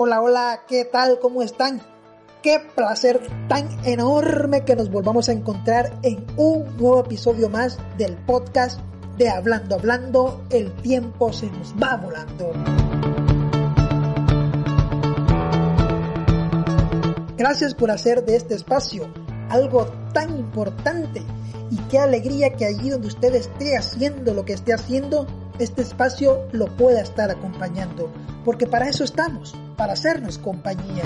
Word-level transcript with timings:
Hola, 0.00 0.22
hola, 0.22 0.60
¿qué 0.68 0.84
tal? 0.84 1.18
¿Cómo 1.18 1.42
están? 1.42 1.80
Qué 2.40 2.60
placer 2.76 3.20
tan 3.48 3.68
enorme 3.84 4.64
que 4.64 4.76
nos 4.76 4.88
volvamos 4.88 5.28
a 5.28 5.32
encontrar 5.32 5.90
en 6.04 6.24
un 6.36 6.76
nuevo 6.76 7.00
episodio 7.00 7.48
más 7.48 7.80
del 7.96 8.16
podcast 8.16 8.80
de 9.16 9.28
Hablando, 9.28 9.74
Hablando, 9.74 10.44
el 10.50 10.72
tiempo 10.82 11.32
se 11.32 11.50
nos 11.50 11.74
va 11.74 11.96
volando. 11.96 12.52
Gracias 17.38 17.72
por 17.72 17.92
hacer 17.92 18.24
de 18.24 18.34
este 18.34 18.56
espacio 18.56 19.08
algo 19.48 19.86
tan 20.12 20.36
importante 20.36 21.22
y 21.70 21.76
qué 21.88 22.00
alegría 22.00 22.54
que 22.54 22.66
allí 22.66 22.90
donde 22.90 23.06
usted 23.06 23.32
esté 23.32 23.76
haciendo 23.76 24.34
lo 24.34 24.44
que 24.44 24.54
esté 24.54 24.74
haciendo, 24.74 25.24
este 25.60 25.82
espacio 25.82 26.48
lo 26.50 26.66
pueda 26.76 27.00
estar 27.00 27.30
acompañando, 27.30 28.12
porque 28.44 28.66
para 28.66 28.88
eso 28.88 29.04
estamos, 29.04 29.54
para 29.76 29.92
hacernos 29.92 30.36
compañía. 30.38 31.04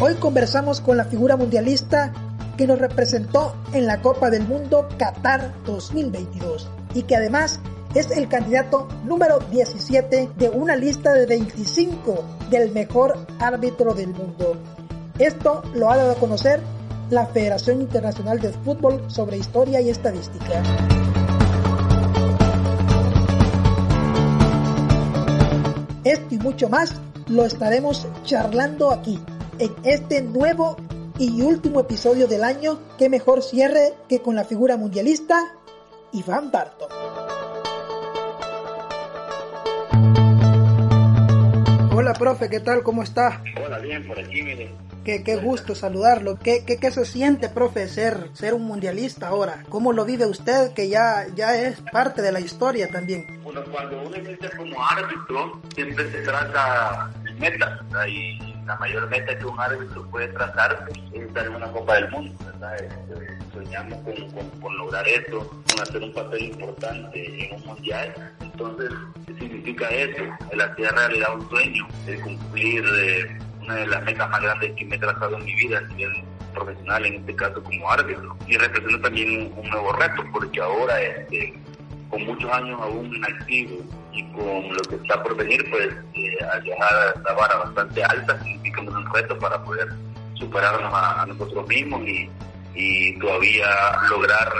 Hoy 0.00 0.14
conversamos 0.14 0.80
con 0.80 0.96
la 0.96 1.04
figura 1.04 1.36
mundialista 1.36 2.14
que 2.56 2.66
nos 2.66 2.78
representó 2.78 3.54
en 3.74 3.86
la 3.86 4.00
Copa 4.00 4.30
del 4.30 4.48
Mundo 4.48 4.88
Qatar 4.96 5.52
2022 5.66 6.66
y 6.94 7.02
que 7.02 7.16
además 7.16 7.60
es 7.94 8.10
el 8.12 8.28
candidato 8.28 8.86
número 9.04 9.38
17 9.50 10.30
de 10.36 10.48
una 10.48 10.76
lista 10.76 11.12
de 11.12 11.26
25 11.26 12.24
del 12.48 12.72
mejor 12.72 13.26
árbitro 13.40 13.94
del 13.94 14.08
mundo. 14.08 14.56
Esto 15.18 15.62
lo 15.74 15.90
ha 15.90 15.96
dado 15.96 16.12
a 16.12 16.14
conocer 16.14 16.60
la 17.10 17.26
Federación 17.26 17.80
Internacional 17.80 18.38
de 18.38 18.52
Fútbol 18.52 19.02
sobre 19.10 19.38
Historia 19.38 19.80
y 19.80 19.90
Estadística. 19.90 20.62
Esto 26.04 26.34
y 26.34 26.38
mucho 26.38 26.68
más 26.68 26.94
lo 27.26 27.44
estaremos 27.44 28.06
charlando 28.24 28.90
aquí, 28.90 29.20
en 29.58 29.74
este 29.84 30.22
nuevo 30.22 30.76
y 31.18 31.42
último 31.42 31.80
episodio 31.80 32.26
del 32.26 32.44
año. 32.44 32.78
que 32.96 33.08
mejor 33.08 33.42
cierre 33.42 33.94
que 34.08 34.20
con 34.20 34.36
la 34.36 34.44
figura 34.44 34.76
mundialista 34.76 35.54
Iván 36.12 36.50
Barton. 36.50 36.99
Hola, 41.92 42.14
profe, 42.18 42.48
¿qué 42.48 42.60
tal? 42.60 42.82
¿Cómo 42.82 43.02
está? 43.02 43.42
Hola, 43.64 43.78
bien, 43.78 44.06
por 44.06 44.18
aquí, 44.18 44.42
mire. 44.42 44.70
Qué, 45.04 45.22
qué 45.24 45.36
gusto 45.36 45.74
saludarlo. 45.74 46.38
¿Qué, 46.38 46.64
qué, 46.66 46.76
qué 46.76 46.90
se 46.90 47.04
siente, 47.04 47.48
profe, 47.48 47.88
ser, 47.88 48.28
ser 48.34 48.54
un 48.54 48.64
mundialista 48.64 49.28
ahora? 49.28 49.64
¿Cómo 49.68 49.92
lo 49.92 50.04
vive 50.04 50.26
usted, 50.26 50.72
que 50.72 50.88
ya, 50.88 51.26
ya 51.34 51.56
es 51.56 51.80
parte 51.92 52.20
de 52.22 52.32
la 52.32 52.40
historia 52.40 52.88
también? 52.88 53.26
Bueno, 53.42 53.62
cuando 53.70 54.02
uno 54.02 54.14
existe 54.16 54.50
como 54.56 54.76
árbitro, 54.84 55.60
siempre 55.74 56.10
se 56.10 56.18
trata 56.18 57.10
de 57.24 57.32
metas, 57.34 57.80
y 58.08 58.49
la 58.70 58.76
mayor 58.76 59.10
meta 59.10 59.36
que 59.36 59.44
un 59.46 59.58
árbitro 59.58 60.08
puede 60.10 60.28
trazar 60.28 60.88
es 61.12 61.22
estar 61.22 61.44
en 61.44 61.56
una 61.56 61.66
Copa 61.72 61.94
del 61.94 62.08
Mundo, 62.10 62.32
¿verdad? 62.44 62.76
Este, 62.80 63.38
soñamos 63.52 63.98
con, 64.04 64.50
con, 64.60 64.78
lograr 64.78 65.08
eso, 65.08 65.40
con 65.48 65.82
hacer 65.82 66.00
un 66.00 66.12
papel 66.12 66.42
importante 66.44 67.46
en 67.46 67.56
un 67.56 67.66
mundial. 67.66 68.14
Entonces, 68.40 68.90
¿qué 69.26 69.34
significa 69.34 69.88
eso? 69.90 70.22
El 70.52 70.60
hacer 70.60 70.92
realidad 70.92 71.34
un 71.34 71.48
sueño, 71.48 71.88
el 72.06 72.20
cumplir... 72.20 72.84
Eh, 72.94 73.38
una 73.60 73.74
de 73.74 73.86
las 73.88 74.02
metas 74.04 74.30
más 74.30 74.40
grandes 74.40 74.72
que 74.72 74.84
me 74.86 74.96
he 74.96 74.98
trazado 74.98 75.36
en 75.36 75.44
mi 75.44 75.54
vida 75.54 75.78
a 75.78 75.80
nivel 75.94 76.24
profesional, 76.54 77.04
en 77.04 77.14
este 77.16 77.36
caso 77.36 77.62
como 77.62 77.90
árbitro. 77.90 78.34
Y 78.46 78.56
representa 78.56 79.02
también 79.02 79.52
un 79.54 79.68
nuevo 79.68 79.92
reto, 79.92 80.24
porque 80.32 80.60
ahora, 80.60 81.00
este, 81.02 81.54
con 82.08 82.24
muchos 82.24 82.50
años 82.50 82.80
aún 82.80 83.14
en 83.14 83.24
activo 83.24 83.84
y 84.12 84.24
con 84.32 84.74
lo 84.74 84.82
que 84.82 84.96
está 84.96 85.22
por 85.22 85.36
venir, 85.36 85.64
pues 85.70 85.88
eh, 86.14 86.44
al 86.52 86.62
llegar 86.62 86.92
a 86.92 87.20
la 87.20 87.32
vara 87.34 87.56
bastante 87.56 88.02
alta, 88.02 88.38
significa 88.42 88.80
un 88.80 89.12
reto 89.12 89.38
para 89.38 89.62
poder 89.62 89.88
superarnos 90.34 90.92
a, 90.92 91.26
nosotros 91.26 91.66
mismos 91.68 92.02
y, 92.06 92.30
y 92.74 93.18
todavía 93.18 93.66
lograr 94.08 94.52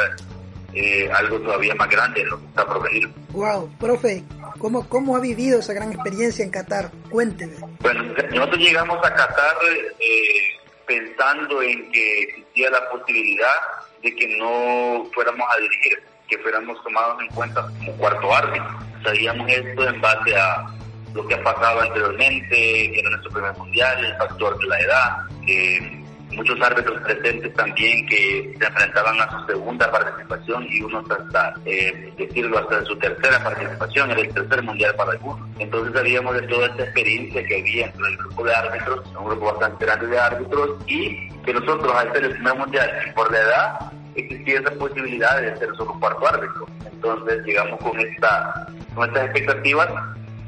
eh, 0.74 1.10
algo 1.12 1.40
todavía 1.40 1.74
más 1.74 1.88
grande 1.88 2.20
en 2.20 2.28
lo 2.28 2.38
que 2.38 2.46
está 2.46 2.66
por 2.66 2.82
venir. 2.82 3.10
Wow, 3.30 3.70
profe, 3.78 4.22
¿cómo, 4.58 4.88
¿cómo 4.88 5.16
ha 5.16 5.20
vivido 5.20 5.58
esa 5.58 5.72
gran 5.72 5.92
experiencia 5.92 6.44
en 6.44 6.50
Qatar? 6.50 6.90
Cuénteme. 7.10 7.56
Bueno, 7.80 8.04
nosotros 8.04 8.58
llegamos 8.58 8.98
a 9.04 9.12
Qatar 9.14 9.56
eh, 9.98 10.60
pensando 10.86 11.62
en 11.62 11.90
que 11.90 12.22
existía 12.22 12.70
la 12.70 12.88
posibilidad 12.88 13.54
de 14.02 14.14
que 14.14 14.36
no 14.38 15.06
fuéramos 15.12 15.46
a 15.52 15.60
dirigir, 15.60 16.02
que 16.30 16.38
fuéramos 16.38 16.82
tomados 16.82 17.20
en 17.20 17.28
cuenta 17.34 17.68
como 17.78 17.92
cuarto 17.96 18.34
árbitro. 18.34 18.78
Sabíamos 19.02 19.50
esto 19.50 19.88
en 19.88 20.00
base 20.00 20.36
a 20.36 20.66
lo 21.12 21.26
que 21.26 21.34
ha 21.34 21.42
pasado 21.42 21.80
anteriormente, 21.80 22.48
que 22.48 23.00
era 23.00 23.10
nuestro 23.10 23.32
primer 23.32 23.56
mundial, 23.56 24.04
el 24.04 24.16
factor 24.16 24.56
de 24.58 24.66
la 24.68 24.80
edad, 24.80 25.16
que 25.44 26.00
muchos 26.30 26.60
árbitros 26.60 27.00
presentes 27.00 27.52
también 27.54 28.06
que 28.06 28.54
se 28.56 28.64
enfrentaban 28.64 29.20
a 29.20 29.30
su 29.30 29.46
segunda 29.46 29.90
participación 29.90 30.64
y 30.70 30.82
unos 30.82 31.10
hasta, 31.10 31.54
eh, 31.64 32.12
decirlo, 32.16 32.58
hasta 32.58 32.84
su 32.84 32.96
tercera 32.98 33.42
participación, 33.42 34.12
era 34.12 34.20
el 34.20 34.32
tercer 34.32 34.62
mundial 34.62 34.94
para 34.94 35.12
algunos. 35.12 35.48
Entonces 35.58 35.92
sabíamos 35.92 36.34
de 36.34 36.42
toda 36.42 36.66
esta 36.68 36.84
experiencia 36.84 37.44
que 37.44 37.60
había 37.60 37.86
entre 37.86 38.06
el 38.06 38.16
grupo 38.18 38.44
de 38.44 38.54
árbitros, 38.54 39.06
un 39.18 39.24
grupo 39.24 39.46
bastante 39.46 39.84
grande 39.84 40.06
de 40.06 40.18
árbitros, 40.20 40.70
y 40.86 41.28
que 41.40 41.54
nosotros 41.54 41.92
al 41.92 42.12
ser 42.12 42.24
el 42.24 42.32
primer 42.34 42.54
mundial 42.54 43.12
por 43.16 43.32
la 43.32 43.38
edad, 43.40 43.92
existía 44.14 44.60
esa 44.60 44.70
posibilidad 44.72 45.40
de 45.40 45.56
ser 45.56 45.68
solo 45.76 45.98
cuarto 46.00 46.28
árbitro. 46.28 46.66
Entonces 46.90 47.44
llegamos 47.44 47.80
con, 47.80 47.98
esta, 48.00 48.66
con 48.94 49.08
estas 49.08 49.24
expectativas 49.24 49.88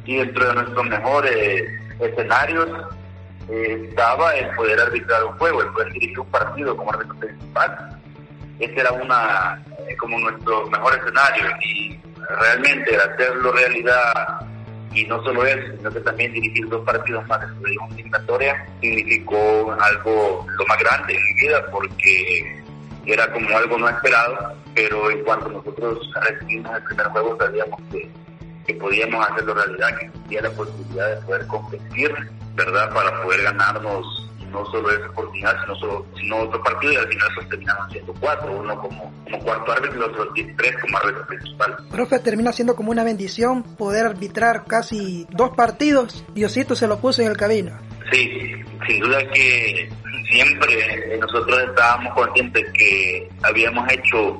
y 0.05 0.17
dentro 0.17 0.49
de 0.49 0.55
nuestros 0.55 0.87
mejores 0.87 1.63
escenarios 2.01 2.69
estaba 3.49 4.35
el 4.35 4.55
poder 4.55 4.81
arbitrar 4.81 5.25
un 5.25 5.39
juego, 5.39 5.63
el 5.63 5.69
poder 5.69 5.93
dirigir 5.93 6.21
un 6.21 6.31
partido 6.31 6.77
como 6.77 6.93
árbitro 6.93 7.15
principal. 7.17 8.01
Ese 8.59 8.81
era 8.81 8.93
una 8.93 9.63
eh, 9.89 9.97
como 9.97 10.19
nuestro 10.19 10.67
mejor 10.69 10.95
escenario 10.95 11.45
y 11.65 11.99
realmente 12.39 12.97
hacerlo 12.97 13.53
realidad 13.53 14.47
y 14.95 15.05
no 15.07 15.23
solo 15.25 15.45
eso, 15.47 15.77
sino 15.77 15.91
que 15.91 16.01
también 16.01 16.33
dirigir 16.33 16.69
dos 16.69 16.85
partidos 16.85 17.27
más 17.27 17.41
de 17.41 17.79
una 17.79 17.95
eliminatoria 17.95 18.67
significó 18.81 19.75
algo 19.81 20.47
lo 20.47 20.67
más 20.67 20.79
grande 20.79 21.15
en 21.15 21.25
mi 21.25 21.35
vida 21.43 21.65
porque 21.71 22.62
era 23.07 23.33
como 23.33 23.57
algo 23.57 23.79
no 23.79 23.89
esperado, 23.89 24.55
pero 24.75 25.11
en 25.11 25.25
cuanto 25.25 25.49
nosotros 25.49 26.09
recibimos 26.21 26.77
el 26.77 26.83
primer 26.85 27.07
juego 27.09 27.37
sabíamos 27.39 27.81
que, 27.91 28.11
que 28.67 28.75
podíamos 28.75 29.29
hacerlo 29.29 29.55
realidad, 29.55 29.99
que 29.99 30.07
existía 30.07 30.43
la 30.43 30.51
posibilidad 30.51 31.15
de 31.15 31.27
poder 31.27 31.47
competir 31.47 32.15
¿verdad? 32.55 32.93
Para 32.93 33.23
poder 33.23 33.43
ganarnos 33.43 34.29
no 34.51 34.67
solo 34.67 34.91
esa 34.91 35.09
oportunidad, 35.09 35.57
sino, 35.63 35.75
solo, 35.77 36.07
sino 36.15 36.41
otro 36.43 36.63
partido 36.63 36.93
y 36.93 36.97
al 36.97 37.09
final 37.09 37.29
se 37.41 37.47
terminaron 37.47 37.91
siendo 37.91 38.15
cuatro, 38.21 38.53
uno 38.53 38.79
como, 38.83 39.13
como 39.25 39.39
cuarto 39.45 39.73
árbitro 39.73 39.97
y 39.97 40.01
los 40.01 40.09
otros 40.11 40.29
tres 40.35 40.77
como 40.83 40.99
árbitro 40.99 41.27
principal. 41.27 41.77
Profe, 41.91 42.19
termina 42.19 42.53
siendo 42.53 42.77
como 42.77 42.91
una 42.91 43.03
bendición 43.03 43.63
poder 43.63 44.05
arbitrar 44.05 44.65
casi 44.67 45.27
dos 45.31 45.57
partidos. 45.57 46.23
Diosito 46.35 46.77
se 46.77 46.87
lo 46.87 46.99
puso 46.99 47.23
en 47.23 47.29
el 47.29 47.37
camino. 47.39 47.73
Sí, 48.13 48.53
sin 48.87 49.01
duda 49.01 49.27
que 49.31 49.89
siempre 50.31 51.17
nosotros 51.19 51.63
estábamos 51.63 52.13
conscientes 52.13 52.71
que 52.73 53.27
habíamos 53.43 53.91
hecho 53.91 54.39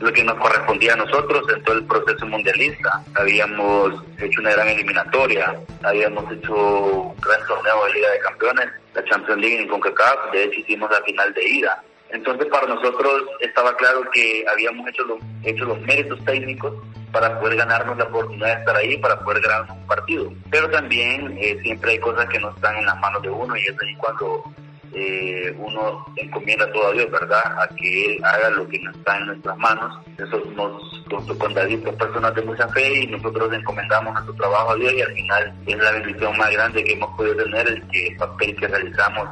lo 0.00 0.12
que 0.12 0.24
nos 0.24 0.34
correspondía 0.38 0.94
a 0.94 0.96
nosotros 0.96 1.44
en 1.54 1.62
todo 1.62 1.76
el 1.76 1.86
proceso 1.86 2.26
mundialista. 2.26 3.00
Habíamos 3.14 4.02
hecho 4.18 4.40
una 4.40 4.50
gran 4.50 4.68
eliminatoria, 4.68 5.54
habíamos 5.84 6.32
hecho 6.32 6.52
un 6.52 7.20
gran 7.20 7.46
torneo 7.46 7.84
de 7.86 7.92
Liga 7.92 8.10
de 8.10 8.18
Campeones, 8.20 8.68
la 8.94 9.04
Champions 9.04 9.40
League 9.40 9.58
en 9.60 9.68
CONCACAF, 9.68 10.32
de 10.32 10.44
hecho 10.44 10.60
hicimos 10.60 10.90
la 10.90 11.00
final 11.02 11.32
de 11.34 11.48
ida. 11.48 11.84
Entonces 12.08 12.46
para 12.48 12.66
nosotros 12.66 13.22
estaba 13.38 13.76
claro 13.76 14.02
que 14.12 14.44
habíamos 14.50 14.88
hecho 14.88 15.04
los, 15.04 15.20
hecho 15.44 15.64
los 15.64 15.80
méritos 15.82 16.18
técnicos 16.24 16.74
para 17.12 17.38
poder 17.40 17.56
ganarnos 17.56 17.96
la 17.96 18.04
oportunidad 18.04 18.54
de 18.54 18.60
estar 18.60 18.76
ahí, 18.76 18.96
para 18.98 19.18
poder 19.20 19.42
ganarnos 19.42 19.76
un 19.76 19.86
partido. 19.86 20.32
Pero 20.50 20.70
también 20.70 21.36
eh, 21.38 21.58
siempre 21.62 21.92
hay 21.92 21.98
cosas 21.98 22.28
que 22.28 22.38
no 22.38 22.50
están 22.50 22.76
en 22.76 22.86
las 22.86 22.98
manos 23.00 23.22
de 23.22 23.30
uno 23.30 23.56
y 23.56 23.60
es 23.60 23.76
ahí 23.82 23.94
cuando 23.96 24.44
eh, 24.92 25.54
uno 25.58 26.04
encomienda 26.16 26.70
todo 26.72 26.88
a 26.88 26.92
Dios, 26.92 27.10
¿verdad? 27.10 27.42
A 27.60 27.68
que 27.76 28.06
Él 28.06 28.24
haga 28.24 28.50
lo 28.50 28.68
que 28.68 28.78
no 28.80 28.90
está 28.90 29.18
en 29.18 29.26
nuestras 29.26 29.56
manos. 29.58 29.98
Eso 30.18 30.42
nos, 30.56 31.04
junto 31.08 31.38
con 31.38 31.54
David, 31.54 31.80
personas 31.98 32.34
de 32.34 32.42
mucha 32.42 32.68
fe 32.68 33.02
y 33.02 33.06
nosotros 33.06 33.52
encomendamos 33.52 34.12
nuestro 34.14 34.34
trabajo 34.34 34.72
a 34.72 34.76
Dios 34.76 34.92
y 34.92 35.02
al 35.02 35.14
final 35.14 35.54
es 35.66 35.78
la 35.78 35.90
bendición 35.92 36.36
más 36.36 36.50
grande 36.50 36.84
que 36.84 36.92
hemos 36.92 37.16
podido 37.16 37.36
tener, 37.36 37.68
el 37.68 37.88
que 37.88 38.08
el 38.08 38.16
papel 38.16 38.56
que 38.56 38.68
realizamos 38.68 39.28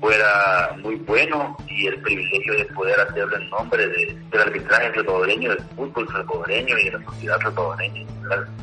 fuera 0.00 0.76
muy 0.82 0.96
bueno 0.96 1.56
y 1.68 1.86
el 1.86 2.00
privilegio 2.00 2.54
de 2.54 2.64
poder 2.66 2.98
hacerlo 3.00 3.36
en 3.36 3.50
nombre 3.50 3.86
de, 3.86 4.18
del 4.30 4.40
arbitraje 4.40 4.94
salvadoreño, 4.94 5.50
del 5.50 5.62
fútbol 5.76 6.08
salvadoreño 6.08 6.78
y 6.78 6.84
de 6.84 6.98
la 6.98 7.04
sociedad 7.04 7.40
salvadoreña. 7.40 8.06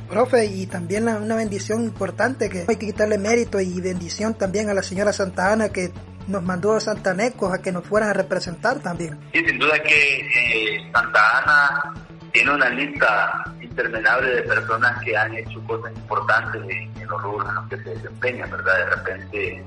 Profe, 0.10 0.46
y 0.46 0.66
también 0.68 1.08
una 1.08 1.36
bendición 1.36 1.84
importante 1.84 2.50
que 2.50 2.66
hay 2.68 2.76
que 2.78 2.88
quitarle 2.88 3.18
mérito 3.18 3.60
y 3.60 3.80
bendición 3.82 4.34
también 4.34 4.70
a 4.70 4.74
la 4.74 4.82
señora 4.82 5.14
Santa 5.14 5.54
Ana 5.54 5.70
que 5.70 5.92
nos 6.28 6.44
mandó 6.44 6.74
a 6.74 6.80
santanecos 6.80 7.54
a 7.54 7.62
que 7.62 7.72
nos 7.72 7.86
fueran 7.86 8.10
a 8.10 8.14
representar 8.14 8.80
también. 8.80 9.18
Sí, 9.34 9.44
sin 9.46 9.60
duda 9.60 9.82
que 9.82 10.20
eh, 10.20 10.92
Santa 10.94 11.20
Ana 11.40 11.94
tiene 12.32 12.54
una 12.54 12.70
lista 12.70 13.54
interminable 13.62 14.36
de 14.36 14.42
personas 14.44 15.04
que 15.04 15.16
han 15.16 15.34
hecho 15.36 15.62
cosas 15.66 15.92
importantes 15.96 16.62
en, 16.70 17.08
los 17.08 17.22
rubros 17.22 17.48
en 17.48 17.56
los 17.56 17.68
que 17.68 17.78
se 17.78 17.90
desempeñan, 17.96 18.52
¿verdad? 18.52 18.78
De 18.78 18.96
repente 18.96 19.66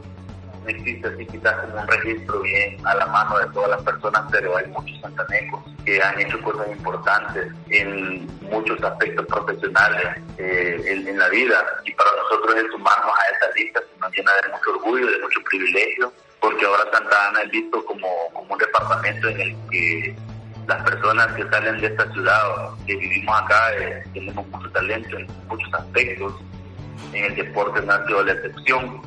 no 0.62 0.68
existe 0.68 1.08
así 1.08 1.26
quizás 1.26 1.54
como 1.56 1.80
un 1.80 1.88
registro 1.88 2.40
bien 2.40 2.86
a 2.86 2.94
la 2.94 3.06
mano 3.06 3.38
de 3.38 3.46
todas 3.52 3.70
las 3.70 3.82
personas, 3.82 4.22
pero 4.30 4.56
hay 4.56 4.66
muchos 4.68 5.00
santanecos 5.00 5.60
que 5.84 6.02
han 6.02 6.20
hecho 6.20 6.40
cosas 6.42 6.68
importantes 6.70 7.52
en 7.70 8.26
muchos 8.42 8.82
aspectos 8.82 9.26
profesionales 9.26 10.18
eh, 10.38 10.82
en, 10.86 11.18
la 11.18 11.28
vida 11.28 11.64
y 11.84 11.92
para 11.92 12.10
nosotros 12.12 12.56
el 12.56 12.70
sumarnos 12.70 13.14
a 13.14 13.36
esa 13.36 13.54
lista 13.54 13.80
nos 14.00 14.12
llena 14.12 14.32
de 14.42 14.48
mucho 14.48 14.70
orgullo, 14.70 15.10
de 15.10 15.18
mucho 15.18 15.40
privilegio, 15.48 16.12
porque 16.40 16.64
ahora 16.64 16.84
Santa 16.92 17.28
Ana 17.28 17.42
es 17.42 17.50
visto 17.50 17.84
como, 17.84 18.08
como 18.32 18.54
un 18.54 18.58
departamento 18.58 19.28
en 19.28 19.40
el 19.40 19.56
que 19.70 20.16
las 20.70 20.82
personas 20.84 21.32
que 21.34 21.42
salen 21.48 21.80
de 21.80 21.86
esta 21.88 22.10
ciudad, 22.12 22.42
que 22.86 22.94
vivimos 22.96 23.40
acá, 23.40 23.72
eh, 23.76 24.02
tenemos 24.14 24.46
mucho 24.48 24.70
talento 24.70 25.18
en 25.18 25.26
muchos 25.48 25.74
aspectos. 25.74 26.34
En 27.12 27.24
el 27.24 27.34
deporte 27.34 27.82
no 27.82 27.92
ha 27.92 28.06
sido 28.06 28.22
la 28.22 28.32
excepción. 28.32 29.02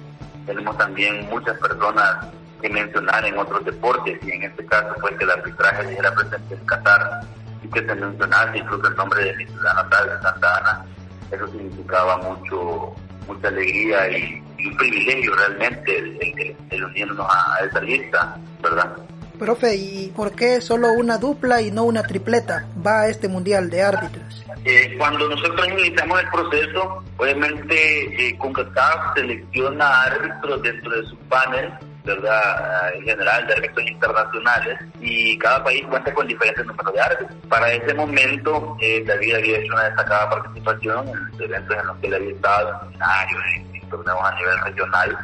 Tenemos 0.45 0.77
también 0.77 1.27
muchas 1.29 1.57
personas 1.59 2.27
que 2.61 2.69
mencionar 2.69 3.25
en 3.25 3.37
otros 3.37 3.63
deportes 3.65 4.19
y 4.23 4.31
en 4.31 4.43
este 4.43 4.65
caso 4.65 4.95
pues 5.01 5.15
que 5.17 5.23
el 5.23 5.31
arbitraje 5.31 5.97
era 5.97 6.13
presente 6.13 6.55
en 6.55 6.65
Qatar 6.65 7.21
y 7.61 7.67
que 7.67 7.85
se 7.85 7.95
mencionase 7.95 8.57
incluso 8.57 8.87
el 8.87 8.95
nombre 8.95 9.23
de 9.23 9.35
mi 9.35 9.45
ciudad 9.45 9.73
natal 9.75 10.09
de 10.09 10.21
Santa 10.21 10.57
Ana. 10.57 10.85
Eso 11.31 11.47
significaba 11.47 12.17
mucho 12.17 12.95
mucha 13.27 13.47
alegría 13.47 14.09
y, 14.09 14.43
un 14.65 14.77
privilegio 14.77 15.35
realmente 15.35 15.97
el, 15.97 16.55
el, 16.69 16.83
unirnos 16.85 17.27
a 17.29 17.65
esa 17.65 17.81
lista, 17.81 18.37
¿verdad? 18.61 18.95
Profe, 19.43 19.75
¿y 19.75 20.07
por 20.15 20.31
qué 20.31 20.61
solo 20.61 20.93
una 20.93 21.17
dupla 21.17 21.61
y 21.61 21.69
no 21.69 21.83
una 21.83 22.03
tripleta 22.03 22.65
va 22.85 23.01
a 23.01 23.07
este 23.09 23.27
Mundial 23.27 23.69
de 23.69 23.81
Árbitros? 23.81 24.45
Eh, 24.63 24.95
cuando 24.97 25.27
nosotros 25.27 25.67
iniciamos 25.67 26.21
el 26.21 26.29
proceso, 26.29 27.03
obviamente 27.17 28.29
eh, 28.29 28.37
CONCACAF 28.37 29.15
selecciona 29.15 30.03
árbitros 30.03 30.61
dentro 30.61 30.91
de 30.91 31.09
su 31.09 31.17
panel 31.27 31.73
¿verdad? 32.05 32.95
En 32.95 33.03
general 33.03 33.45
de 33.47 33.53
árbitros 33.53 33.85
internacionales 33.85 34.79
y 35.01 35.37
cada 35.39 35.61
país 35.61 35.83
cuenta 35.89 36.13
con 36.13 36.25
diferentes 36.25 36.65
números 36.65 36.93
de 36.93 37.01
árbitros. 37.01 37.37
Para 37.49 37.73
ese 37.73 37.93
momento, 37.93 38.77
eh, 38.79 39.03
David 39.05 39.35
había 39.35 39.57
hecho 39.57 39.73
una 39.73 39.83
destacada 39.83 40.29
participación 40.29 41.09
en 41.09 41.43
eventos 41.43 41.77
en 41.77 41.87
los 41.87 41.97
que 41.97 42.07
él 42.07 42.13
había 42.13 42.31
estado, 42.31 42.69
en 42.69 42.91
seminarios, 42.91 43.43
en, 43.73 43.89
torneos 43.89 44.19
a 44.23 44.35
nivel 44.35 44.59
regional, 44.63 45.17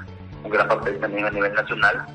un 0.44 0.51
gran 0.51 0.68
papel 0.68 1.00
también 1.00 1.25
a 1.25 1.31
nivel 1.31 1.54
nacional 1.54 2.06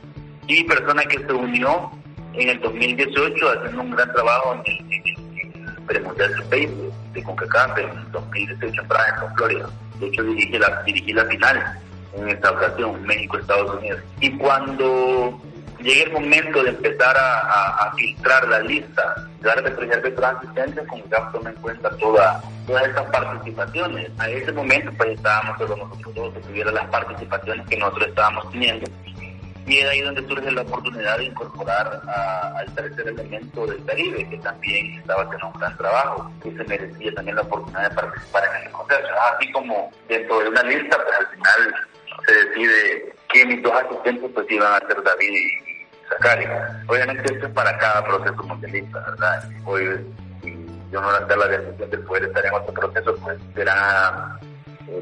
y 0.46 0.64
persona 0.64 1.02
que 1.04 1.18
se 1.18 1.32
unió 1.32 1.90
en 2.34 2.48
el 2.48 2.60
2018 2.60 3.50
haciendo 3.50 3.82
un 3.82 3.90
gran 3.90 4.12
trabajo 4.12 4.60
en, 4.64 4.92
el 4.92 5.86
premundial 5.86 6.34
sub-20 6.36 6.92
de 7.12 7.22
CONCACAF 7.22 7.78
en 7.78 8.12
2018 8.12 8.82
en 8.82 8.88
Bradenton, 8.88 9.34
Florida. 9.36 9.70
De 10.00 10.06
hecho, 10.06 10.22
dirigí 10.22 10.58
la, 10.58 10.82
dirigí 10.82 11.12
la 11.12 11.24
final 11.26 11.78
en 12.16 12.28
esta 12.28 12.50
ocasión, 12.50 13.02
México-Estados 13.04 13.78
Unidos. 13.78 14.00
Y 14.20 14.30
cuando 14.38 15.40
llegue 15.80 16.04
el 16.04 16.12
momento 16.12 16.62
de 16.62 16.70
empezar 16.70 17.16
a, 17.16 17.92
filtrar 17.96 18.48
la 18.48 18.60
lista 18.60 19.14
de 19.40 19.50
árbitros 19.50 19.86
y 19.86 19.92
árbitros 19.92 20.24
asistentes, 20.24 20.88
CONCACAF 20.88 21.32
toma 21.32 21.50
en 21.50 21.56
cuenta 21.56 21.90
toda, 21.96 22.42
todas 22.66 22.88
estas 22.88 23.10
participaciones. 23.10 24.10
A 24.18 24.28
ese 24.28 24.52
momento, 24.52 24.90
pues 24.96 25.10
estábamos 25.10 25.58
solo 25.58 25.76
nosotros 25.76 26.14
dos 26.14 26.34
que 26.34 26.40
tuvieran 26.40 26.74
las 26.74 26.88
participaciones 26.88 27.66
que 27.68 27.76
nosotros 27.76 28.08
estábamos 28.08 28.50
teniendo 28.50 28.86
y 29.66 29.78
es 29.78 29.88
ahí 29.88 30.00
donde 30.02 30.26
surge 30.28 30.50
la 30.50 30.62
oportunidad 30.62 31.18
de 31.18 31.24
incorporar 31.24 32.02
al 32.56 32.74
tercer 32.74 33.08
elemento 33.08 33.66
del 33.66 33.84
Caribe, 33.84 34.28
que 34.28 34.38
también 34.38 34.98
estaba 34.98 35.22
haciendo 35.22 35.48
un 35.48 35.60
gran 35.60 35.76
trabajo, 35.76 36.32
y 36.44 36.50
se 36.50 36.64
merecía 36.64 37.14
también 37.14 37.36
la 37.36 37.42
oportunidad 37.42 37.88
de 37.88 37.94
participar 37.94 38.44
en 38.44 38.66
el 38.66 38.70
proceso. 38.72 39.14
Así 39.34 39.52
como 39.52 39.90
dentro 40.08 40.40
de 40.40 40.48
una 40.48 40.62
lista, 40.64 40.98
pues 41.02 41.18
al 41.18 41.26
final 41.28 41.74
se 42.26 42.34
decide 42.34 43.14
que 43.32 43.46
mis 43.46 43.62
dos 43.62 43.72
asistentes 43.72 44.30
pues 44.34 44.50
iban 44.50 44.72
a 44.72 44.86
ser 44.86 45.02
David 45.02 45.32
y 45.32 46.08
Zacari. 46.08 46.46
Obviamente 46.86 47.34
esto 47.34 47.46
es 47.46 47.52
para 47.52 47.76
cada 47.78 48.04
proceso 48.04 48.42
mundialista, 48.42 49.00
¿verdad? 49.00 49.48
Hoy, 49.64 50.06
si 50.42 50.66
yo 50.92 51.00
no 51.00 51.08
voy 51.08 51.32
a 51.32 51.36
la 51.36 51.48
decisión 51.48 51.90
de 51.90 51.98
poder 51.98 52.24
estar 52.24 52.46
en 52.46 52.54
otro 52.54 52.74
proceso, 52.74 53.16
pues 53.16 53.38
será 53.54 54.38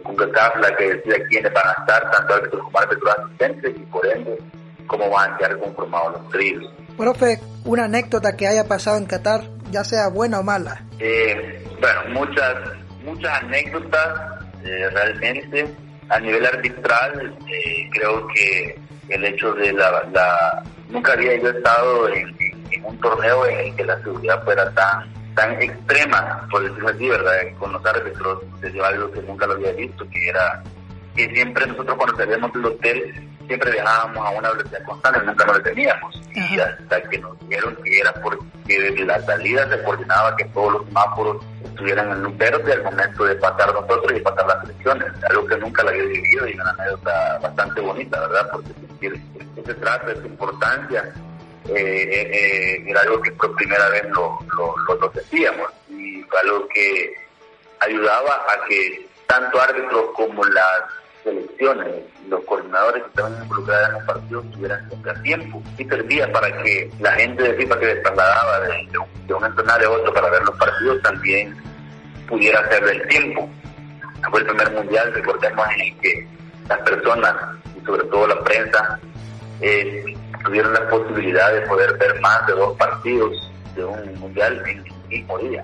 con 0.02 0.17
la 0.17 0.76
que 0.76 0.94
decida 0.94 1.17
quiénes 1.29 1.52
van 1.52 1.67
a 1.67 1.73
estar, 1.81 2.11
tanto 2.11 2.34
árbitros 2.34 2.62
como 2.62 2.79
árbitros 2.79 3.17
asistentes, 3.19 3.73
y 3.76 3.81
por 3.87 4.06
ende, 4.06 4.38
cómo 4.87 5.11
van 5.11 5.32
a 5.32 5.37
quedar 5.37 5.58
conformados 5.58 6.12
los 6.12 6.29
tríos. 6.31 6.64
Profe, 6.96 7.40
una 7.64 7.84
anécdota 7.84 8.37
que 8.37 8.46
haya 8.46 8.67
pasado 8.69 8.96
en 8.96 9.06
Qatar, 9.06 9.43
ya 9.70 9.84
sea 9.84 10.08
buena 10.08 10.40
o 10.40 10.43
mala. 10.43 10.82
Eh, 10.99 11.64
bueno, 11.81 12.00
muchas, 12.20 12.55
muchas 13.05 13.43
anécdotas, 13.43 14.43
eh, 14.64 14.88
realmente. 14.90 15.67
A 16.08 16.20
nivel 16.20 16.44
arbitral, 16.44 17.34
eh, 17.50 17.88
creo 17.90 18.26
que 18.29 18.79
el 19.08 19.25
hecho 19.25 19.55
de 19.55 19.73
la, 19.73 20.02
la 20.12 20.62
nunca 20.90 21.12
había 21.12 21.40
yo 21.40 21.49
estado 21.49 22.08
en, 22.08 22.37
en, 22.70 22.84
un 22.84 22.99
torneo 23.00 23.46
en 23.46 23.58
el 23.58 23.76
que 23.76 23.84
la 23.84 23.96
seguridad 24.02 24.44
fuera 24.44 24.70
tan 24.75 25.11
tan 25.34 25.61
extrema, 25.61 26.46
por 26.50 26.62
decirlo 26.62 26.88
así, 26.88 27.08
¿verdad? 27.08 27.34
Con 27.58 27.73
los 27.73 27.84
árbitros, 27.84 28.38
se 28.61 28.81
algo 28.81 29.11
que 29.11 29.23
nunca 29.23 29.46
lo 29.46 29.55
había 29.55 29.73
visto, 29.73 30.08
que 30.11 30.29
era 30.29 30.62
que 31.14 31.29
siempre 31.34 31.67
nosotros 31.67 31.96
cuando 31.96 32.17
salíamos 32.17 32.52
del 32.52 32.64
hotel, 32.67 33.29
siempre 33.46 33.73
viajábamos 33.73 34.26
a 34.26 34.31
una 34.31 34.50
velocidad 34.50 34.82
constante, 34.84 35.20
nunca 35.25 35.46
lo 35.46 35.62
teníamos. 35.62 36.23
Y 36.34 36.58
hasta 36.58 37.02
que 37.02 37.19
nos 37.19 37.38
dijeron 37.40 37.76
que 37.84 37.99
era 37.99 38.12
porque 38.14 38.43
desde 38.67 39.05
la 39.05 39.20
salida 39.20 39.69
se 39.69 39.82
coordinaba 39.82 40.37
que 40.37 40.44
todos 40.46 40.73
los 40.73 40.87
semáforos 40.87 41.44
estuvieran 41.64 42.11
en 42.12 42.26
un 42.26 42.38
verde 42.38 42.73
al 42.73 42.82
momento 42.84 43.25
de 43.25 43.34
pasar 43.37 43.75
nosotros 43.75 44.12
y 44.17 44.20
pasar 44.20 44.46
las 44.46 44.64
elecciones, 44.64 45.08
algo 45.29 45.46
que 45.46 45.56
nunca 45.58 45.82
lo 45.82 45.90
había 45.90 46.05
vivido 46.05 46.49
y 46.49 46.55
una 46.55 46.70
anécdota 46.70 47.38
bastante 47.43 47.81
bonita, 47.81 48.20
¿verdad? 48.20 48.49
Porque 48.52 48.69
sentir 48.73 49.23
ese 49.56 49.75
trato, 49.75 50.11
esa 50.11 50.26
importancia 50.26 51.05
eh, 51.05 51.12
eh, 51.12 51.31
eh, 51.69 52.82
era 52.87 53.00
algo 53.03 53.20
que 53.20 53.32
por 53.32 53.55
primera 53.55 53.88
vez 53.91 54.05
lo, 54.11 54.38
lo, 54.56 54.76
lo, 54.94 55.09
decíamos 55.11 55.69
y 55.88 56.25
algo 56.41 56.67
que 56.69 57.14
ayudaba 57.81 58.35
a 58.35 58.67
que 58.69 59.06
tanto 59.26 59.61
árbitros 59.61 60.06
como 60.14 60.44
las 60.44 60.82
selecciones, 61.23 62.05
los 62.29 62.43
coordinadores 62.44 63.03
que 63.03 63.08
estaban 63.08 63.43
involucrados 63.43 63.89
en 63.89 63.94
los 63.94 64.03
partidos 64.05 64.51
tuvieran 64.53 64.91
a 65.08 65.22
tiempo 65.22 65.63
y 65.79 65.84
servía 65.84 66.32
para 66.32 66.63
que 66.63 66.91
la 67.01 67.13
gente 67.13 67.43
de 67.43 67.55
FIFA 67.55 67.79
que 67.79 67.87
se 67.87 67.96
trasladaba 67.96 68.60
de, 68.60 68.98
un, 68.98 69.27
de 69.27 69.34
un 69.34 69.44
a 69.44 69.91
otro 69.91 70.13
para 70.13 70.31
ver 70.31 70.43
los 70.43 70.56
partidos 70.56 71.03
también 71.03 71.56
pudiera 72.29 72.60
hacer 72.60 72.84
del 72.84 73.06
tiempo. 73.08 73.48
Fue 74.31 74.41
el 74.41 74.46
primer 74.46 74.70
mundial, 74.72 75.13
recordemos, 75.13 75.67
en 75.75 75.81
el 75.81 75.98
que 75.98 76.27
las 76.69 76.79
personas 76.81 77.34
y 77.81 77.84
sobre 77.84 78.05
todo 78.05 78.27
la 78.27 78.41
prensa 78.43 78.98
eh, 79.60 80.17
tuvieron 80.44 80.72
la 80.72 80.89
posibilidad 80.89 81.53
de 81.53 81.63
poder 81.63 81.96
ver 81.99 82.20
más 82.20 82.46
de 82.46 82.55
dos 82.55 82.77
partidos 82.77 83.51
de 83.75 83.84
un 83.84 84.19
mundial 84.19 84.63
en 84.67 84.79
el 84.79 84.93
mismo 85.08 85.39
día. 85.39 85.63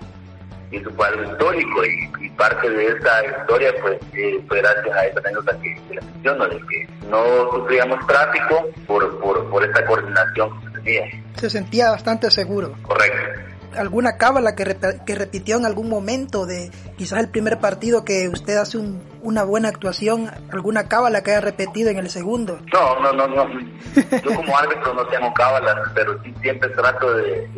Y 0.70 0.76
eso 0.76 0.90
fue 0.96 1.06
algo 1.06 1.32
histórico 1.32 1.84
y, 1.84 2.28
parte 2.38 2.70
de 2.70 2.86
esa 2.86 3.24
historia 3.24 3.74
pues 3.82 3.98
eh, 4.12 4.40
fue 4.46 4.58
gracias 4.58 4.96
a 4.96 5.06
esa 5.06 5.18
anécdota 5.18 5.58
que, 5.60 5.74
que 5.88 6.00
menciono, 6.00 6.46
de 6.46 6.56
que 6.58 6.88
no 7.08 7.50
sufríamos 7.50 8.06
tráfico 8.06 8.68
por, 8.86 9.18
por, 9.18 9.50
por 9.50 9.64
esa 9.64 9.84
coordinación 9.84 10.60
que 10.60 10.66
se 10.66 10.72
tenía. 10.74 11.02
Se 11.34 11.50
sentía 11.50 11.90
bastante 11.90 12.30
seguro. 12.30 12.74
Correcto 12.82 13.57
alguna 13.76 14.16
cábala 14.16 14.54
que, 14.54 14.76
que 15.06 15.14
repitió 15.14 15.56
en 15.56 15.66
algún 15.66 15.88
momento 15.88 16.46
de 16.46 16.70
quizás 16.96 17.20
el 17.20 17.28
primer 17.28 17.58
partido 17.58 18.04
que 18.04 18.28
usted 18.28 18.56
hace 18.56 18.78
una 19.22 19.44
buena 19.44 19.68
actuación, 19.68 20.30
alguna 20.52 20.88
cábala 20.88 21.22
que 21.22 21.32
haya 21.32 21.40
repetido 21.40 21.90
en 21.90 21.98
el 21.98 22.10
segundo? 22.10 22.60
No, 22.72 23.00
no, 23.00 23.12
no, 23.12 23.26
no. 23.28 23.60
Yo 23.94 24.34
como 24.34 24.56
árbitro 24.56 24.94
no 24.94 25.06
tengo 25.06 25.32
cábalas, 25.34 25.76
pero 25.94 26.22
sí 26.22 26.34
siempre 26.40 26.68
trato 26.70 27.14
de, 27.14 27.48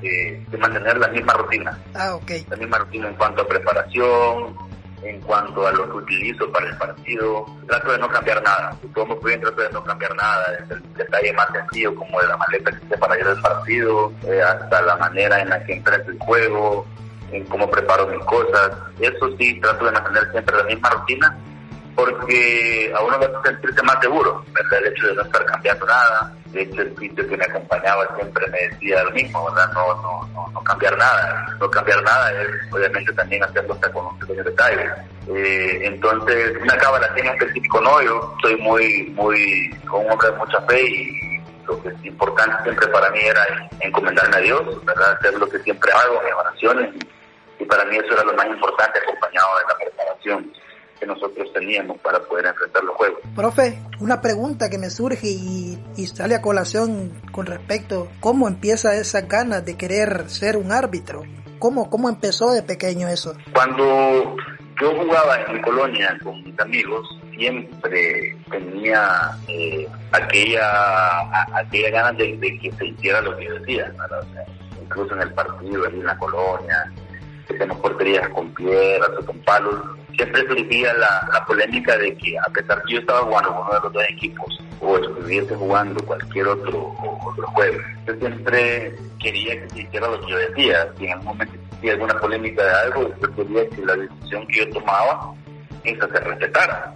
de 0.00 0.58
mantener 0.58 0.98
la 0.98 1.08
misma 1.08 1.32
rutina. 1.34 1.78
Ah, 1.94 2.14
ok. 2.14 2.30
La 2.48 2.56
misma 2.56 2.78
rutina 2.78 3.08
en 3.08 3.14
cuanto 3.14 3.42
a 3.42 3.48
preparación, 3.48 4.56
en 5.04 5.20
cuanto 5.20 5.66
a 5.66 5.72
lo 5.72 5.84
que 5.90 5.96
utilizo 5.98 6.50
para 6.50 6.66
el 6.66 6.76
partido. 6.76 7.46
Trato 7.66 7.92
de 7.92 7.98
no 7.98 8.08
cambiar 8.08 8.42
nada. 8.42 8.76
Si 8.80 8.88
todo 8.88 9.16
bien, 9.20 9.40
trato 9.40 9.62
de 9.62 9.70
no 9.70 9.84
cambiar 9.84 10.14
nada. 10.16 10.44
Desde 10.60 10.74
el 10.74 10.94
detalle 10.94 11.32
más 11.32 11.48
sencillo, 11.52 11.94
como 11.94 12.20
de 12.20 12.28
la 12.28 12.36
maleta 12.36 12.70
que 12.70 12.86
hice 12.86 12.98
para 12.98 13.18
ir 13.18 13.26
al 13.26 13.40
partido, 13.40 14.12
eh, 14.26 14.42
hasta 14.42 14.82
la 14.82 14.96
manera 14.96 15.40
en 15.40 15.50
la 15.50 15.64
que 15.64 15.74
enfrento 15.74 16.10
el 16.10 16.18
juego, 16.18 16.86
en 17.30 17.44
cómo 17.44 17.70
preparo 17.70 18.06
mis 18.06 18.24
cosas. 18.24 18.72
Eso 19.00 19.36
sí, 19.38 19.60
trato 19.60 19.84
de 19.84 19.92
mantener 19.92 20.30
siempre 20.30 20.56
la 20.56 20.64
misma 20.64 20.90
rutina 20.90 21.38
porque 21.94 22.92
a 22.94 23.02
uno 23.02 23.18
va 23.18 23.26
a 23.26 23.42
sentirse 23.42 23.82
más 23.82 23.96
seguro, 24.00 24.44
¿verdad? 24.52 24.80
El 24.80 24.92
hecho 24.92 25.06
de 25.06 25.14
no 25.14 25.22
estar 25.22 25.44
cambiando 25.44 25.86
nada, 25.86 26.34
de 26.54 26.62
hecho 26.62 26.82
el 26.82 26.96
sitio 26.96 27.28
que 27.28 27.36
me 27.36 27.44
acompañaba 27.44 28.06
siempre 28.16 28.46
me 28.48 28.58
decía 28.68 29.02
lo 29.02 29.10
mismo, 29.10 29.44
¿verdad? 29.46 29.72
No, 29.72 29.94
no, 30.02 30.28
no, 30.32 30.48
no 30.52 30.62
cambiar 30.62 30.96
nada, 30.96 31.46
no 31.58 31.68
cambiar 31.70 32.02
nada 32.02 32.32
es 32.32 32.72
obviamente 32.72 33.12
también 33.12 33.42
hacerlo 33.42 33.74
hasta 33.74 33.92
con 33.92 34.06
un 34.06 34.18
pequeño 34.20 34.44
detalle. 34.44 34.88
Eh, 35.28 35.80
entonces, 35.82 36.56
una 36.62 36.76
cábala 36.76 37.10
en 37.16 37.26
específico 37.26 37.80
no, 37.80 38.00
yo 38.02 38.34
soy 38.40 38.56
muy, 38.56 39.12
muy, 39.16 39.70
un 39.92 40.10
hombre 40.10 40.30
de 40.30 40.36
mucha 40.36 40.60
fe 40.62 40.80
y 40.80 41.40
lo 41.66 41.82
que 41.82 41.88
es 41.88 42.04
importante 42.04 42.62
siempre 42.62 42.86
para 42.88 43.10
mí 43.10 43.20
era 43.20 43.46
encomendarme 43.80 44.36
a 44.36 44.40
Dios, 44.40 44.84
¿verdad? 44.84 45.12
Hacer 45.18 45.34
lo 45.34 45.48
que 45.48 45.58
siempre 45.60 45.90
hago, 45.92 46.22
mis 46.22 46.34
oraciones, 46.34 46.94
y 47.58 47.64
para 47.64 47.84
mí 47.86 47.96
eso 47.96 48.12
era 48.12 48.24
lo 48.24 48.34
más 48.34 48.46
importante 48.46 49.00
acompañado 49.00 49.48
de 49.58 49.64
la 49.68 49.78
preparación 49.78 50.52
que 50.98 51.06
nosotros 51.06 51.52
teníamos 51.52 51.98
para 52.00 52.20
poder 52.20 52.46
enfrentar 52.46 52.84
los 52.84 52.96
juegos. 52.96 53.20
Profe, 53.34 53.78
una 54.00 54.20
pregunta 54.20 54.70
que 54.70 54.78
me 54.78 54.90
surge 54.90 55.28
y, 55.28 55.78
sale 56.06 56.34
a 56.34 56.42
colación 56.42 57.12
con 57.32 57.46
respecto, 57.46 58.08
¿cómo 58.20 58.48
empieza 58.48 58.94
esa 58.94 59.22
ganas 59.22 59.64
de 59.64 59.76
querer 59.76 60.28
ser 60.28 60.56
un 60.56 60.72
árbitro? 60.72 61.22
¿Cómo, 61.58 61.90
¿Cómo 61.90 62.08
empezó 62.08 62.52
de 62.52 62.62
pequeño 62.62 63.08
eso? 63.08 63.34
Cuando 63.52 64.36
yo 64.80 64.94
jugaba 64.96 65.40
en 65.42 65.54
mi 65.54 65.60
colonia 65.62 66.16
con 66.22 66.42
mis 66.44 66.58
amigos, 66.60 67.06
siempre 67.36 68.36
tenía 68.50 69.30
eh, 69.48 69.88
aquella, 70.12 71.20
aquella 71.54 71.90
ganas 71.90 72.18
de, 72.18 72.38
que 72.38 72.72
se 72.72 72.86
hiciera 72.86 73.20
lo 73.20 73.36
que 73.36 73.46
yo 73.46 73.54
decía, 73.54 73.92
incluso 74.82 75.14
en 75.14 75.22
el 75.22 75.32
partido, 75.32 75.86
en 75.86 76.04
la 76.04 76.16
colonia, 76.18 76.92
que 77.46 77.54
porterías 77.66 78.28
con 78.30 78.52
piedras 78.54 79.10
o 79.20 79.26
con 79.26 79.38
palos, 79.40 79.80
siempre 80.14 80.46
surgía 80.46 80.92
la, 80.94 81.28
la, 81.32 81.44
polémica 81.44 81.96
de 81.96 82.14
que 82.16 82.38
a 82.38 82.50
pesar 82.52 82.82
que 82.84 82.94
yo 82.94 83.00
estaba 83.00 83.20
jugando 83.20 83.50
con 83.50 83.62
uno 83.62 83.74
de 83.74 83.80
los 83.80 83.92
dos 83.92 84.04
equipos 84.08 84.62
o 84.80 84.98
estuviese 84.98 85.54
jugando 85.54 86.04
cualquier 86.04 86.48
otro, 86.48 86.94
otro 87.24 87.46
juego, 87.48 87.78
yo 88.06 88.14
siempre 88.16 88.94
quería 89.20 89.60
que 89.60 89.70
se 89.70 89.82
hiciera 89.82 90.08
lo 90.08 90.20
que 90.20 90.30
yo 90.30 90.38
decía. 90.38 90.88
Si 90.98 91.06
en 91.06 91.12
algún 91.12 91.26
momento 91.26 91.54
existía 91.54 91.92
alguna 91.92 92.18
polémica 92.20 92.62
de 92.62 92.70
algo, 92.70 93.14
yo 93.20 93.34
quería 93.34 93.68
que 93.70 93.82
la 93.84 93.96
decisión 93.96 94.46
que 94.46 94.58
yo 94.58 94.70
tomaba, 94.70 95.34
esa 95.84 96.08
se 96.08 96.20
respetara. 96.20 96.94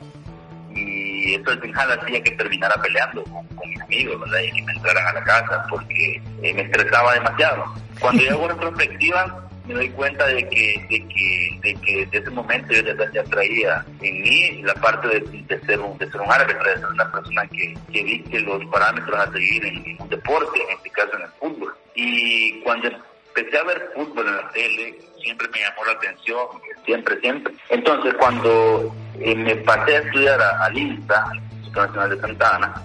Y 0.74 1.34
eso 1.34 1.50
al 1.50 1.60
final 1.60 1.98
hacía 1.98 2.22
que 2.22 2.30
terminara 2.32 2.80
peleando 2.80 3.24
con, 3.24 3.68
mis 3.68 3.80
amigos, 3.80 4.20
¿verdad? 4.20 4.40
Y 4.40 4.52
que 4.52 4.62
me 4.62 4.72
entraran 4.72 5.06
a 5.06 5.12
la 5.12 5.24
casa 5.24 5.66
porque 5.68 6.22
eh, 6.42 6.54
me 6.54 6.62
estresaba 6.62 7.14
demasiado. 7.14 7.64
Cuando 8.00 8.22
yo 8.22 8.30
hago 8.32 8.48
retrospectiva, 8.54 9.47
me 9.68 9.74
doy 9.74 9.90
cuenta 9.90 10.26
de 10.26 10.48
que, 10.48 10.86
de 10.88 11.08
que, 11.08 11.60
de 11.62 11.74
que 11.74 11.96
desde 12.06 12.18
ese 12.18 12.30
momento 12.30 12.72
yo 12.72 12.82
ya, 13.12 13.24
traía 13.24 13.84
en 14.00 14.22
mí 14.22 14.62
la 14.62 14.74
parte 14.74 15.08
de, 15.08 15.60
ser, 15.66 15.78
un, 15.78 15.98
de 15.98 16.10
ser 16.10 16.20
un 16.22 16.32
árbitro, 16.32 16.64
de 16.64 16.76
ser 16.76 16.86
una 16.86 17.12
persona 17.12 17.46
que, 17.48 17.76
que 17.92 18.02
viste 18.02 18.40
los 18.40 18.64
parámetros 18.66 19.14
a 19.18 19.30
seguir 19.30 19.66
en, 19.66 19.96
un 20.00 20.08
deporte, 20.08 20.58
en 20.62 20.76
este 20.76 20.90
caso 20.90 21.16
en 21.16 21.22
el 21.22 21.28
fútbol. 21.38 21.74
Y 21.94 22.60
cuando 22.62 22.88
empecé 23.36 23.58
a 23.58 23.64
ver 23.64 23.90
fútbol 23.94 24.26
en 24.26 24.36
la 24.36 24.50
tele, 24.52 24.98
siempre 25.22 25.48
me 25.48 25.60
llamó 25.60 25.84
la 25.84 25.92
atención, 25.92 26.46
siempre, 26.86 27.20
siempre. 27.20 27.54
Entonces 27.68 28.14
cuando 28.14 28.94
eh, 29.20 29.34
me 29.34 29.54
pasé 29.56 29.96
a 29.96 30.00
estudiar 30.00 30.40
al 30.40 30.78
INSA, 30.78 31.30
Instituto 31.34 31.86
Nacional 31.86 32.10
de 32.10 32.20
Santa 32.22 32.56
Ana, 32.56 32.82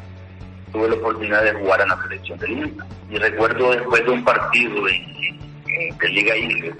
tuve 0.73 0.89
la 0.89 0.95
oportunidad 0.95 1.43
de 1.43 1.53
jugar 1.53 1.79
en 1.79 1.89
la 1.89 2.01
selección 2.03 2.39
del 2.39 2.51
INSA. 2.51 2.85
Y 3.09 3.17
recuerdo 3.19 3.71
después 3.71 4.03
de 4.03 4.11
un 4.11 4.23
partido 4.25 4.89
en 4.89 5.13
de 5.99 6.09
Liga 6.09 6.35
Ingles, 6.37 6.75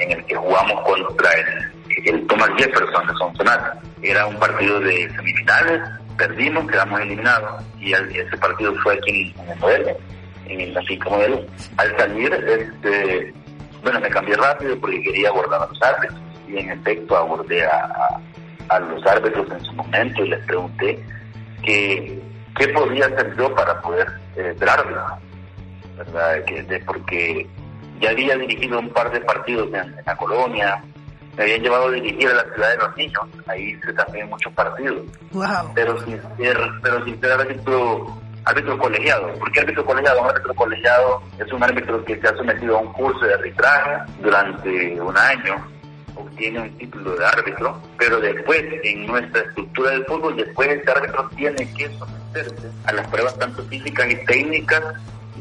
en 0.00 0.12
el 0.12 0.24
que 0.24 0.34
jugamos 0.34 0.80
contra 0.82 1.30
el, 2.04 2.26
Thomas 2.26 2.50
Jefferson 2.56 3.06
de 3.06 3.14
Sonsonate. 3.14 3.78
Era 4.02 4.26
un 4.26 4.38
partido 4.38 4.80
de 4.80 5.08
semifinales, 5.14 5.80
perdimos, 6.16 6.70
quedamos 6.70 7.00
eliminados 7.00 7.62
y 7.78 7.92
ese 7.92 8.36
partido 8.38 8.74
fue 8.82 8.94
aquí 8.94 9.34
en 9.38 9.48
el 9.50 9.58
modelo, 9.58 9.96
en 10.46 10.60
el 10.60 10.74
Nafica 10.74 11.10
Modelo. 11.10 11.44
Al 11.76 11.96
salir, 11.96 12.32
este, 12.32 13.32
bueno, 13.82 14.00
me 14.00 14.08
cambié 14.08 14.36
rápido 14.36 14.78
porque 14.80 15.02
quería 15.02 15.28
abordar 15.28 15.62
a 15.62 15.66
los 15.66 15.82
árbitros 15.82 16.20
y 16.48 16.58
en 16.58 16.70
efecto 16.70 17.16
abordé 17.16 17.64
a, 17.64 18.20
a, 18.68 18.80
los 18.80 19.06
árbitros 19.06 19.50
en 19.50 19.64
su 19.64 19.72
momento 19.74 20.24
y 20.24 20.28
les 20.30 20.44
pregunté 20.46 20.98
que, 21.62 22.20
qué 22.56 22.68
podía 22.68 23.06
hacer 23.06 23.34
yo 23.36 23.54
para 23.54 23.80
poder 23.80 24.08
eh, 24.36 24.54
¿verdad? 25.96 26.44
Que, 26.46 26.62
de, 26.62 26.80
porque 26.80 27.46
ya 28.02 28.10
había 28.10 28.36
dirigido 28.36 28.80
un 28.80 28.90
par 28.90 29.10
de 29.12 29.20
partidos 29.20 29.72
en, 29.72 29.94
la 30.04 30.16
colonia, 30.16 30.82
me 31.36 31.44
habían 31.44 31.62
llevado 31.62 31.86
a 31.86 31.90
dirigir 31.92 32.28
a 32.28 32.34
la 32.34 32.44
ciudad 32.52 32.70
de 32.70 32.76
los 32.78 32.96
niños, 32.96 33.22
ahí 33.46 33.62
hice 33.70 33.92
también 33.92 34.28
muchos 34.28 34.52
partidos, 34.52 35.06
pero 35.74 35.98
sin 36.04 36.20
ser, 36.36 36.58
pero 36.82 37.04
sin 37.04 37.20
ser 37.20 37.32
árbitro, 37.32 38.20
árbitro 38.44 38.78
colegiado. 38.78 39.32
¿Por 39.38 39.52
qué 39.52 39.60
árbitro 39.60 39.86
colegiado? 39.86 40.20
Un 40.20 40.28
árbitro 40.28 40.54
colegiado 40.54 41.22
es 41.38 41.52
un 41.52 41.62
árbitro 41.62 42.04
que 42.04 42.20
se 42.20 42.28
ha 42.28 42.36
sometido 42.36 42.76
a 42.76 42.80
un 42.80 42.92
curso 42.92 43.24
de 43.24 43.34
arbitraje 43.34 44.12
durante 44.20 45.00
un 45.00 45.16
año, 45.16 45.64
obtiene 46.16 46.60
un 46.60 46.78
título 46.78 47.14
de 47.14 47.24
árbitro, 47.24 47.80
pero 47.96 48.20
después 48.20 48.64
en 48.82 49.06
nuestra 49.06 49.42
estructura 49.42 49.92
del 49.92 50.04
fútbol, 50.06 50.36
después 50.36 50.68
ese 50.68 50.90
árbitro 50.90 51.30
tiene 51.36 51.72
que 51.72 51.88
someterse 51.96 52.68
a 52.84 52.92
las 52.92 53.06
pruebas 53.06 53.38
tanto 53.38 53.62
físicas 53.64 54.10
y 54.10 54.16
técnicas 54.26 54.82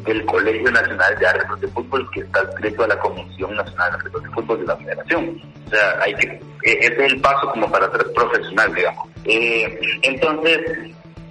del 0.03 0.25
Colegio 0.25 0.72
Nacional 0.72 1.17
de 1.20 1.27
Árbitros 1.27 1.62
de 1.62 1.67
Fútbol 1.70 2.10
que 2.12 2.22
está 2.22 2.39
adscrito 2.39 2.84
a 2.84 2.88
la 2.88 3.00
Comisión 3.00 3.55
Nacional 3.55 3.91
de 3.91 3.98
Árbitros 3.98 4.24
de 4.24 4.29
Fútbol 4.29 4.60
de 4.60 4.65
la 4.65 4.77
Federación. 4.77 5.41
O 5.67 5.70
sea, 5.70 6.00
hay 6.01 6.13
que, 6.15 6.27
e, 6.27 6.72
ese 6.79 7.05
es 7.05 7.13
el 7.13 7.22
paso 7.22 7.50
como 7.51 7.72
para 7.72 7.91
ser 7.91 8.05
profesional, 8.13 8.74
digamos. 8.74 9.10
Eh, 9.25 9.79
entonces, 10.01 10.60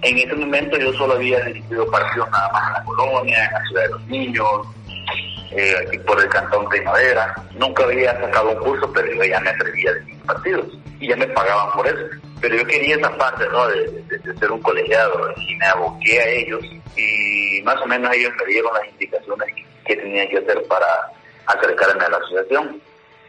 en 0.01 0.17
ese 0.17 0.33
momento 0.33 0.77
yo 0.77 0.93
solo 0.93 1.13
había 1.13 1.39
dirigido 1.45 1.89
partidos 1.91 2.29
nada 2.31 2.51
más 2.51 2.67
en 2.67 2.73
la 2.73 2.83
colonia, 2.83 3.45
en 3.45 3.53
la 3.53 3.61
ciudad 3.65 3.83
de 3.83 3.89
los 3.89 4.07
niños, 4.07 4.47
eh, 5.51 5.99
por 6.05 6.19
el 6.21 6.29
cantón 6.29 6.67
Primavera. 6.69 7.35
Nunca 7.55 7.83
había 7.83 8.19
sacado 8.19 8.51
un 8.51 8.59
curso, 8.59 8.91
pero 8.93 9.13
yo 9.13 9.23
ya 9.23 9.39
me 9.39 9.49
atrevía 9.49 9.93
de 9.93 10.01
mis 10.05 10.17
partidos 10.19 10.65
y 10.99 11.07
ya 11.07 11.15
me 11.15 11.27
pagaban 11.27 11.71
por 11.73 11.87
eso. 11.87 12.30
Pero 12.41 12.55
yo 12.55 12.65
quería 12.65 12.95
esa 12.95 13.15
parte, 13.17 13.45
¿no? 13.51 13.67
De, 13.67 14.01
ser 14.39 14.51
un 14.51 14.61
colegiado 14.61 15.31
y 15.37 15.55
me 15.55 15.65
aboqué 15.67 16.19
a 16.19 16.27
ellos 16.29 16.59
y 16.95 17.61
más 17.63 17.79
o 17.81 17.85
menos 17.85 18.11
ellos 18.13 18.31
me 18.39 18.45
dieron 18.51 18.73
las 18.73 18.87
indicaciones 18.89 19.47
que, 19.85 19.95
tenía 19.95 20.27
que 20.29 20.37
hacer 20.37 20.63
para 20.67 21.11
acercarme 21.45 22.03
a 22.05 22.09
la 22.09 22.17
asociación. 22.17 22.81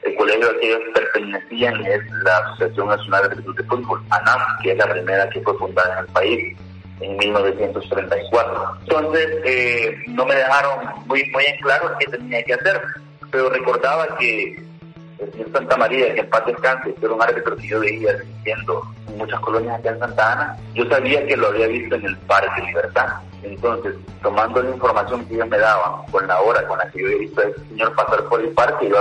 El 0.03 0.15
colegio 0.17 0.49
al 0.49 0.59
que 0.59 0.67
ellos 0.69 0.81
pertenecían 0.95 1.87
es 1.87 2.01
la 2.25 2.39
Asociación 2.39 2.89
Nacional 2.89 3.29
de 3.29 3.37
Fútbol 3.37 3.55
de 3.55 3.65
Fútbol, 3.65 4.03
ANAF, 4.11 4.43
que 4.63 4.73
es 4.73 4.79
la 4.79 4.91
primera 4.91 5.29
que 5.31 5.41
fue 5.43 5.59
fundada 5.59 5.93
en 5.93 6.07
el 6.07 6.13
país 6.13 6.59
en 7.01 7.17
1934. 7.17 8.79
Entonces, 8.81 9.29
eh, 9.45 9.97
no 10.09 10.25
me 10.25 10.35
dejaron 10.35 11.07
muy, 11.07 11.25
muy 11.31 11.45
en 11.45 11.61
claro 11.61 11.93
qué 11.99 12.07
tenía 12.07 12.43
que 12.45 12.55
hacer, 12.55 12.81
pero 13.31 13.51
recordaba 13.51 14.07
que 14.19 14.72
señor 15.31 15.53
Santa 15.53 15.77
María, 15.77 16.15
que 16.15 16.21
en 16.21 16.31
paz 16.31 16.47
descanse, 16.47 16.95
era 17.01 17.13
un 17.13 17.23
árbitro 17.23 17.57
que 17.57 17.69
yo 17.69 17.81
veía 17.81 18.15
dirigiendo 18.15 18.83
en 19.09 19.19
muchas 19.19 19.41
colonias 19.41 19.79
acá 19.79 19.91
en 19.91 19.99
Santa 19.99 20.33
Ana, 20.33 20.57
yo 20.75 20.85
sabía 20.87 21.27
que 21.27 21.37
lo 21.37 21.49
había 21.49 21.67
visto 21.69 21.95
en 21.95 22.07
el 22.07 22.17
Parque 22.19 22.63
Libertad. 22.63 23.09
Entonces, 23.43 23.95
tomando 24.23 24.63
la 24.63 24.71
información 24.71 25.25
que 25.27 25.35
ellos 25.35 25.49
me 25.49 25.59
daban, 25.59 26.07
con 26.11 26.27
la 26.27 26.41
hora 26.41 26.67
con 26.67 26.79
la 26.79 26.89
que 26.91 27.01
yo 27.01 27.07
había 27.07 27.19
visto 27.19 27.41
a 27.41 27.45
ese 27.45 27.65
señor 27.69 27.95
pasar 27.95 28.25
por 28.25 28.41
el 28.41 28.49
parque, 28.51 28.89
yo 28.89 28.99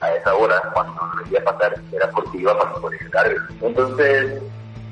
a 0.00 0.12
esa 0.14 0.34
hora, 0.34 0.62
cuando 0.72 0.94
lo 1.14 1.24
veía 1.24 1.44
pasar, 1.44 1.74
era 1.92 2.10
porque 2.10 2.38
iba 2.38 2.52
a 2.52 2.58
pasar 2.58 2.80
por 2.80 2.94
el 2.94 3.16
árbitro. 3.16 3.44
Entonces, 3.60 4.42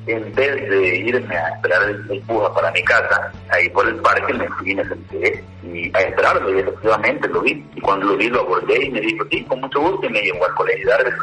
en 0.07 0.35
vez 0.35 0.71
de 0.71 0.97
irme 0.97 1.37
a 1.37 1.49
esperar 1.50 1.83
el, 1.83 2.21
puja 2.23 2.52
para 2.55 2.71
mi 2.73 2.83
casa, 2.83 3.33
ahí 3.50 3.69
por 3.71 3.87
el 3.88 3.97
parque 3.97 4.33
me 4.33 4.49
fui 4.49 4.73
y 4.73 4.75
me 4.75 4.85
senté 4.85 5.45
y 5.62 5.97
a 5.97 6.00
esperarlo 6.00 6.55
y 6.55 6.61
efectivamente 6.61 7.28
lo 7.28 7.40
vi. 7.43 7.64
Y 7.75 7.81
cuando 7.81 8.07
lo 8.07 8.17
vi 8.17 8.28
lo 8.28 8.40
abordé 8.40 8.85
y 8.85 8.90
me 8.90 9.00
dijo, 9.00 9.25
sí, 9.31 9.45
con 9.45 9.61
mucho 9.61 9.81
gusto 9.81 10.07
y 10.07 10.11
me 10.11 10.23
llevó 10.23 10.45
al 10.47 10.55
colegio 10.55 10.87
de 10.87 10.95
árbitros 10.95 11.19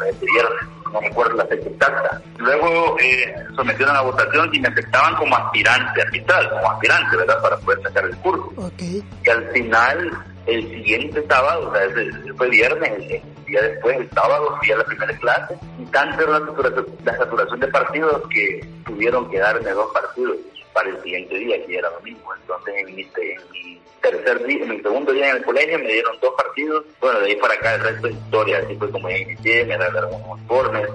no 0.92 1.00
recuerdo 1.00 1.34
la 1.36 1.46
fecha 1.46 1.68
exacta. 1.68 2.20
Luego 2.38 2.96
eh, 3.00 3.34
sometieron 3.54 3.96
a 3.96 4.02
votación 4.02 4.50
y 4.52 4.60
me 4.60 4.68
aceptaban 4.68 5.16
como 5.16 5.36
aspirante 5.36 6.02
arbitral, 6.02 6.48
como 6.50 6.70
aspirante, 6.70 7.16
¿verdad? 7.16 7.42
Para 7.42 7.56
poder 7.58 7.82
sacar 7.82 8.04
el 8.04 8.16
curso. 8.18 8.52
Okay. 8.56 9.02
Y 9.24 9.30
al 9.30 9.48
final, 9.50 10.24
el 10.46 10.68
siguiente 10.68 11.24
sábado, 11.28 11.68
o 11.68 11.74
sea, 11.74 11.88
fue 12.36 12.48
viernes, 12.48 12.90
el, 12.92 13.44
día 13.46 13.62
después, 13.62 13.96
el 13.98 14.10
sábado, 14.10 14.56
fui 14.60 14.70
a 14.70 14.76
la 14.76 14.84
primera 14.84 15.16
clase 15.18 15.58
y 15.78 15.84
tanto 15.86 16.22
era 16.22 16.38
la 16.38 16.46
saturación, 16.46 16.86
la 17.04 17.16
saturación 17.16 17.60
de 17.60 17.68
partidos 17.68 18.22
que 18.30 18.68
tuvieron 18.84 19.30
que 19.30 19.38
darme 19.38 19.70
dos 19.70 19.92
partidos 19.92 20.36
para 20.72 20.90
el 20.90 21.02
siguiente 21.02 21.34
día, 21.36 21.64
que 21.66 21.78
era 21.78 21.90
domingo. 21.90 22.34
Entonces, 22.40 22.74
en 22.78 22.94
mi, 22.94 23.02
en 23.02 23.50
mi 23.52 23.80
tercer 24.00 24.46
día, 24.46 24.62
en 24.62 24.68
mi 24.68 24.80
segundo 24.80 25.12
día 25.12 25.30
en 25.30 25.36
el 25.36 25.44
colegio, 25.44 25.78
me 25.78 25.92
dieron 25.92 26.16
dos 26.20 26.34
partidos. 26.36 26.84
Bueno, 27.00 27.20
de 27.20 27.26
ahí 27.26 27.36
para 27.36 27.54
acá 27.54 27.74
el 27.74 27.82
resto 27.82 28.06
de 28.06 28.12
historia, 28.12 28.58
así 28.58 28.76
fue 28.76 28.90
como 28.90 29.10
ya 29.10 29.18
inicié, 29.18 29.64
me 29.64 29.76
regalaron 29.76 30.14
unos 30.22 30.40
informes, 30.40 30.88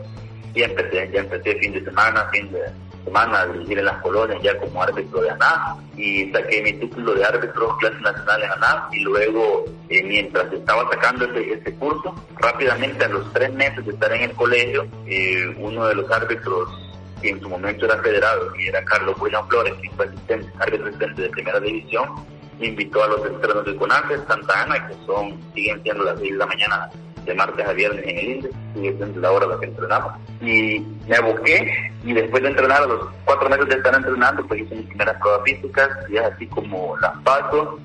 y 0.53 0.63
empecé, 0.63 1.09
ya 1.11 1.19
empecé 1.21 1.55
fin 1.55 1.73
de 1.73 1.83
semana, 1.83 2.29
fin 2.31 2.51
de 2.51 2.61
semana 3.03 3.41
a 3.41 3.47
dirigir 3.47 3.79
en 3.79 3.85
las 3.85 4.01
colonias 4.01 4.41
ya 4.41 4.57
como 4.57 4.81
árbitro 4.81 5.21
de 5.21 5.29
ANAF 5.31 5.79
y 5.97 6.31
saqué 6.31 6.61
mi 6.61 6.73
título 6.73 7.13
de 7.13 7.25
árbitro 7.25 7.75
clase 7.77 7.99
nacional 8.01 8.43
en 8.43 8.51
ANAF 8.51 8.93
y 8.93 8.99
luego 9.01 9.65
eh, 9.89 10.03
mientras 10.03 10.51
estaba 10.51 10.89
sacando 10.89 11.25
este, 11.25 11.53
este, 11.53 11.73
curso 11.75 12.13
rápidamente 12.37 13.05
a 13.05 13.09
los 13.09 13.31
tres 13.33 13.53
meses 13.53 13.85
de 13.85 13.91
estar 13.91 14.11
en 14.13 14.21
el 14.21 14.31
colegio 14.33 14.87
eh, 15.05 15.55
uno 15.57 15.87
de 15.87 15.95
los 15.95 16.11
árbitros 16.11 16.69
que 17.21 17.29
en 17.29 17.41
su 17.41 17.49
momento 17.49 17.85
era 17.85 17.97
federado 18.01 18.55
y 18.57 18.67
era 18.67 18.83
Carlos 18.85 19.15
William 19.19 19.47
Flores 19.47 19.73
que 19.81 19.89
fue 19.91 20.05
asistente, 20.07 20.51
árbitro 20.59 20.91
de 21.15 21.29
primera 21.29 21.59
división 21.59 22.09
invitó 22.65 23.03
a 23.03 23.07
los 23.07 23.25
entrenos 23.25 23.65
del 23.65 23.75
CONAFE 23.75 24.17
Santa 24.27 24.61
Ana, 24.61 24.87
que 24.87 24.93
son, 25.05 25.39
siguen 25.53 25.81
siendo 25.83 26.03
las 26.03 26.19
6 26.19 26.31
de 26.31 26.37
la 26.37 26.45
mañana 26.45 26.89
de 27.25 27.33
martes 27.33 27.65
a 27.65 27.73
viernes 27.73 28.03
en 28.05 28.17
el 28.17 28.29
INDE, 28.29 28.49
sigue 28.73 28.97
siendo 28.97 29.19
la 29.19 29.31
hora 29.31 29.45
en 29.45 29.51
la 29.51 29.59
que 29.59 29.65
entrenamos. 29.65 30.13
Y 30.41 30.85
me 31.07 31.15
aboqué 31.15 31.91
y 32.03 32.13
después 32.13 32.41
de 32.43 32.49
entrenar, 32.49 32.83
a 32.83 32.87
los 32.87 33.07
cuatro 33.25 33.49
meses 33.49 33.67
de 33.67 33.75
estar 33.75 33.95
entrenando, 33.95 34.45
pues 34.47 34.61
hice 34.61 34.75
mis 34.75 34.87
primeras 34.87 35.17
pruebas 35.17 35.41
físicas 35.45 35.89
y 36.09 36.17
es 36.17 36.23
así 36.23 36.47
como 36.47 36.97
las 36.99 37.17
paso. 37.23 37.79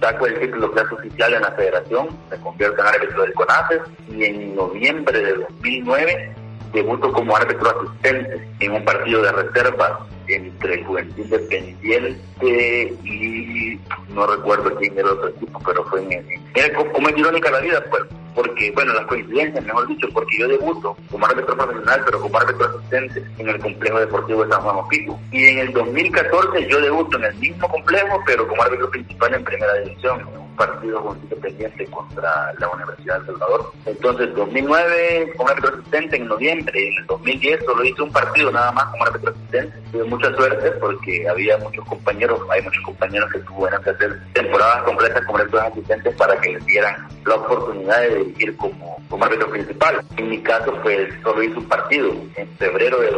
Saco 0.00 0.26
el 0.26 0.40
título 0.40 0.72
clase 0.72 0.94
oficial 0.94 1.34
en 1.34 1.42
la 1.42 1.52
federación, 1.52 2.08
me 2.30 2.36
convierto 2.38 2.80
en 2.80 2.86
árbitro 2.86 3.22
del 3.22 3.34
CONAFE 3.34 3.80
y 4.10 4.24
en 4.24 4.56
noviembre 4.56 5.18
de 5.20 5.34
2009 5.34 6.34
debuto 6.72 7.12
como 7.12 7.36
árbitro 7.36 7.70
asistente 7.70 8.48
en 8.60 8.72
un 8.72 8.84
partido 8.84 9.22
de 9.22 9.32
reserva 9.32 10.06
entre 10.28 10.74
el 10.74 10.84
Juventud 10.84 11.24
Independiente 11.24 12.94
y 13.04 13.78
no 14.14 14.26
recuerdo 14.26 14.74
quién 14.76 14.98
era 14.98 15.12
otro 15.12 15.28
equipo, 15.28 15.60
pero 15.64 15.84
fue 15.84 16.02
en, 16.02 16.12
el 16.54 16.72
como 16.92 17.08
es 17.08 17.18
irónica 17.18 17.50
la 17.50 17.60
vida, 17.60 17.84
pues, 17.90 18.02
porque, 18.34 18.70
bueno, 18.72 18.92
las 18.94 19.06
coincidencias, 19.06 19.64
mejor 19.64 19.86
dicho, 19.88 20.08
porque 20.12 20.38
yo 20.38 20.48
debuto 20.48 20.96
como 21.10 21.26
árbitro 21.26 21.56
profesional, 21.56 22.02
pero 22.04 22.20
como 22.20 22.38
árbitro 22.38 22.66
asistente 22.66 23.24
en 23.38 23.48
el 23.48 23.58
complejo 23.58 24.00
deportivo 24.00 24.44
de 24.44 24.52
San 24.52 24.62
Juan 24.62 24.76
Opico. 24.76 25.20
Y 25.32 25.44
en 25.48 25.58
el 25.58 25.72
2014 25.72 26.68
yo 26.68 26.80
debuto 26.80 27.16
en 27.18 27.24
el 27.24 27.34
mismo 27.36 27.68
complejo, 27.68 28.20
pero 28.26 28.46
como 28.46 28.62
árbitro 28.62 28.90
principal 28.90 29.34
en 29.34 29.44
primera 29.44 29.74
división 29.74 30.20
partido 30.60 31.02
con 31.02 31.18
Independiente 31.22 31.86
contra 31.86 32.52
la 32.58 32.68
Universidad 32.68 33.20
de 33.20 33.26
Salvador. 33.26 33.72
Entonces, 33.86 34.34
2009 34.34 35.32
como 35.36 35.48
árbitro 35.48 35.74
asistente 35.74 36.16
en 36.16 36.26
noviembre, 36.28 36.88
en 36.88 36.98
el 36.98 37.06
2010 37.06 37.64
solo 37.64 37.84
hice 37.84 38.02
un 38.02 38.12
partido 38.12 38.50
nada 38.50 38.70
más 38.72 38.84
como 38.86 39.04
árbitro 39.06 39.30
asistente. 39.30 39.78
Tuve 39.90 40.04
mucha 40.04 40.34
suerte 40.34 40.70
porque 40.72 41.26
había 41.28 41.56
muchos 41.58 41.84
compañeros, 41.86 42.40
hay 42.50 42.60
muchos 42.62 42.84
compañeros 42.84 43.32
que 43.32 43.38
tuvieron 43.40 43.82
que 43.82 43.90
hacer 43.90 44.20
temporadas 44.34 44.82
completas 44.82 45.24
como 45.24 45.38
árbitros 45.38 45.62
asistentes 45.62 46.14
para 46.16 46.38
que 46.40 46.52
les 46.52 46.66
dieran 46.66 47.08
la 47.24 47.34
oportunidad 47.36 48.00
de 48.02 48.16
dirigir 48.16 48.56
como, 48.58 48.98
como 49.08 49.24
árbitro 49.24 49.50
principal. 49.50 50.04
En 50.18 50.28
mi 50.28 50.42
caso, 50.42 50.74
pues 50.82 51.08
solo 51.22 51.42
hice 51.42 51.56
un 51.56 51.68
partido 51.68 52.12
en 52.36 52.48
febrero 52.58 53.00
de 53.00 53.10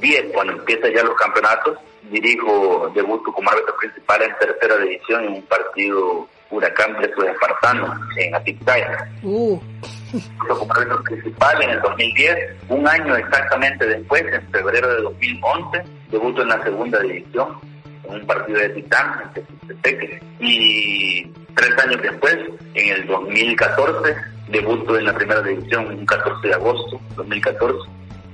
2010, 0.00 0.32
cuando 0.32 0.52
empiezan 0.54 0.92
ya 0.92 1.02
los 1.02 1.14
campeonatos 1.14 1.78
dirijo, 2.10 2.90
debuto 2.94 3.32
como 3.32 3.50
árbitro 3.50 3.76
principal 3.76 4.22
en 4.22 4.34
tercera 4.38 4.76
división 4.78 5.24
en 5.24 5.32
un 5.34 5.42
partido 5.42 6.28
Huracán 6.50 6.96
versus 7.00 7.24
Espartano 7.24 7.94
en 8.16 8.34
Atiptaya. 8.34 9.08
Uh. 9.22 9.60
Como 10.48 10.72
árbitro 10.72 11.02
principal 11.04 11.62
en 11.62 11.70
el 11.70 11.80
2010, 11.82 12.38
un 12.68 12.88
año 12.88 13.16
exactamente 13.16 13.86
después, 13.86 14.24
en 14.32 14.50
febrero 14.50 14.94
de 14.94 15.02
2011, 15.02 15.84
debuto 16.10 16.42
en 16.42 16.48
la 16.48 16.62
segunda 16.64 16.98
división 17.00 17.48
en 18.04 18.14
un 18.14 18.26
partido 18.26 18.58
de 18.58 18.68
Titán 18.70 19.30
en 19.84 20.20
Y 20.40 21.22
tres 21.54 21.78
años 21.84 22.02
después, 22.02 22.36
en 22.74 22.96
el 22.96 23.06
2014, 23.06 24.16
debuto 24.48 24.98
en 24.98 25.04
la 25.04 25.14
primera 25.14 25.42
división, 25.42 25.86
un 25.86 26.06
14 26.06 26.48
de 26.48 26.54
agosto 26.54 27.00
2014, 27.14 27.78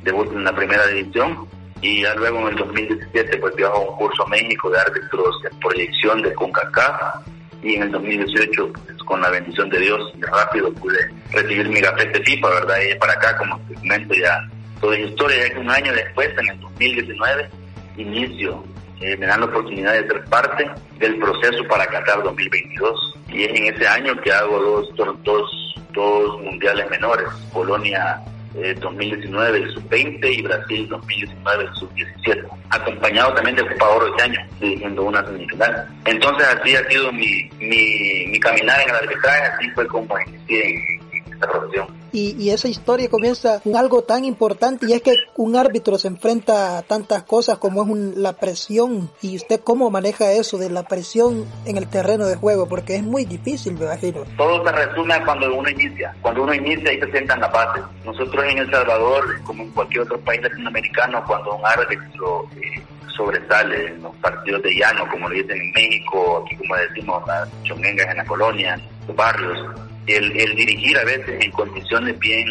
debuto 0.06 0.32
en 0.32 0.44
la 0.44 0.54
primera 0.54 0.86
división 0.86 1.46
y 1.82 2.02
ya 2.02 2.14
luego 2.14 2.40
en 2.40 2.48
el 2.48 2.56
2017 2.56 3.36
pues 3.38 3.54
viajó 3.56 3.76
a 3.76 3.90
un 3.90 3.96
curso 3.96 4.22
a 4.24 4.28
México 4.28 4.70
de 4.70 4.78
árbitros 4.78 5.36
en 5.50 5.58
proyección 5.58 6.22
de 6.22 6.32
CONCACAF 6.32 7.26
y 7.62 7.74
en 7.74 7.82
el 7.82 7.90
2018 7.92 8.72
pues, 8.72 8.98
con 9.04 9.20
la 9.20 9.30
bendición 9.30 9.68
de 9.68 9.80
Dios 9.80 10.12
rápido 10.20 10.72
pude 10.72 10.98
recibir 11.32 11.68
mi 11.68 11.80
gafete 11.80 12.22
FIFA, 12.22 12.48
¿verdad? 12.48 12.76
Y 12.90 12.98
para 12.98 13.12
acá 13.12 13.36
como 13.36 13.60
te 13.68 13.74
comento 13.74 14.14
ya 14.14 14.48
toda 14.80 14.98
historia, 14.98 15.48
ya 15.48 15.54
que 15.54 15.60
un 15.60 15.70
año 15.70 15.92
después, 15.92 16.30
en 16.38 16.48
el 16.48 16.60
2019, 16.60 17.50
inicio, 17.96 18.64
eh, 19.00 19.16
me 19.16 19.26
dan 19.26 19.40
la 19.40 19.46
oportunidad 19.46 19.92
de 19.92 20.06
ser 20.06 20.24
parte 20.24 20.70
del 20.98 21.18
proceso 21.18 21.64
para 21.68 21.86
Qatar 21.86 22.22
2022 22.22 23.18
y 23.28 23.44
es 23.44 23.50
en 23.50 23.74
ese 23.74 23.86
año 23.86 24.18
que 24.20 24.32
hago 24.32 24.58
dos, 24.96 25.16
dos, 25.22 25.74
dos 25.92 26.42
mundiales 26.42 26.88
menores, 26.90 27.26
Polonia 27.52 28.22
2019 28.80 29.58
el 29.58 29.74
sub-20 29.74 30.38
y 30.38 30.42
Brasil 30.42 30.88
2019 30.88 31.64
el 31.64 31.74
sub-17, 31.74 32.48
acompañado 32.70 33.34
también 33.34 33.56
de 33.56 33.66
Copa 33.68 33.88
Oro 33.90 34.06
este 34.08 34.22
año, 34.22 34.40
dirigiendo 34.60 35.04
una 35.04 35.24
semifinal. 35.24 35.88
Entonces 36.04 36.46
así 36.48 36.74
ha 36.74 36.88
sido 36.88 37.12
mi, 37.12 37.50
mi, 37.60 38.26
mi 38.28 38.40
caminar 38.40 38.80
en 38.80 38.90
el 38.90 38.96
arbitraje, 38.96 39.42
así 39.44 39.70
fue 39.70 39.86
como 39.86 40.18
inicié 40.20 40.68
en 40.68 41.05
esta 41.36 41.50
profesión 41.50 42.06
y, 42.16 42.50
esa 42.50 42.68
historia 42.68 43.10
comienza 43.10 43.60
con 43.60 43.76
algo 43.76 44.02
tan 44.02 44.24
importante 44.24 44.86
y 44.88 44.92
es 44.92 45.02
que 45.02 45.14
un 45.36 45.56
árbitro 45.56 45.98
se 45.98 46.08
enfrenta 46.08 46.78
a 46.78 46.82
tantas 46.82 47.24
cosas 47.24 47.58
como 47.58 47.82
es 47.82 48.16
la 48.16 48.32
presión 48.32 49.10
y 49.20 49.36
usted 49.36 49.60
cómo 49.60 49.90
maneja 49.90 50.32
eso 50.32 50.56
de 50.56 50.70
la 50.70 50.84
presión 50.84 51.44
en 51.66 51.76
el 51.76 51.88
terreno 51.88 52.26
de 52.26 52.36
juego 52.36 52.68
porque 52.68 52.96
es 52.96 53.02
muy 53.02 53.24
difícil 53.24 53.74
me 53.74 53.84
imagino. 53.84 54.24
Todo 54.36 54.64
se 54.64 54.72
resume 54.72 55.24
cuando 55.24 55.54
uno 55.54 55.68
inicia, 55.68 56.14
cuando 56.22 56.44
uno 56.44 56.54
inicia 56.54 56.92
y 56.92 57.00
se 57.00 57.10
sientan 57.10 57.40
la 57.40 57.48
base. 57.48 57.82
Nosotros 58.04 58.44
en 58.44 58.58
El 58.58 58.70
Salvador, 58.70 59.42
como 59.42 59.64
en 59.64 59.70
cualquier 59.72 60.02
otro 60.02 60.18
país 60.20 60.40
latinoamericano, 60.42 61.22
cuando 61.26 61.56
un 61.56 61.66
árbitro 61.66 62.48
eh, 62.56 62.82
sobresale 63.14 63.88
en 63.88 64.02
los 64.02 64.14
partidos 64.16 64.62
de 64.62 64.74
llano, 64.74 65.06
como 65.10 65.28
lo 65.28 65.34
dicen 65.34 65.60
en 65.60 65.72
México, 65.72 66.44
aquí 66.44 66.56
como 66.56 66.76
decimos, 66.76 67.22
las 67.26 67.48
chongengas 67.64 68.08
en 68.10 68.16
la 68.16 68.24
colonia, 68.24 68.80
los 69.06 69.16
barrios, 69.16 69.58
el, 70.06 70.56
dirigir 70.56 70.96
a 70.98 71.04
veces 71.04 71.44
en 71.44 71.50
condiciones 71.52 72.18
bien 72.18 72.46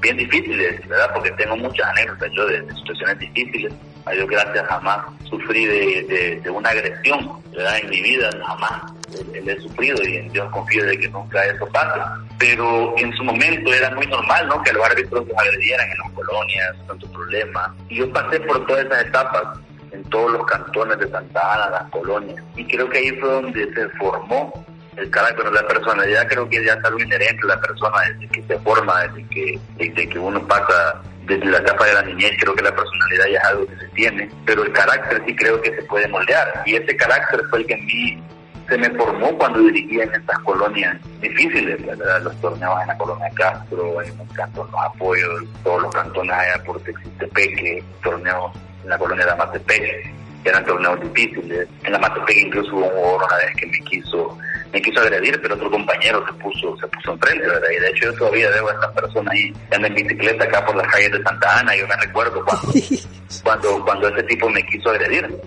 bien 0.00 0.16
difíciles, 0.16 0.88
¿verdad? 0.88 1.10
Porque 1.12 1.30
tengo 1.32 1.56
muchas 1.58 1.86
anécdotas 1.88 2.30
yo 2.34 2.46
de, 2.46 2.74
situaciones 2.74 3.18
difíciles. 3.18 3.72
A 4.06 4.12
Dios 4.12 4.26
gracias 4.28 4.66
jamás 4.66 4.98
sufrí 5.28 5.66
de, 5.66 6.40
de, 6.42 6.50
una 6.50 6.70
agresión, 6.70 7.42
¿verdad? 7.52 7.78
En 7.82 7.90
mi 7.90 8.00
vida 8.00 8.30
jamás 8.46 8.92
he 9.34 9.60
sufrido 9.60 10.02
y 10.08 10.16
en 10.16 10.32
Dios 10.32 10.50
confío 10.52 10.84
de 10.86 10.98
que 10.98 11.08
nunca 11.08 11.44
eso 11.44 11.66
pase. 11.66 12.00
Pero 12.38 12.94
en 12.96 13.12
su 13.12 13.24
momento 13.24 13.72
era 13.72 13.90
muy 13.94 14.06
normal, 14.06 14.48
¿no? 14.48 14.62
Que 14.62 14.72
los 14.72 14.84
árbitros 14.84 15.26
agredieran 15.36 15.90
en 15.90 15.98
las 15.98 16.12
colonias, 16.12 16.76
tantos 16.86 17.10
problemas. 17.10 17.70
Y 17.88 17.96
yo 17.96 18.12
pasé 18.12 18.40
por 18.40 18.66
todas 18.66 18.86
esas 18.86 19.04
etapas 19.04 19.58
en 19.92 20.02
todos 20.04 20.32
los 20.32 20.46
cantones 20.46 20.98
de 20.98 21.08
Santa 21.08 21.54
Ana, 21.54 21.70
las 21.70 21.90
colonias. 21.90 22.42
Y 22.56 22.64
creo 22.64 22.88
que 22.88 22.98
ahí 22.98 23.10
fue 23.18 23.28
donde 23.28 23.74
se 23.74 23.88
formó 23.90 24.64
el 25.00 25.10
carácter 25.10 25.46
de 25.46 25.52
la 25.52 25.66
personalidad 25.66 26.28
creo 26.28 26.48
que 26.48 26.64
ya 26.64 26.74
es 26.74 26.84
algo 26.84 27.00
inherente 27.00 27.40
a 27.44 27.54
la 27.54 27.60
persona 27.60 27.96
desde 28.08 28.28
que 28.28 28.42
se 28.42 28.58
forma, 28.60 29.02
desde 29.02 29.28
que, 29.28 29.58
desde 29.76 30.08
que 30.08 30.18
uno 30.18 30.46
pasa 30.46 31.00
desde 31.26 31.44
la 31.46 31.58
etapa 31.58 31.86
de 31.86 31.94
la 31.94 32.02
niñez, 32.02 32.32
creo 32.40 32.54
que 32.54 32.62
la 32.62 32.74
personalidad 32.74 33.24
ya 33.32 33.38
es 33.38 33.44
algo 33.44 33.66
que 33.66 33.76
se 33.76 33.88
tiene, 33.88 34.30
pero 34.44 34.64
el 34.64 34.72
carácter 34.72 35.22
sí 35.26 35.36
creo 35.36 35.60
que 35.62 35.74
se 35.74 35.82
puede 35.82 36.08
moldear 36.08 36.62
y 36.66 36.74
ese 36.74 36.96
carácter 36.96 37.40
fue 37.50 37.60
el 37.60 37.66
que 37.66 37.74
en 37.74 37.86
mí 37.86 38.22
se 38.68 38.78
me 38.78 38.90
formó 38.90 39.36
cuando 39.36 39.58
dirigía 39.60 40.04
en 40.04 40.14
estas 40.14 40.38
colonias 40.40 40.96
difíciles, 41.20 41.80
los 42.22 42.40
torneos 42.40 42.80
en 42.82 42.88
la 42.88 42.98
colonia 42.98 43.28
Castro, 43.34 44.02
en 44.02 44.16
los 44.16 44.28
cantones 44.28 44.72
los 44.72 44.82
apoyos, 44.82 45.44
todos 45.64 45.82
los 45.82 45.94
cantones 45.94 46.32
allá 46.32 46.62
por 46.64 46.80
Texistepeque, 46.82 47.82
torneos 48.02 48.52
en 48.84 48.90
la 48.90 48.98
colonia 48.98 49.24
de 49.24 49.32
Amatepec, 49.32 50.14
que 50.42 50.48
eran 50.48 50.64
torneos 50.64 51.00
difíciles. 51.00 51.68
En 51.82 51.92
la 51.92 51.98
Amatepec 51.98 52.36
incluso 52.36 52.76
hubo 52.76 53.16
una 53.16 53.36
vez 53.36 53.56
que 53.56 53.66
me 53.66 53.78
quiso 53.80 54.38
me 54.72 54.80
quiso 54.80 55.00
agredir, 55.00 55.40
pero 55.40 55.54
otro 55.54 55.70
compañero 55.70 56.24
se 56.26 56.32
puso, 56.34 56.76
se 56.78 56.86
puso 56.88 57.12
enfrente, 57.12 57.46
¿verdad? 57.46 57.68
Y 57.70 57.80
de 57.80 57.88
hecho 57.88 58.04
yo 58.06 58.14
todavía 58.14 58.50
veo 58.50 58.68
a 58.68 58.72
esta 58.72 58.92
persona 58.92 59.30
ahí 59.32 59.52
en 59.70 59.94
bicicleta 59.94 60.44
acá 60.44 60.64
por 60.64 60.76
las 60.76 60.86
calles 60.88 61.12
de 61.12 61.22
Santa 61.22 61.58
Ana, 61.58 61.76
y 61.76 61.80
yo 61.80 61.88
me 61.88 61.96
recuerdo 61.96 62.44
cuando, 62.44 62.72
cuando, 63.42 63.84
cuando 63.84 64.08
ese 64.08 64.22
tipo 64.24 64.48
me 64.48 64.64
quiso 64.66 64.90
agredir. 64.90 65.40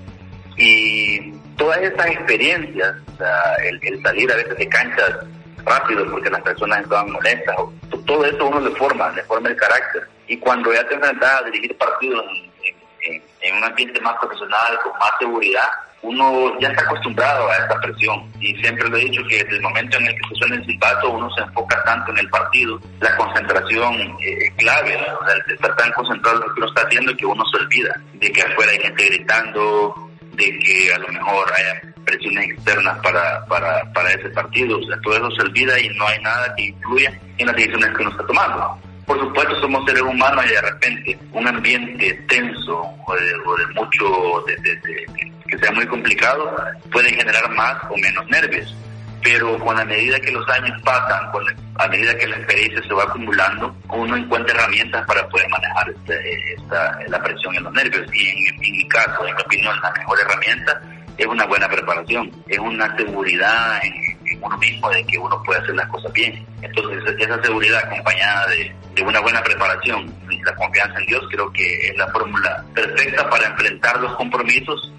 Y 0.57 1.31
todas 1.57 1.81
esas 1.81 2.07
experiencias, 2.07 2.95
o 3.13 3.17
sea, 3.17 3.55
el, 3.63 4.01
salir 4.01 4.31
a 4.31 4.35
veces 4.35 4.57
de 4.57 4.69
canchas 4.69 5.11
rápido 5.65 6.05
porque 6.11 6.29
las 6.29 6.41
personas 6.41 6.81
estaban 6.81 7.11
molestas, 7.11 7.55
todo 8.05 8.25
eso 8.25 8.45
uno 8.45 8.59
le 8.59 8.75
forma, 8.75 9.09
le 9.11 9.23
forma 9.23 9.49
el 9.49 9.55
carácter. 9.55 10.07
Y 10.27 10.37
cuando 10.37 10.73
ya 10.73 10.85
te 10.87 10.95
enfrentas 10.95 11.41
a 11.41 11.45
dirigir 11.45 11.77
partidos 11.77 12.25
en 13.41 13.57
un 13.57 13.63
ambiente 13.63 13.99
más 14.01 14.17
profesional, 14.19 14.79
con 14.83 14.91
más 14.93 15.11
seguridad, 15.19 15.69
uno 16.03 16.59
ya 16.59 16.67
está 16.67 16.83
acostumbrado 16.83 17.49
a 17.49 17.55
esta 17.55 17.79
presión. 17.79 18.29
Y 18.39 18.53
siempre 18.61 18.87
lo 18.89 18.97
he 18.97 19.05
dicho 19.05 19.23
que 19.27 19.37
desde 19.43 19.55
el 19.55 19.61
momento 19.61 19.97
en 19.97 20.07
el 20.07 20.15
que 20.15 20.27
se 20.29 20.35
suena 20.35 20.55
el 20.57 20.65
silbato 20.65 21.09
uno 21.09 21.29
se 21.33 21.41
enfoca 21.41 21.81
tanto 21.83 22.11
en 22.11 22.17
el 22.19 22.29
partido, 22.29 22.79
la 22.99 23.15
concentración 23.15 23.93
eh, 24.19 24.37
es 24.45 24.53
clave, 24.55 24.95
o 24.95 25.25
sea, 25.25 25.35
el 25.35 25.53
estar 25.53 25.75
tan 25.75 25.91
concentrado 25.93 26.37
en 26.37 26.47
lo 26.47 26.53
que 26.53 26.59
uno 26.59 26.67
está 26.67 26.81
haciendo 26.81 27.17
que 27.17 27.25
uno 27.25 27.43
se 27.51 27.63
olvida 27.63 28.01
de 28.13 28.31
que 28.31 28.41
afuera 28.41 28.71
hay 28.71 28.79
gente 28.79 29.05
gritando, 29.05 30.09
de 30.33 30.59
que 30.59 30.93
a 30.93 30.99
lo 30.99 31.07
mejor 31.07 31.53
haya 31.53 31.93
presiones 32.05 32.49
externas 32.49 32.99
para, 32.99 33.45
para, 33.45 33.91
para 33.93 34.11
ese 34.11 34.29
partido, 34.29 34.77
o 34.79 34.83
sea, 34.83 34.99
todo 35.01 35.15
eso 35.15 35.31
se 35.31 35.41
olvida 35.43 35.79
y 35.79 35.89
no 35.89 36.07
hay 36.07 36.21
nada 36.21 36.53
que 36.55 36.63
influya 36.63 37.17
en 37.37 37.47
las 37.47 37.55
decisiones 37.55 37.89
que 37.95 38.01
uno 38.01 38.11
está 38.11 38.25
tomando. 38.25 38.77
Por 39.05 39.19
supuesto, 39.19 39.59
somos 39.59 39.85
seres 39.85 40.01
humanos 40.01 40.45
y 40.45 40.49
de 40.49 40.61
repente 40.61 41.19
un 41.33 41.47
ambiente 41.47 42.13
tenso 42.27 42.83
o 43.05 43.15
de, 43.15 43.67
mucho, 43.73 44.45
de, 44.47 45.05
que 45.53 45.65
sea 45.65 45.71
muy 45.71 45.85
complicado, 45.85 46.55
puede 46.91 47.09
generar 47.13 47.49
más 47.51 47.77
o 47.89 47.97
menos 47.97 48.27
nervios. 48.27 48.75
Pero 49.23 49.57
con 49.59 49.75
la 49.75 49.85
medida 49.85 50.19
que 50.19 50.31
los 50.31 50.47
años 50.49 50.81
pasan, 50.83 51.31
con 51.31 51.45
a 51.75 51.87
medida 51.87 52.15
que 52.17 52.27
la 52.27 52.35
experiencia 52.35 52.81
se 52.83 52.93
va 52.93 53.03
acumulando, 53.03 53.73
uno 53.89 54.17
encuentra 54.17 54.53
herramientas 54.55 55.05
para 55.05 55.27
poder 55.29 55.47
manejar 55.49 55.89
este, 55.89 56.53
esta, 56.55 56.99
la 57.07 57.23
presión 57.23 57.55
en 57.55 57.63
los 57.63 57.73
nervios. 57.73 58.05
Y 58.13 58.47
en, 58.49 58.59
mi 58.59 58.87
caso, 58.89 59.25
en 59.25 59.35
mi 59.35 59.41
opinión, 59.41 59.79
la 59.81 59.91
mejor 59.91 60.19
herramienta 60.19 60.81
es 61.17 61.25
una 61.25 61.45
buena 61.45 61.69
preparación, 61.69 62.31
es 62.47 62.59
una 62.59 62.97
seguridad 62.97 63.79
en, 63.83 64.39
uno 64.41 64.57
mismo 64.57 64.89
de 64.89 65.05
que 65.05 65.17
uno 65.17 65.41
puede 65.43 65.61
hacer 65.61 65.75
las 65.75 65.87
cosas 65.87 66.11
bien. 66.11 66.45
Entonces, 66.61 67.15
esa 67.17 67.41
seguridad 67.41 67.81
acompañada 67.85 68.47
de, 68.47 68.75
de 68.93 69.01
una 69.03 69.21
buena 69.21 69.41
preparación 69.41 70.13
y 70.29 70.41
la 70.41 70.53
confianza 70.55 70.99
en 70.99 71.05
Dios 71.05 71.23
creo 71.31 71.49
que 71.53 71.87
es 71.87 71.97
la 71.97 72.07
fórmula 72.07 72.65
perfecta 72.73 73.29
para 73.29 73.47
enfrentar 73.47 74.01
los 74.01 74.13
compromisos 74.15 74.91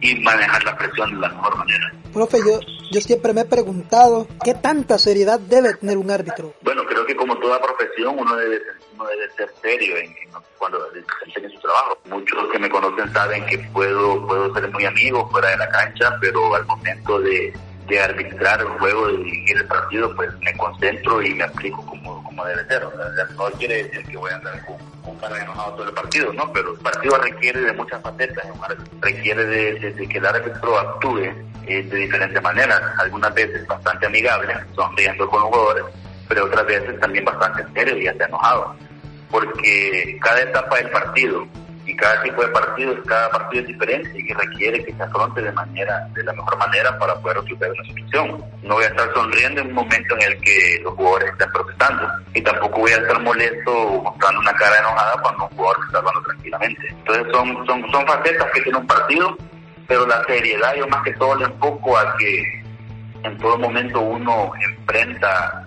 y 0.00 0.14
manejar 0.20 0.64
la 0.64 0.76
presión 0.76 1.14
de 1.14 1.20
la 1.20 1.28
mejor 1.28 1.56
manera. 1.56 1.92
Profe, 2.12 2.38
yo, 2.38 2.60
yo 2.90 3.00
siempre 3.00 3.32
me 3.32 3.42
he 3.42 3.44
preguntado 3.44 4.26
qué 4.44 4.54
tanta 4.54 4.98
seriedad 4.98 5.38
debe 5.38 5.74
tener 5.74 5.96
un 5.98 6.10
árbitro. 6.10 6.54
Bueno, 6.62 6.84
creo 6.86 7.06
que 7.06 7.14
como 7.14 7.38
toda 7.38 7.60
profesión 7.60 8.16
uno 8.18 8.34
debe, 8.36 8.60
uno 8.94 9.06
debe 9.06 9.30
ser 9.36 9.52
serio 9.62 9.96
en, 9.96 10.14
cuando 10.58 10.78
desempeña 10.90 11.48
su 11.54 11.60
trabajo. 11.60 11.98
Muchos 12.06 12.50
que 12.50 12.58
me 12.58 12.68
conocen 12.68 13.12
saben 13.12 13.46
que 13.46 13.58
puedo, 13.72 14.26
puedo 14.26 14.52
ser 14.54 14.70
muy 14.70 14.84
amigo 14.84 15.28
fuera 15.30 15.50
de 15.50 15.56
la 15.58 15.68
cancha, 15.68 16.16
pero 16.20 16.54
al 16.54 16.66
momento 16.66 17.20
de, 17.20 17.52
de 17.90 18.00
arbitrar 18.00 18.60
el 18.60 18.68
juego, 18.68 19.08
de 19.08 19.16
dirigir 19.18 19.56
el 19.56 19.66
partido, 19.66 20.14
pues 20.14 20.30
me 20.40 20.56
concentro 20.56 21.20
y 21.20 21.34
me 21.34 21.44
aplico 21.44 21.84
como, 21.84 22.22
como 22.22 22.44
debe 22.44 22.64
ser. 22.66 22.82
no 23.36 23.44
quiere 23.58 23.84
decir 23.84 24.06
que 24.06 24.16
voy 24.16 24.30
a 24.30 24.36
andar 24.36 24.64
con, 24.64 24.76
con 25.02 25.16
cara 25.18 25.42
enojado 25.42 25.72
todo 25.72 25.88
el 25.88 25.94
partido, 25.94 26.32
¿no? 26.32 26.52
Pero 26.52 26.72
el 26.72 26.78
partido 26.78 27.18
requiere 27.18 27.60
de 27.60 27.72
muchas 27.72 28.00
facetas, 28.00 28.46
requiere 29.00 29.44
de, 29.44 30.08
que 30.08 30.18
el 30.18 30.26
árbitro 30.26 30.78
actúe 30.78 31.18
eh, 31.66 31.82
de 31.82 31.96
diferentes 31.96 32.40
maneras, 32.42 32.80
algunas 32.98 33.34
veces 33.34 33.66
bastante 33.66 34.06
amigable, 34.06 34.54
sonriendo 34.74 35.28
con 35.28 35.40
los 35.40 35.48
jugadores, 35.50 35.84
pero 36.28 36.44
otras 36.44 36.66
veces 36.66 37.00
también 37.00 37.24
bastante 37.24 37.64
serio 37.74 37.98
y 37.98 38.06
hasta 38.06 38.24
enojado. 38.24 38.76
Porque 39.30 40.18
cada 40.22 40.42
etapa 40.42 40.76
del 40.76 40.90
partido 40.90 41.46
y 41.90 41.96
cada 41.96 42.22
tipo 42.22 42.40
de 42.40 42.48
partido, 42.48 42.94
cada 43.04 43.28
partido 43.30 43.62
es 43.62 43.68
diferente 43.68 44.10
y 44.14 44.32
requiere 44.32 44.84
que 44.84 44.94
se 44.94 45.02
afronte 45.02 45.42
de 45.42 45.50
manera, 45.50 46.06
de 46.14 46.22
la 46.22 46.32
mejor 46.32 46.56
manera 46.56 46.96
para 46.98 47.14
poder 47.16 47.38
resolver 47.38 47.72
una 47.72 47.84
situación. 47.84 48.44
No 48.62 48.74
voy 48.74 48.84
a 48.84 48.88
estar 48.88 49.12
sonriendo 49.12 49.60
en 49.60 49.68
un 49.68 49.74
momento 49.74 50.14
en 50.16 50.22
el 50.22 50.40
que 50.40 50.80
los 50.84 50.94
jugadores 50.94 51.32
están 51.32 51.50
protestando 51.50 52.08
y 52.32 52.42
tampoco 52.42 52.78
voy 52.78 52.92
a 52.92 52.96
estar 52.96 53.20
molesto 53.20 54.02
mostrando 54.04 54.40
una 54.40 54.52
cara 54.52 54.78
enojada 54.78 55.20
cuando 55.20 55.44
un 55.44 55.56
jugador 55.56 55.76
está 55.86 55.98
hablando 55.98 56.22
tranquilamente. 56.22 56.88
Entonces 56.90 57.26
son, 57.32 57.66
son, 57.66 57.90
son 57.90 58.06
facetas 58.06 58.50
que 58.52 58.60
tiene 58.60 58.78
un 58.78 58.86
partido, 58.86 59.36
pero 59.88 60.06
la 60.06 60.24
seriedad 60.26 60.74
yo 60.76 60.86
más 60.86 61.02
que 61.02 61.12
todo 61.14 61.34
le 61.34 61.46
enfoco 61.46 61.98
a 61.98 62.16
que 62.18 62.62
en 63.24 63.36
todo 63.38 63.58
momento 63.58 64.00
uno 64.00 64.52
enfrenta 64.60 65.59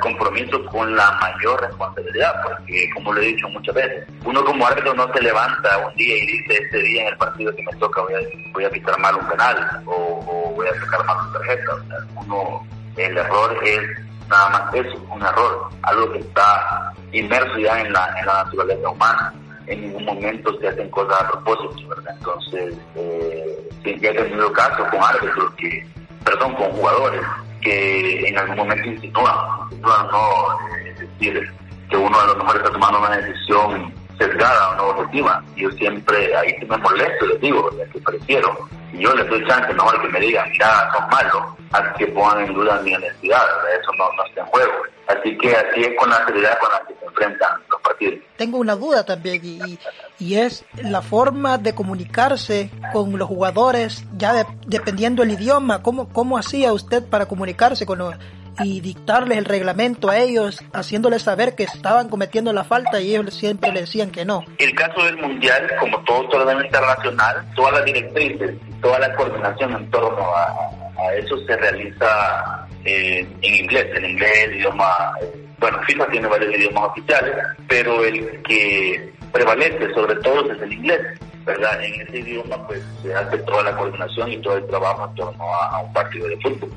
compromiso 0.00 0.64
con 0.66 0.94
la 0.94 1.10
mayor 1.20 1.60
responsabilidad, 1.60 2.34
porque 2.42 2.88
como 2.94 3.12
lo 3.12 3.20
he 3.20 3.26
dicho 3.26 3.48
muchas 3.48 3.74
veces, 3.74 4.06
uno 4.24 4.44
como 4.44 4.66
árbitro 4.66 4.94
no 4.94 5.12
se 5.12 5.22
levanta 5.22 5.78
un 5.78 5.94
día 5.94 6.16
y 6.16 6.26
dice, 6.26 6.62
este 6.62 6.82
día 6.82 7.02
en 7.02 7.08
el 7.08 7.16
partido 7.16 7.54
que 7.54 7.62
me 7.62 7.72
toca 7.78 8.02
voy 8.02 8.14
a, 8.14 8.18
voy 8.52 8.64
a 8.64 8.70
pitar 8.70 8.98
mal 8.98 9.16
un 9.16 9.28
penal 9.28 9.82
o, 9.86 10.52
voy 10.56 10.66
a 10.66 10.80
sacar 10.80 11.04
mal 11.04 11.16
una 11.18 11.38
tarjeta. 11.38 11.72
uno, 12.16 12.66
el 12.96 13.16
error 13.16 13.58
es 13.64 13.80
nada 14.28 14.48
más 14.50 14.74
eso, 14.74 15.06
un 15.10 15.22
error, 15.22 15.68
algo 15.82 16.12
que 16.12 16.18
está 16.18 16.92
inmerso 17.12 17.58
ya 17.58 17.80
en 17.80 17.92
la, 17.92 18.14
en 18.18 18.26
la 18.26 18.44
naturaleza 18.44 18.88
humana. 18.88 19.34
En 19.66 19.80
ningún 19.80 20.04
momento 20.04 20.58
se 20.58 20.68
hacen 20.68 20.90
cosas 20.90 21.20
a 21.20 21.30
propósito, 21.30 21.88
¿verdad? 21.88 22.14
Entonces, 22.18 22.74
eh, 22.96 23.68
ya 23.84 24.10
he 24.10 24.14
tenido 24.14 24.52
casos 24.52 24.88
con 24.88 25.00
árbitros 25.02 25.52
que, 25.54 25.86
perdón, 26.24 26.54
con 26.54 26.72
jugadores 26.72 27.22
que 27.62 28.28
en 28.28 28.38
algún 28.38 28.56
momento 28.56 28.88
insinúan 28.88 29.34
no, 29.80 30.58
es 30.86 30.98
decir, 30.98 31.52
que 31.88 31.96
uno 31.96 32.20
a 32.20 32.26
lo 32.26 32.36
mejor 32.36 32.56
está 32.56 32.70
tomando 32.70 32.98
una 32.98 33.16
decisión 33.16 33.94
sesgada 34.18 34.70
o 34.70 34.74
no 34.76 34.86
objetiva. 34.88 35.42
Yo 35.56 35.70
siempre, 35.72 36.34
ahí 36.36 36.54
me 36.68 36.76
molesto, 36.76 37.26
les 37.26 37.40
digo, 37.40 37.70
que 37.92 38.00
prefiero. 38.00 38.68
Y 38.92 39.02
yo 39.02 39.14
les 39.14 39.28
doy 39.28 39.46
chance, 39.46 39.72
mejor 39.72 40.02
que 40.02 40.08
me 40.08 40.20
digan, 40.20 40.50
mira, 40.50 40.90
son 40.92 41.08
malos, 41.08 41.42
a 41.72 41.94
que 41.94 42.06
pongan 42.08 42.44
en 42.44 42.54
duda 42.54 42.80
mi 42.82 42.94
honestidad, 42.94 43.42
eso 43.80 43.92
no, 43.96 44.12
no 44.12 44.24
está 44.26 44.42
en 44.42 44.46
juego. 44.48 44.72
Así 45.08 45.36
que 45.38 45.56
así 45.56 45.80
es 45.80 45.96
con 45.98 46.10
la 46.10 46.24
seriedad 46.26 46.58
con 46.58 46.70
la 46.70 46.80
que 46.86 46.94
se 46.94 47.04
enfrentan 47.06 47.60
los 47.70 47.80
partidos. 47.80 48.20
Tengo 48.36 48.58
una 48.58 48.76
duda 48.76 49.04
también, 49.04 49.40
y, 49.42 49.78
y 50.18 50.34
es 50.34 50.64
la 50.76 51.00
forma 51.00 51.58
de 51.58 51.74
comunicarse 51.74 52.70
con 52.92 53.16
los 53.18 53.28
jugadores, 53.28 54.04
ya 54.16 54.46
dependiendo 54.66 55.22
del 55.22 55.32
idioma. 55.32 55.82
¿Cómo, 55.82 56.08
¿Cómo 56.10 56.36
hacía 56.36 56.72
usted 56.72 57.02
para 57.08 57.26
comunicarse 57.26 57.86
con 57.86 57.98
los 57.98 58.14
y 58.60 58.80
dictarles 58.80 59.38
el 59.38 59.44
reglamento 59.44 60.10
a 60.10 60.18
ellos, 60.18 60.62
haciéndoles 60.72 61.22
saber 61.22 61.54
que 61.54 61.64
estaban 61.64 62.08
cometiendo 62.08 62.52
la 62.52 62.64
falta 62.64 63.00
y 63.00 63.14
ellos 63.14 63.34
siempre 63.34 63.72
le 63.72 63.80
decían 63.80 64.10
que 64.10 64.24
no. 64.24 64.44
El 64.58 64.74
caso 64.74 65.04
del 65.04 65.16
Mundial, 65.18 65.70
como 65.80 65.98
todo 66.04 66.28
torneo 66.28 66.64
internacional, 66.64 67.44
todas 67.54 67.72
las 67.74 67.84
directrices 67.84 68.56
toda 68.82 68.98
la 68.98 69.14
coordinación 69.14 69.72
en 69.72 69.90
torno 69.90 70.22
a, 70.34 71.14
eso 71.14 71.38
se 71.46 71.56
realiza 71.56 72.66
eh, 72.84 73.26
en 73.40 73.54
inglés, 73.54 73.86
en 73.94 74.04
inglés 74.04 74.32
el 74.44 74.56
idioma, 74.56 75.14
bueno, 75.58 75.78
FIFA 75.86 76.06
tiene 76.08 76.28
varios 76.28 76.54
idiomas 76.54 76.90
oficiales, 76.90 77.34
pero 77.68 78.04
el 78.04 78.42
que 78.42 79.12
prevalece 79.32 79.92
sobre 79.94 80.16
todo 80.16 80.52
es 80.52 80.60
el 80.60 80.72
inglés. 80.72 81.00
¿verdad? 81.44 81.82
En 81.82 82.00
ese 82.02 82.18
idioma 82.18 82.64
pues 82.68 82.80
se 83.02 83.12
hace 83.12 83.36
toda 83.38 83.64
la 83.64 83.76
coordinación 83.76 84.30
y 84.30 84.36
todo 84.42 84.58
el 84.58 84.66
trabajo 84.68 85.08
en 85.08 85.14
torno 85.16 85.44
a 85.52 85.80
un 85.80 85.92
partido 85.92 86.28
de 86.28 86.36
fútbol 86.36 86.70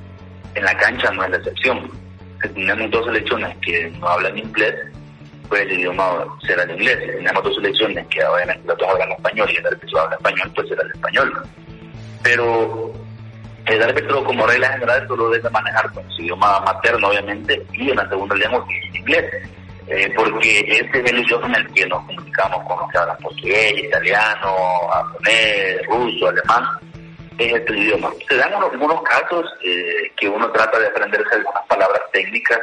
en 0.56 0.64
la 0.64 0.78
cancha 0.78 1.12
no 1.12 1.24
es 1.24 1.32
la 1.32 1.38
excepción. 1.38 1.92
Tenemos 2.42 2.92
dos 2.92 3.06
selecciones 3.06 3.56
que 3.58 3.90
no 4.00 4.08
hablan 4.08 4.38
inglés, 4.38 4.76
pues 5.48 5.62
el 5.62 5.74
idioma 5.74 6.26
será 6.46 6.64
el 6.64 6.72
inglés. 6.72 7.00
Si 7.02 7.08
tenemos 7.08 7.44
dos 7.44 7.56
selecciones 7.56 8.06
que 8.08 8.24
obviamente 8.24 8.68
los 8.68 8.78
dos 8.78 8.90
hablan 8.90 9.12
español 9.12 9.50
y 9.52 9.56
el 9.58 9.68
árbitro 9.68 10.00
habla 10.00 10.16
español, 10.16 10.52
pues 10.56 10.70
será 10.70 10.84
el 10.84 10.92
español. 10.92 11.48
Pero 12.24 12.94
el 13.66 13.84
árbitro 13.84 14.24
como 14.24 14.46
regla 14.46 14.70
general 14.70 15.08
solo 15.08 15.30
debe 15.30 15.50
manejar 15.50 15.92
con 15.92 16.10
su 16.12 16.22
idioma 16.22 16.60
materno, 16.62 17.10
obviamente, 17.10 17.66
y 17.74 17.90
en 17.90 17.96
la 17.96 18.08
segunda 18.10 18.36
lengua 18.36 18.66
inglés. 18.94 19.26
Eh, 19.88 20.12
porque 20.16 20.62
este 20.62 21.00
es 21.00 21.12
el 21.12 21.20
idioma 21.20 21.48
en 21.48 21.56
el 21.56 21.74
que 21.74 21.86
nos 21.86 22.04
comunicamos 22.06 22.64
con 22.68 22.80
los 22.80 22.92
que 22.92 22.98
hablan 22.98 23.18
portugués, 23.18 23.74
italiano, 23.78 24.56
japonés, 24.92 25.86
ruso, 25.88 26.28
alemán, 26.28 26.66
es 27.38 27.54
este 27.54 27.78
idioma. 27.78 28.12
Se 28.28 28.36
dan 28.36 28.54
algunos 28.54 29.02
casos 29.04 29.46
eh, 29.64 30.12
que 30.18 30.28
uno 30.30 30.52
trata 30.52 30.80
de 30.80 30.88
aprenderse 30.88 31.36
algunas 31.36 31.66
palabras 31.68 32.02
técnicas 32.12 32.60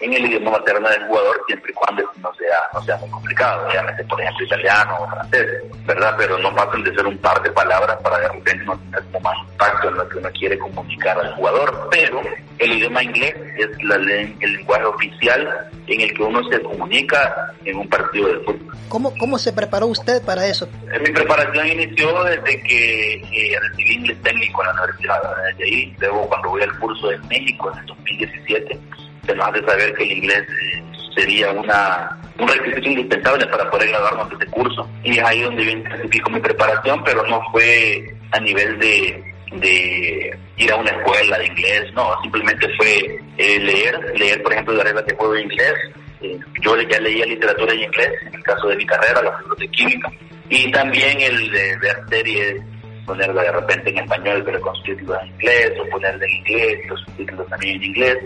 en 0.00 0.12
el 0.12 0.26
idioma 0.26 0.52
materno 0.52 0.88
del 0.88 1.06
jugador 1.06 1.40
siempre 1.46 1.70
y 1.70 1.74
cuando 1.74 2.02
no 2.20 2.34
sea, 2.34 2.58
no 2.72 2.82
sea 2.82 2.96
muy 2.98 3.10
complicado, 3.10 3.66
obviamente 3.68 4.04
por 4.04 4.20
ejemplo 4.20 4.46
italiano 4.46 4.96
o 5.00 5.08
francés, 5.08 5.62
¿verdad? 5.86 6.14
Pero 6.18 6.38
no 6.38 6.54
pasan 6.54 6.82
de 6.82 6.94
ser 6.94 7.06
un 7.06 7.18
par 7.18 7.40
de 7.42 7.50
palabras 7.50 7.96
para 8.02 8.18
de 8.18 8.28
repente 8.28 8.64
no 8.64 8.78
tener 8.78 9.02
como 9.04 9.20
más 9.20 9.36
impacto 9.50 9.88
en 9.88 9.94
lo 9.94 10.08
que 10.08 10.18
uno 10.18 10.30
quiere 10.32 10.58
comunicar 10.58 11.18
al 11.18 11.34
jugador, 11.34 11.88
pero 11.90 12.20
el 12.58 12.72
idioma 12.72 13.02
inglés 13.02 13.34
es 13.56 13.84
la, 13.84 13.96
el 13.96 14.52
lenguaje 14.52 14.84
oficial 14.84 15.70
en 15.86 16.00
el 16.00 16.14
que 16.14 16.22
uno 16.22 16.42
se 16.48 16.60
comunica 16.60 17.52
en 17.64 17.76
un 17.76 17.88
partido 17.88 18.28
de 18.28 18.38
fútbol. 18.40 18.76
¿Cómo, 18.88 19.12
cómo 19.18 19.38
se 19.38 19.52
preparó 19.52 19.86
usted 19.86 20.22
para 20.22 20.46
eso? 20.46 20.68
Mi 21.00 21.10
preparación 21.10 21.66
inició 21.66 22.22
desde 22.24 22.62
que 22.62 23.14
eh, 23.14 23.58
recibí 23.60 23.94
inglés 23.94 24.18
técnico 24.22 24.62
en 24.62 24.66
la 24.66 24.72
universidad, 24.82 25.20
desde 25.48 25.64
ahí, 25.64 25.96
luego 25.98 26.28
cuando 26.28 26.50
voy 26.50 26.62
al 26.62 26.78
curso 26.78 27.08
de 27.08 27.18
México 27.18 27.72
en 27.72 27.78
el 27.78 27.86
2017 27.86 28.80
se 29.26 29.34
nos 29.34 29.48
hace 29.48 29.64
saber 29.64 29.94
que 29.94 30.04
el 30.04 30.12
inglés 30.12 30.42
eh, 30.42 30.82
sería 31.14 31.50
una 31.50 32.20
un 32.38 32.48
requisito 32.48 32.88
indispensable 32.88 33.46
para 33.46 33.70
poder 33.70 33.88
graduarnos 33.88 34.32
este 34.32 34.46
curso. 34.46 34.88
Y 35.04 35.18
es 35.18 35.24
ahí 35.24 35.42
donde 35.42 35.64
yo 35.64 35.70
intensifico 35.70 36.30
mi 36.30 36.40
preparación, 36.40 37.02
pero 37.04 37.24
no 37.26 37.40
fue 37.52 38.04
a 38.32 38.40
nivel 38.40 38.78
de, 38.78 39.34
de 39.52 40.38
ir 40.56 40.72
a 40.72 40.76
una 40.76 40.90
escuela 40.90 41.38
de 41.38 41.46
inglés, 41.46 41.92
no, 41.94 42.10
simplemente 42.22 42.68
fue 42.76 43.20
eh, 43.38 43.58
leer, 43.60 44.18
leer 44.18 44.42
por 44.42 44.52
ejemplo 44.52 44.74
las 44.74 44.84
reglas 44.84 45.06
de 45.06 45.14
juego 45.14 45.34
de 45.34 45.42
inglés. 45.42 45.74
Eh, 46.20 46.38
yo 46.62 46.80
ya 46.80 47.00
leía 47.00 47.26
literatura 47.26 47.72
en 47.72 47.82
inglés, 47.82 48.10
en 48.26 48.34
el 48.34 48.42
caso 48.42 48.68
de 48.68 48.76
mi 48.76 48.86
carrera, 48.86 49.22
los 49.22 49.40
libros 49.40 49.58
de 49.58 49.68
química, 49.68 50.10
y 50.48 50.70
también 50.70 51.20
el 51.20 51.50
de 51.50 51.76
ver 51.78 51.96
series 52.08 52.62
ponerla 53.06 53.42
de 53.42 53.52
repente 53.52 53.90
en 53.90 53.98
español 53.98 54.42
pero 54.46 54.58
con 54.62 54.74
subtítulos 54.76 55.18
en 55.22 55.28
inglés 55.28 55.72
o 55.78 55.90
ponerla 55.90 56.24
en 56.24 56.32
inglés, 56.32 56.78
los 56.88 57.00
subtítulos 57.00 57.46
también 57.48 57.76
en 57.76 57.84
inglés. 57.84 58.18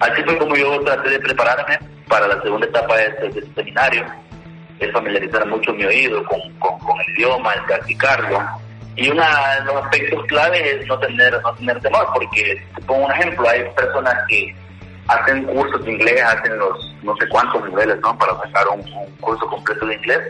Así 0.00 0.22
fue 0.22 0.38
como 0.38 0.56
yo 0.56 0.80
traté 0.80 1.10
de 1.10 1.20
prepararme 1.20 1.78
para 2.08 2.28
la 2.28 2.40
segunda 2.42 2.66
etapa 2.66 2.96
de 2.96 3.06
este, 3.06 3.26
este 3.40 3.54
seminario, 3.54 4.04
es 4.78 4.92
familiarizar 4.92 5.46
mucho 5.46 5.72
mi 5.72 5.84
oído 5.84 6.22
con, 6.24 6.40
el 6.40 7.14
idioma, 7.14 7.52
el 7.54 7.64
practicarlo. 7.64 8.40
Y 8.96 9.10
uno 9.10 9.22
de 9.22 9.64
los 9.64 9.84
aspectos 9.84 10.24
claves 10.26 10.60
es 10.64 10.86
no 10.86 10.98
tener, 10.98 11.40
no 11.42 11.54
tener 11.54 11.80
temor, 11.80 12.08
porque 12.12 12.60
te 12.74 12.82
pongo 12.82 13.06
un 13.06 13.12
ejemplo, 13.12 13.48
hay 13.48 13.64
personas 13.76 14.14
que 14.28 14.54
hacen 15.06 15.44
cursos 15.44 15.84
de 15.84 15.92
inglés, 15.92 16.22
hacen 16.22 16.58
los 16.58 16.94
no 17.02 17.16
sé 17.16 17.28
cuántos 17.28 17.68
niveles, 17.68 17.98
¿no? 18.00 18.16
Para 18.18 18.36
sacar 18.40 18.66
un, 18.68 18.82
curso 19.20 19.46
completo 19.46 19.86
de 19.86 19.94
inglés, 19.94 20.20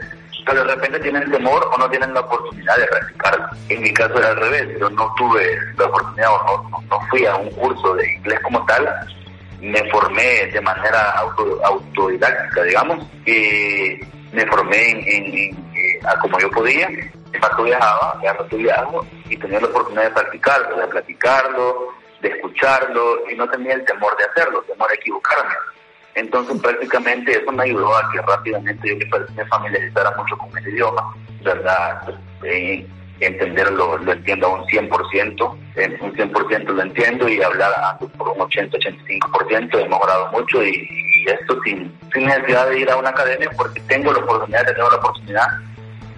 pero 0.44 0.64
de 0.64 0.74
repente 0.74 1.00
tienen 1.00 1.30
temor 1.30 1.68
o 1.72 1.78
no 1.78 1.88
tienen 1.90 2.12
la 2.12 2.20
oportunidad 2.20 2.76
de 2.76 2.86
practicarlo. 2.86 3.46
En 3.68 3.82
mi 3.82 3.92
caso 3.92 4.18
era 4.18 4.28
al 4.28 4.36
revés, 4.36 4.78
yo 4.78 4.90
no 4.90 5.14
tuve 5.16 5.58
la 5.76 5.86
oportunidad 5.86 6.30
o 6.32 6.68
no, 6.70 6.80
no 6.90 7.00
fui 7.08 7.24
a 7.26 7.36
un 7.36 7.50
curso 7.50 7.94
de 7.94 8.12
inglés 8.12 8.38
como 8.42 8.64
tal, 8.66 8.86
me 9.60 9.90
formé 9.90 10.46
de 10.46 10.60
manera 10.60 11.10
auto, 11.12 11.60
autodidáctica, 11.64 12.62
digamos, 12.62 13.06
me 14.32 14.46
formé 14.46 14.90
en, 14.90 15.56
a 16.06 16.18
como 16.18 16.38
yo 16.38 16.50
podía. 16.50 16.88
En 16.88 17.64
viajaba, 17.64 18.18
ya 18.22 18.34
no 18.34 19.06
y 19.28 19.36
tenía 19.36 19.60
la 19.60 19.66
oportunidad 19.66 20.04
de 20.04 20.10
practicarlo, 20.10 20.76
de 20.78 20.86
platicarlo, 20.86 21.88
de 22.22 22.28
escucharlo 22.28 23.30
y 23.30 23.36
no 23.36 23.48
tenía 23.48 23.74
el 23.74 23.84
temor 23.84 24.16
de 24.16 24.24
hacerlo, 24.24 24.60
el 24.60 24.66
temor 24.72 24.88
de 24.88 24.94
equivocarme. 24.94 25.54
Entonces 26.14 26.60
prácticamente 26.60 27.32
eso 27.32 27.52
me 27.52 27.64
ayudó 27.64 27.94
a 27.96 28.10
que 28.10 28.20
rápidamente 28.22 28.88
yo 28.88 28.96
me 29.36 29.44
familiarizara 29.46 30.10
mucho 30.16 30.36
con 30.38 30.56
el 30.56 30.68
idioma, 30.68 31.14
¿verdad? 31.42 32.18
Eh, 32.42 32.86
entenderlo 33.20 33.98
lo 33.98 34.12
entiendo 34.12 34.46
a 34.46 34.54
un 34.60 34.66
100%, 34.66 35.56
en 35.76 36.02
un 36.02 36.12
100% 36.14 36.64
lo 36.66 36.82
entiendo 36.82 37.28
y 37.28 37.42
hablar 37.42 37.72
por 38.16 38.28
un 38.28 38.38
80-85% 38.38 39.80
he 39.80 39.88
mejorado 39.88 40.30
mucho 40.32 40.64
y, 40.64 40.88
esto 41.26 41.60
sin, 41.62 41.92
sin 42.14 42.24
necesidad 42.24 42.68
de 42.70 42.80
ir 42.80 42.90
a 42.90 42.96
una 42.96 43.10
academia 43.10 43.50
porque 43.56 43.80
tengo 43.82 44.12
la 44.12 44.20
oportunidad, 44.20 44.64
tengo 44.74 44.90
la 44.90 44.96
oportunidad 44.96 45.46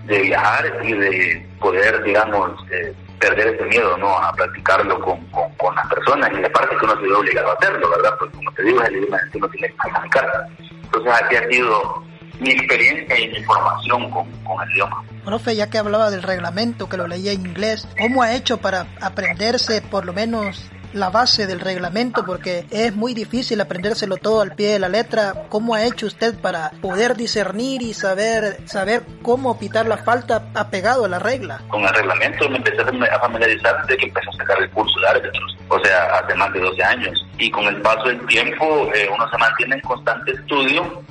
de 0.04 0.18
viajar 0.20 0.80
y 0.84 0.92
de 0.92 1.46
poder, 1.58 2.02
digamos, 2.04 2.52
eh, 2.70 2.94
perder 3.18 3.54
ese 3.54 3.64
miedo, 3.64 3.96
¿no? 3.98 4.16
A 4.18 4.32
practicarlo 4.32 5.00
con, 5.00 5.24
con, 5.56 5.74
las 5.74 5.86
personas 5.88 6.30
y 6.32 6.44
aparte 6.44 6.76
que 6.76 6.84
uno 6.84 6.94
se 6.96 7.02
ve 7.02 7.12
obligado 7.12 7.50
a 7.50 7.54
hacerlo, 7.54 7.90
¿verdad? 7.90 8.14
Porque 8.18 8.36
como 8.36 8.52
te 8.52 8.62
digo, 8.62 8.80
es 8.82 8.88
el 8.88 8.96
idioma 8.96 9.18
que 9.30 9.38
uno 9.38 9.48
tiene 9.48 9.68
que 9.68 9.76
comunicar. 9.76 10.46
Entonces 10.58 11.12
aquí 11.12 11.36
ha 11.36 11.48
sido 11.48 12.04
mi 12.40 12.50
experiencia 12.50 13.18
y 13.18 13.28
mi 13.28 13.42
formación 13.44 14.10
con, 14.10 14.30
con 14.44 14.62
el 14.62 14.74
idioma. 14.74 15.04
Profe, 15.24 15.54
ya 15.54 15.68
que 15.68 15.78
hablaba 15.78 16.10
del 16.10 16.22
reglamento, 16.22 16.88
que 16.88 16.96
lo 16.96 17.06
leía 17.06 17.32
en 17.32 17.46
inglés, 17.46 17.86
¿cómo 17.98 18.22
ha 18.22 18.34
hecho 18.34 18.58
para 18.58 18.86
aprenderse 19.00 19.82
por 19.82 20.06
lo 20.06 20.12
menos 20.12 20.70
la 20.92 21.10
base 21.10 21.46
del 21.46 21.60
reglamento? 21.60 22.24
Porque 22.24 22.64
es 22.70 22.94
muy 22.94 23.14
difícil 23.14 23.60
aprendérselo 23.60 24.16
todo 24.16 24.40
al 24.40 24.54
pie 24.54 24.72
de 24.72 24.78
la 24.78 24.88
letra. 24.88 25.44
¿Cómo 25.48 25.74
ha 25.74 25.84
hecho 25.84 26.06
usted 26.06 26.34
para 26.38 26.70
poder 26.80 27.16
discernir 27.16 27.82
y 27.82 27.94
saber, 27.94 28.66
saber 28.66 29.02
cómo 29.22 29.58
pitar 29.58 29.86
la 29.86 29.98
falta 29.98 30.50
apegado 30.54 31.04
a 31.04 31.08
la 31.08 31.18
regla? 31.18 31.60
Con 31.68 31.82
el 31.82 31.94
reglamento 31.94 32.48
me 32.48 32.56
empecé 32.56 32.80
a 32.80 33.20
familiarizar 33.20 33.82
desde 33.82 33.98
que 33.98 34.06
empecé 34.06 34.28
a 34.30 34.36
sacar 34.38 34.62
el 34.62 34.70
curso 34.70 34.98
de 35.00 35.08
árbitros, 35.08 35.56
o 35.68 35.78
sea, 35.84 36.18
hace 36.18 36.34
más 36.34 36.52
de 36.52 36.60
12 36.60 36.82
años. 36.82 37.26
Y 37.38 37.50
con 37.50 37.66
el 37.66 37.80
paso 37.82 38.08
del 38.08 38.26
tiempo 38.26 38.90
eh, 38.94 39.08
uno 39.14 39.30
se 39.30 39.38
mantiene 39.38 39.74
en 39.76 39.80
constante 39.82 40.32
estudio 40.32 41.02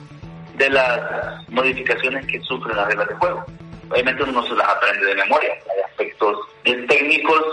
de 0.60 0.70
las 0.70 1.50
modificaciones 1.50 2.26
que 2.28 2.40
sufren 2.42 2.78
las 2.78 2.88
reglas 2.88 3.08
de 3.08 3.16
juego 3.16 3.46
obviamente 3.90 4.24
uno 4.24 4.34
no 4.34 4.48
se 4.48 4.56
las 4.56 4.68
aprende 4.68 5.06
de 5.06 5.16
memoria. 5.16 5.54
Hay 5.54 5.82
aspectos 5.86 6.38
técnicos 6.64 7.44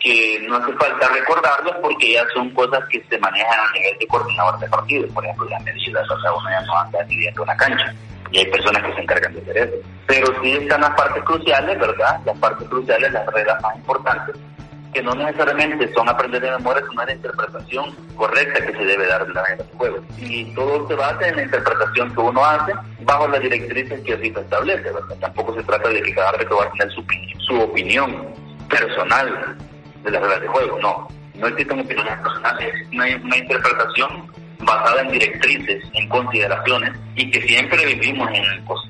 que 0.00 0.44
no 0.46 0.56
hace 0.56 0.72
falta 0.74 1.08
recordarlos 1.08 1.76
porque 1.82 2.12
ya 2.12 2.24
son 2.32 2.50
cosas 2.50 2.80
que 2.90 3.02
se 3.08 3.18
manejan 3.18 3.60
a 3.60 3.72
nivel 3.72 3.98
de 3.98 4.06
coordinador 4.06 4.58
de 4.58 4.68
partidos, 4.68 5.12
por 5.12 5.24
ejemplo, 5.24 5.48
las 5.48 5.62
medidas, 5.64 6.10
o 6.10 6.20
sea, 6.20 6.32
uno 6.32 6.50
ya 6.50 6.60
no 6.62 6.78
anda 6.78 7.04
midiendo 7.04 7.42
una 7.42 7.56
cancha 7.56 7.94
y 8.30 8.38
hay 8.38 8.46
personas 8.46 8.82
que 8.82 8.94
se 8.94 9.00
encargan 9.00 9.34
de 9.34 9.40
hacer 9.40 9.58
eso. 9.58 9.76
Pero 10.06 10.26
sí 10.42 10.52
están 10.52 10.80
las 10.80 10.90
partes 10.90 11.22
cruciales, 11.24 11.78
¿verdad? 11.78 12.20
Las 12.24 12.38
partes 12.38 12.68
cruciales, 12.68 13.12
las 13.12 13.26
reglas 13.26 13.62
más 13.62 13.76
importantes, 13.76 14.36
que 14.96 15.02
no 15.02 15.14
necesariamente 15.14 15.92
son 15.92 16.08
aprender 16.08 16.40
de 16.40 16.52
memoria, 16.52 16.82
sino 16.88 17.04
la 17.04 17.12
interpretación 17.12 17.94
correcta 18.16 18.64
que 18.64 18.72
se 18.72 18.84
debe 18.86 19.06
dar 19.06 19.26
de 19.26 19.34
la 19.34 19.44
regla 19.44 19.64
del 19.64 19.76
juego. 19.76 19.98
Y 20.16 20.54
todo 20.54 20.88
se 20.88 20.94
basa 20.94 21.28
en 21.28 21.36
la 21.36 21.42
interpretación 21.42 22.14
que 22.14 22.20
uno 22.20 22.42
hace 22.42 22.72
bajo 23.02 23.28
las 23.28 23.42
directrices 23.42 24.00
que 24.00 24.16
se 24.16 24.26
establece, 24.28 24.84
¿verdad? 24.84 25.16
Tampoco 25.20 25.54
se 25.54 25.62
trata 25.64 25.90
de 25.90 26.00
que 26.00 26.14
cada 26.14 26.30
árbitro 26.30 26.56
va 26.56 26.64
a 26.64 26.70
tener 26.70 26.90
su, 26.94 27.04
su 27.40 27.60
opinión 27.60 28.26
personal 28.70 29.58
de 30.02 30.10
las 30.10 30.22
reglas 30.22 30.40
de 30.40 30.48
juego, 30.48 30.78
no. 30.80 31.08
No 31.34 31.46
existen 31.48 31.80
opiniones 31.80 32.18
personales, 32.18 32.74
no 32.92 33.02
hay 33.02 33.14
una 33.16 33.36
interpretación 33.36 34.32
basada 34.60 35.02
en 35.02 35.12
directrices, 35.12 35.84
en 35.92 36.08
consideraciones, 36.08 36.92
y 37.16 37.30
que 37.30 37.42
siempre 37.42 37.84
vivimos 37.84 38.30
en 38.32 38.44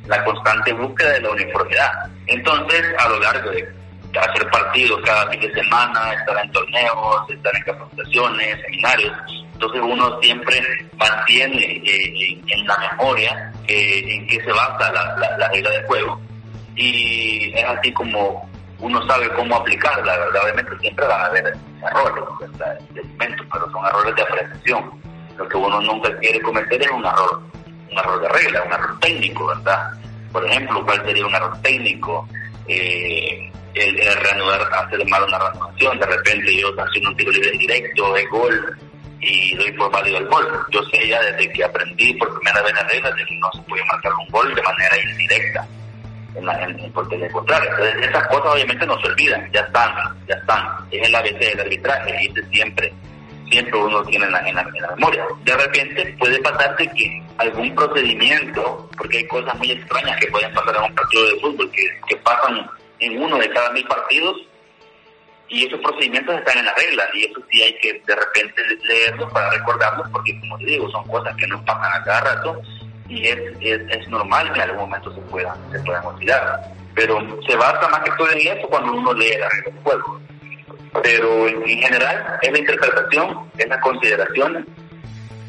la 0.07 0.23
constante 0.23 0.73
búsqueda 0.73 1.15
de 1.15 1.23
la 1.23 1.31
uniformidad. 1.31 1.91
Entonces, 2.29 2.85
a 2.97 3.09
lo 3.09 3.19
largo 3.19 3.51
de 3.51 3.76
hacer 4.19 4.51
partidos 4.51 5.01
cada 5.05 5.31
fin 5.31 5.41
de 5.41 5.53
semana, 5.53 6.13
estar 6.15 6.45
en 6.45 6.53
torneos, 6.53 7.31
estar 7.31 7.55
en 7.57 7.63
capacitaciones, 7.63 8.61
seminarios. 8.63 9.13
Entonces 9.53 9.81
uno 9.83 10.21
siempre 10.21 10.61
mantiene 10.97 11.83
eh, 11.85 12.43
en, 12.47 12.67
la 12.67 12.77
memoria 12.79 13.53
eh, 13.67 14.05
en 14.07 14.27
qué 14.27 14.43
se 14.45 14.53
basa 14.53 14.93
la, 14.93 15.37
la, 15.39 15.49
regla 15.49 15.71
de 15.71 15.83
juego 15.85 16.21
y 16.77 17.53
es 17.55 17.65
así 17.65 17.93
como 17.93 18.49
uno 18.79 19.07
sabe 19.07 19.29
cómo 19.31 19.57
aplicarla. 19.57 20.15
Obviamente 20.43 20.79
siempre 20.81 21.07
van 21.07 21.21
a 21.21 21.27
haber 21.27 21.47
errores 21.47 22.25
pero 23.19 23.71
son 23.71 23.87
errores 23.87 24.15
de 24.15 24.23
apreciación. 24.23 24.91
Lo 25.37 25.49
que 25.49 25.57
uno 25.57 25.81
nunca 25.81 26.15
quiere 26.19 26.41
cometer 26.41 26.81
es 26.83 26.91
un 26.91 27.05
error, 27.05 27.43
un 27.91 27.99
error 27.99 28.21
de 28.21 28.29
regla, 28.29 28.63
un 28.65 28.73
error 28.73 29.01
técnico, 29.01 29.47
¿verdad? 29.47 29.91
Por 30.33 30.45
ejemplo, 30.47 30.85
¿cuál 30.85 31.05
sería 31.05 31.27
un 31.27 31.35
error 31.35 31.59
técnico? 31.63 32.29
Eh, 32.69 33.51
el, 33.77 34.15
reanudar, 34.17 34.63
hacer 34.73 35.07
mal 35.07 35.23
una 35.25 35.39
renovación, 35.39 35.99
de 35.99 36.07
repente 36.07 36.57
yo 36.57 36.69
haciendo 36.77 37.11
un 37.11 37.17
tiro 37.17 37.33
libre 37.33 37.51
directo, 37.59 38.13
de 38.15 38.27
gol, 38.27 38.79
y 39.21 39.55
doy 39.57 39.73
por 39.73 39.91
válido 39.91 40.19
el 40.19 40.27
gol. 40.27 40.47
Yo 40.71 40.83
sé 40.85 41.09
ya 41.09 41.21
desde 41.21 41.53
que 41.53 41.65
aprendí 41.65 42.15
por 42.15 42.33
primera 42.39 42.63
vez 42.63 42.75
las 42.75 42.93
reglas 42.93 43.17
de 43.17 43.25
que 43.25 43.35
no 43.37 43.51
se 43.53 43.63
puede 43.63 43.85
marcar 43.85 44.13
un 44.15 44.29
gol 44.29 44.55
de 44.55 44.63
manera 44.63 44.97
indirecta 45.03 45.67
en, 46.35 46.47
la, 46.47 46.63
en, 46.63 46.79
el 46.79 46.93
contrario. 47.33 47.71
Entonces, 47.71 48.09
esas 48.09 48.27
cosas 48.29 48.55
obviamente 48.55 48.87
no 48.87 49.01
se 49.01 49.09
olvidan, 49.09 49.51
ya 49.53 49.61
están, 49.61 49.93
ya 50.29 50.35
están. 50.35 50.67
Es 50.91 51.07
el 51.07 51.15
ABC 51.15 51.39
del 51.39 51.61
arbitraje 51.61 52.15
y 52.23 52.27
ese 52.27 52.49
siempre, 52.51 52.93
siempre 53.51 53.79
uno 53.79 54.03
tiene 54.05 54.27
en 54.27 54.33
la, 54.33 54.49
en 54.49 54.55
la, 54.55 54.65
memoria. 54.97 55.25
De 55.45 55.57
repente 55.57 56.17
puede 56.19 56.39
pasarse 56.41 56.89
que 56.97 57.23
algún 57.39 57.75
procedimiento, 57.75 58.89
porque 58.97 59.19
hay 59.19 59.27
cosas 59.27 59.55
muy 59.59 59.73
extrañas 59.73 60.21
que 60.21 60.29
pueden 60.29 60.53
pasar 60.53 60.77
en 60.77 60.83
un 60.83 60.95
partido 60.95 61.25
de 61.25 61.41
fútbol, 61.41 61.71
que, 61.73 61.83
que 62.09 62.17
pasan 62.17 62.67
en 63.01 63.23
uno 63.23 63.39
de 63.39 63.51
cada 63.51 63.71
mil 63.71 63.87
partidos 63.87 64.37
y 65.49 65.67
esos 65.67 65.81
procedimientos 65.81 66.37
están 66.37 66.59
en 66.59 66.65
la 66.65 66.75
regla 66.75 67.05
y 67.15 67.25
eso 67.25 67.41
sí 67.51 67.63
hay 67.63 67.79
que 67.79 68.03
de 68.05 68.17
repente 68.17 68.63
leerlos 68.85 69.33
para 69.33 69.51
recordarlos 69.51 70.09
porque 70.11 70.39
como 70.41 70.59
te 70.59 70.65
digo 70.65 70.91
son 70.91 71.07
cosas 71.07 71.37
que 71.37 71.47
no 71.47 71.65
pasan 71.65 72.01
a 72.01 72.05
cada 72.05 72.21
rato 72.21 72.61
y 73.09 73.27
es, 73.27 73.39
es, 73.61 74.09
normal 74.09 74.53
que 74.53 74.61
en 74.61 74.71
algún 74.71 74.89
momento 74.89 75.15
se 75.15 75.21
puedan, 75.23 75.57
se 75.71 75.79
puedan 75.81 76.05
olvidar. 76.05 76.61
Pero 76.95 77.21
se 77.47 77.57
basa 77.57 77.89
más 77.89 78.01
que 78.01 78.11
todo 78.13 78.31
en 78.33 78.41
eso 78.41 78.67
cuando 78.69 78.95
uno 78.95 79.13
lee 79.13 79.37
la 79.39 79.49
regla 79.49 79.71
del 79.71 79.83
juego. 79.83 80.21
Pero 81.03 81.47
en, 81.47 81.65
general 81.65 82.39
es 82.43 82.53
la 82.53 82.59
interpretación 82.59 83.51
es 83.59 83.69
la 83.69 83.81
consideración 83.81 84.67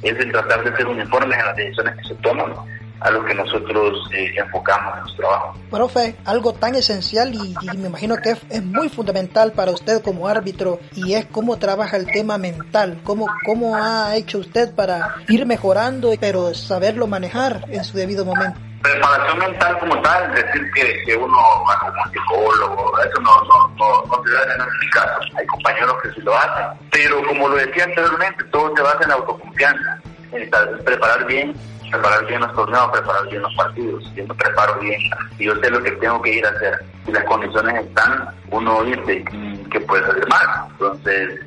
es 0.03 0.19
el 0.19 0.31
tratar 0.31 0.63
de 0.63 0.75
ser 0.75 0.87
uniformes 0.87 1.39
en 1.39 1.45
las 1.45 1.55
decisiones 1.55 1.95
que 1.95 2.09
se 2.09 2.15
toman 2.15 2.53
a 2.99 3.11
lo 3.11 3.23
que 3.25 3.33
nosotros 3.33 4.09
eh, 4.13 4.33
enfocamos 4.35 4.93
en 4.95 5.03
nuestro 5.03 5.27
trabajo. 5.27 5.53
Profe, 5.69 6.15
algo 6.25 6.53
tan 6.53 6.75
esencial 6.75 7.33
y, 7.33 7.55
me 7.77 7.87
imagino 7.87 8.15
que 8.17 8.31
es, 8.49 8.63
muy 8.63 8.89
fundamental 8.89 9.51
para 9.53 9.71
usted 9.71 10.01
como 10.01 10.27
árbitro 10.27 10.79
y 10.95 11.13
es 11.13 11.25
cómo 11.25 11.57
trabaja 11.57 11.97
el 11.97 12.05
tema 12.07 12.37
mental, 12.37 12.99
cómo, 13.03 13.27
cómo 13.45 13.75
ha 13.75 14.15
hecho 14.15 14.39
usted 14.39 14.73
para 14.73 15.15
ir 15.27 15.45
mejorando, 15.45 16.11
pero 16.19 16.53
saberlo 16.53 17.07
manejar 17.07 17.65
en 17.69 17.83
su 17.83 17.97
debido 17.97 18.25
momento. 18.25 18.59
Preparación 18.81 19.39
mental 19.39 19.79
como 19.79 20.01
tal, 20.01 20.33
decir 20.33 20.71
que, 20.73 21.03
que 21.05 21.15
uno 21.15 21.37
va 21.67 21.79
como 21.79 22.01
un 22.03 22.11
psicólogo, 22.11 22.99
eso 22.99 23.21
no, 23.21 23.41
no, 23.43 23.67
no, 23.75 24.05
no 24.05 24.23
se 24.23 24.31
da 24.31 24.53
en 24.53 24.79
mi 24.79 24.89
caso. 24.91 25.19
Hay 25.37 25.45
compañeros 25.47 25.95
que 26.03 26.11
sí 26.11 26.21
lo 26.21 26.37
hacen, 26.37 26.65
pero 26.91 27.25
como 27.27 27.49
lo 27.49 27.55
decía 27.55 27.85
anteriormente, 27.85 28.43
todo 28.45 28.73
se 28.75 28.81
basa 28.81 29.03
en 29.03 29.11
autoconfianza, 29.11 29.99
en 30.31 30.83
preparar 30.85 31.25
bien 31.25 31.53
preparar 31.89 32.25
bien 32.25 32.41
los 32.41 32.53
torneos, 32.53 32.91
preparar 32.91 33.27
bien 33.29 33.41
los 33.41 33.53
partidos. 33.55 34.03
Yo 34.15 34.25
me 34.25 34.35
preparo 34.35 34.79
bien 34.79 34.99
y 35.37 35.45
yo 35.45 35.55
sé 35.55 35.69
lo 35.69 35.81
que 35.81 35.91
tengo 35.91 36.21
que 36.21 36.33
ir 36.33 36.45
a 36.45 36.49
hacer. 36.49 36.79
Si 37.05 37.11
las 37.11 37.23
condiciones 37.25 37.85
están, 37.85 38.29
uno 38.51 38.83
dice 38.83 39.23
que 39.71 39.79
puede 39.81 40.05
salir 40.05 40.27
mal. 40.27 40.67
Entonces, 40.71 41.39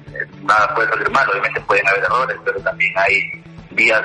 nada 0.43 0.75
puede 0.75 0.89
salir 0.89 1.11
mal. 1.11 1.29
Obviamente 1.31 1.61
pueden 1.63 1.87
haber 1.89 2.05
errores, 2.05 2.37
pero 2.45 2.61
también 2.61 2.93
hay 2.99 3.43
vías 3.71 4.03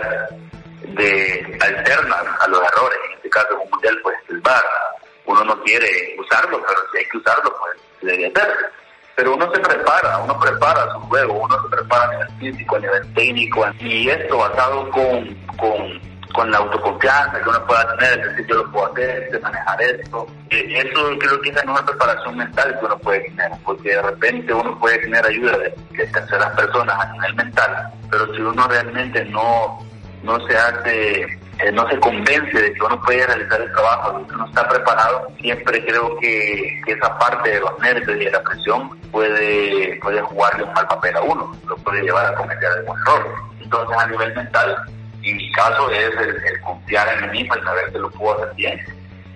de 0.82 1.58
alternas 1.62 2.26
a 2.42 2.48
los 2.48 2.62
errores. 2.62 3.00
En 3.10 3.16
este 3.16 3.30
caso, 3.30 3.60
un 3.62 3.70
mundial, 3.70 3.98
pues 4.04 4.16
el 4.30 4.42
VAR. 4.42 4.64
Uno 5.26 5.44
no 5.44 5.60
quiere 5.64 6.16
usarlo, 6.20 6.62
pero 6.68 6.80
si 6.92 6.98
hay 7.00 7.06
que 7.06 7.18
usarlo, 7.18 7.56
pues 7.60 7.82
se 8.00 8.06
debe 8.06 8.28
hacer 8.28 8.72
pero 9.16 9.34
uno 9.34 9.50
se 9.54 9.60
prepara, 9.62 10.18
uno 10.18 10.38
prepara 10.40 10.92
su 10.92 11.00
juego, 11.02 11.34
uno 11.34 11.62
se 11.62 11.70
prepara 11.70 12.04
a 12.04 12.12
nivel 12.12 12.28
físico, 12.40 12.76
a 12.76 12.80
nivel 12.80 13.14
técnico, 13.14 13.66
y 13.80 14.10
esto 14.10 14.38
basado 14.38 14.90
con, 14.92 15.34
con 15.58 16.02
con 16.36 16.52
la 16.52 16.58
autoconfianza 16.58 17.42
que 17.42 17.50
uno 17.50 17.66
pueda 17.66 17.96
tener, 17.96 18.20
es 18.20 18.28
decir, 18.32 18.48
yo 18.48 18.56
lo 18.56 18.72
puedo 18.72 18.92
hacer, 18.92 19.32
de 19.32 19.40
manejar 19.40 19.82
esto. 19.82 20.28
Eh, 20.50 20.84
eso 20.86 21.18
creo 21.18 21.42
que 21.42 21.50
es 21.50 21.56
la 21.56 21.64
mejor 21.64 21.86
preparación 21.86 22.38
mental 22.38 22.78
que 22.78 22.86
uno 22.86 22.98
puede 23.00 23.20
tener, 23.22 23.52
porque 23.64 23.90
de 23.90 24.02
repente 24.02 24.54
uno 24.54 24.78
puede 24.80 24.98
tener 25.00 25.26
ayuda 25.26 25.58
de, 25.58 25.74
terceras 26.08 26.52
personas 26.56 27.00
a 27.00 27.12
nivel 27.14 27.36
mental, 27.36 27.94
pero 28.12 28.34
si 28.34 28.42
uno 28.42 28.68
realmente 28.68 29.24
no, 29.26 29.80
no 30.24 30.46
se 30.46 30.58
hace, 30.58 31.22
eh, 31.22 31.72
no 31.72 31.88
se 31.90 32.00
convence 32.00 32.62
de 32.62 32.74
que 32.74 32.84
uno 32.84 33.02
puede 33.02 33.26
realizar 33.26 33.62
el 33.62 33.72
trabajo, 33.72 34.20
de 34.20 34.28
que 34.28 34.34
uno 34.34 34.46
está 34.48 34.68
preparado, 34.68 35.28
siempre 35.40 35.86
creo 35.86 36.18
que, 36.20 36.82
esa 36.86 37.18
parte 37.18 37.50
de 37.50 37.60
los 37.62 37.80
nervios 37.80 38.22
y 38.22 38.26
de 38.26 38.32
la 38.32 38.44
presión 38.44 38.90
puede, 39.12 39.98
puede 40.02 40.22
jugarle 40.22 40.64
un 40.64 40.74
mal 40.74 40.88
papel 40.88 41.16
a 41.16 41.22
uno, 41.22 41.52
lo 41.68 41.78
puede 41.78 42.04
llevar 42.04 42.26
a 42.26 42.36
cometer 42.36 42.70
algún 42.72 42.98
error. 43.00 43.36
Entonces 43.62 43.98
a 43.98 44.08
nivel 44.08 44.36
mental 44.36 44.78
y 45.26 45.34
mi 45.34 45.52
caso 45.52 45.90
es 45.92 46.12
el, 46.18 46.62
confiar 46.62 47.08
en 47.18 47.32
mí 47.32 47.40
mismo 47.40 47.56
y 47.58 47.64
saber 47.64 47.92
que 47.92 48.00
lo 48.00 48.10
puedo 48.12 48.36
hacer 48.36 48.56
bien 48.56 48.80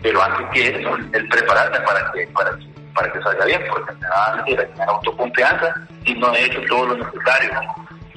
pero 0.02 0.22
antes 0.22 0.48
que 0.54 0.68
eso, 0.68 0.96
el 0.96 1.28
prepararme 1.28 1.80
para 1.82 2.12
que, 2.12 2.28
para 2.28 3.12
que, 3.12 3.22
salga 3.22 3.46
bien, 3.46 3.62
porque 3.70 3.94
me 3.94 4.08
va 4.08 4.34
a 4.34 4.44
tener 4.44 4.72
autoconfianza 4.88 5.76
y 6.06 6.14
no 6.14 6.34
he 6.34 6.46
hecho 6.46 6.62
todo 6.70 6.88
lo 6.88 6.98
necesario 6.98 7.52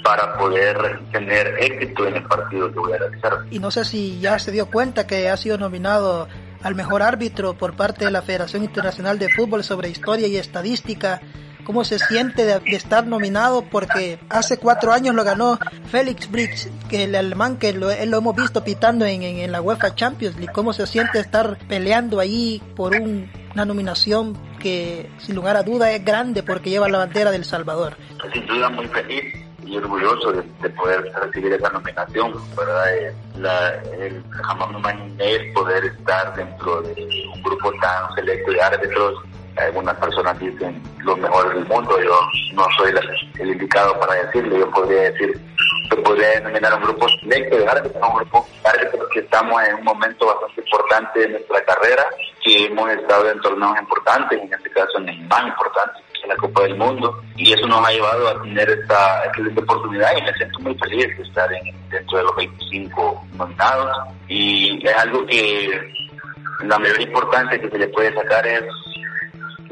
para 0.05 0.37
poder 0.37 1.01
tener 1.13 1.47
éxito 1.61 2.07
en 2.07 2.17
el 2.17 2.25
partido 2.25 2.73
que 2.73 2.79
voy 2.79 2.93
a 2.93 2.99
realizar. 2.99 3.33
Y 3.51 3.59
no 3.59 3.71
sé 3.71 3.85
si 3.85 4.21
ya 4.21 4.39
se 4.39 4.51
dio 4.51 4.67
cuenta 4.67 5.07
que 5.07 5.29
ha 5.29 5.37
sido 5.37 5.59
nominado 5.59 6.29
al 6.63 6.75
mejor 6.75 7.03
árbitro 7.03 7.55
por 7.55 7.75
parte 7.75 8.05
de 8.05 8.11
la 8.11 8.23
Federación 8.23 8.63
Internacional 8.65 9.19
de 9.19 9.29
Fútbol 9.29 9.65
sobre 9.65 9.89
Historia 9.89 10.27
y 10.29 10.37
Estadística. 10.37 11.21
¿Cómo 11.65 11.85
se 11.85 11.99
siente 11.99 12.45
de, 12.45 12.61
estar 12.67 13.07
nominado? 13.07 13.63
Porque 13.63 14.19
hace 14.29 14.59
cuatro 14.59 14.93
años 14.93 15.15
lo 15.15 15.25
ganó 15.25 15.59
Félix 15.91 16.31
Briggs, 16.31 16.71
que 16.89 17.05
el 17.05 17.15
alemán 17.15 17.57
que 17.57 17.73
lo, 17.73 17.91
hemos 17.91 18.37
visto 18.37 18.65
pitando 18.65 19.05
en, 19.05 19.23
en, 19.23 19.53
la 19.53 19.61
UEFA 19.61 19.95
Champions 19.95 20.37
League. 20.37 20.53
¿Cómo 20.53 20.73
se 20.73 20.87
siente 20.87 21.19
estar 21.19 21.59
peleando 21.69 22.21
ahí 22.21 22.63
por 22.77 22.95
una 22.95 23.65
nominación 23.65 24.37
que 24.59 25.11
sin 25.19 25.35
lugar 25.35 25.57
a 25.57 25.63
duda 25.63 25.91
es 25.93 26.05
grande 26.05 26.43
porque 26.43 26.71
lleva 26.71 26.89
la 26.89 26.99
bandera 26.99 27.31
del 27.31 27.45
Salvador? 27.45 27.97
Sin 28.33 28.47
duda 28.47 28.69
muy 28.69 28.87
feliz 28.89 29.43
y 29.65 29.77
orgulloso 29.77 30.33
de, 30.33 30.71
poder 30.71 31.11
recibir 31.23 31.53
esa 31.53 31.71
nominación. 31.71 32.33
Eh, 32.91 33.13
la, 33.39 33.83
jamás 34.31 34.71
me 34.71 34.79
imaginé 34.79 35.53
poder 35.55 35.85
estar 35.85 36.35
dentro 36.35 36.83
de 36.83 37.25
un 37.33 37.43
grupo 37.43 37.73
tan 37.81 38.15
selecto 38.15 38.53
de 38.53 38.61
árbitros. 38.61 39.25
Algunas 39.57 39.97
personas 39.97 40.39
dicen 40.39 40.83
los 41.05 41.19
mejores 41.19 41.55
del 41.55 41.67
mundo, 41.67 42.01
yo 42.03 42.21
no 42.55 42.67
soy 42.77 42.93
el 43.39 43.49
indicado 43.49 43.99
para 44.01 44.15
decirlo, 44.15 44.59
yo 44.59 44.71
podría 44.71 45.11
decir, 45.11 45.41
se 45.91 45.97
podría 45.97 46.29
denominar 46.41 46.75
un 46.75 46.83
grupo 46.83 47.07
selecto 47.21 47.57
de 47.57 47.69
árbitros, 47.69 48.03
un 48.09 48.17
grupo 48.17 48.47
de 48.63 48.71
árbitros 48.71 49.09
que 49.13 49.21
estamos 49.21 49.63
en 49.63 49.75
un 49.77 49.85
momento 49.85 50.27
bastante 50.27 50.61
importante 50.63 51.21
de 51.21 51.29
nuestra 51.29 51.65
carrera, 51.65 52.07
que 52.43 52.65
hemos 52.67 52.91
estado 52.91 53.31
en 53.31 53.41
torneos 53.41 53.79
importantes, 53.79 54.41
en 54.41 54.53
este 54.53 54.71
caso 54.71 54.99
en 54.99 55.09
el 55.11 55.21
más 55.29 55.47
importante 55.47 56.01
en 56.23 56.29
la 56.29 56.37
Copa 56.37 56.63
del 56.63 56.77
Mundo 56.77 57.21
y 57.37 57.53
eso 57.53 57.67
nos 57.67 57.87
ha 57.87 57.91
llevado 57.91 58.29
a 58.29 58.43
tener 58.43 58.71
esta 58.71 59.25
excelente 59.27 59.61
oportunidad 59.61 60.17
y 60.17 60.23
me 60.23 60.33
siento 60.35 60.59
muy 60.61 60.75
feliz 60.77 61.17
de 61.17 61.23
estar 61.23 61.51
dentro 61.91 62.19
de 62.19 62.25
los 62.25 62.37
25 62.37 63.27
nominados 63.35 63.97
y 64.29 64.87
es 64.87 64.97
algo 64.97 65.27
que 65.27 65.93
la 66.65 66.79
mayor 66.79 67.01
importancia 67.01 67.61
que 67.61 67.69
se 67.69 67.79
le 67.79 67.89
puede 67.89 68.15
sacar 68.15 68.47
es 68.47 68.63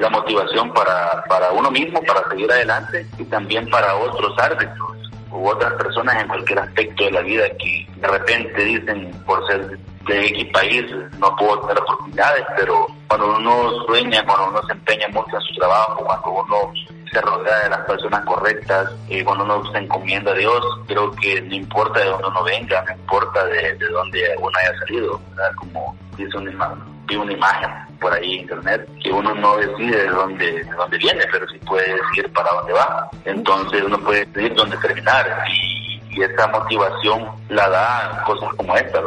la 0.00 0.08
motivación 0.08 0.72
para, 0.72 1.22
para 1.28 1.50
uno 1.52 1.70
mismo, 1.70 2.02
para 2.02 2.26
seguir 2.30 2.50
adelante 2.50 3.06
y 3.18 3.24
también 3.24 3.68
para 3.68 3.94
otros 3.96 4.32
árbitros 4.38 4.96
u 5.30 5.46
otras 5.46 5.74
personas 5.74 6.22
en 6.22 6.28
cualquier 6.28 6.58
aspecto 6.58 7.04
de 7.04 7.10
la 7.12 7.20
vida 7.20 7.44
que 7.58 7.86
de 7.96 8.08
repente 8.08 8.64
dicen 8.64 9.10
por 9.26 9.46
ser 9.46 9.78
de 10.06 10.26
X 10.26 10.46
país 10.52 10.84
no 11.18 11.36
puedo 11.36 11.60
tener 11.60 11.78
oportunidades, 11.82 12.44
pero 12.56 12.86
cuando 13.06 13.36
uno 13.36 13.84
sueña, 13.86 14.24
cuando 14.24 14.48
uno 14.48 14.62
se 14.66 14.72
empeña 14.72 15.06
mucho 15.08 15.36
en 15.36 15.42
su 15.42 15.54
trabajo, 15.54 16.02
cuando 16.04 16.30
uno 16.30 16.72
se 17.12 17.20
rodea 17.20 17.58
de 17.64 17.70
las 17.70 17.80
personas 17.80 18.24
correctas, 18.24 18.90
y 19.08 19.22
cuando 19.22 19.44
uno 19.44 19.70
se 19.70 19.78
encomienda 19.78 20.32
a 20.32 20.34
Dios, 20.34 20.64
creo 20.86 21.10
que 21.12 21.42
no 21.42 21.54
importa 21.54 22.00
de 22.00 22.06
dónde 22.06 22.28
uno 22.28 22.44
venga, 22.44 22.84
no 22.86 22.92
importa 22.92 23.44
de, 23.44 23.74
de 23.74 23.88
dónde 23.88 24.34
uno 24.38 24.58
haya 24.58 24.78
salido, 24.78 25.20
como 25.56 25.94
dice 26.16 26.38
una, 26.38 26.76
una 27.16 27.32
imagen 27.32 27.70
por 28.00 28.12
ahí 28.12 28.34
en 28.34 28.40
internet, 28.40 28.88
que 29.02 29.12
uno 29.12 29.34
no 29.34 29.56
decide 29.56 30.04
de 30.04 30.08
dónde, 30.08 30.64
de 30.64 30.72
dónde 30.72 30.98
viene, 30.98 31.24
pero 31.30 31.46
sí 31.48 31.58
puede 31.58 31.94
decir 31.94 32.32
para 32.32 32.50
dónde 32.52 32.72
va. 32.72 33.10
Entonces 33.24 33.82
uno 33.84 33.98
puede 33.98 34.24
decidir 34.26 34.54
dónde 34.54 34.76
terminar. 34.78 35.44
Y 35.48 35.80
y 36.10 36.22
esa 36.22 36.46
motivación 36.48 37.28
la 37.48 37.68
da 37.68 38.22
cosas 38.26 38.52
como 38.54 38.76
esta. 38.76 39.00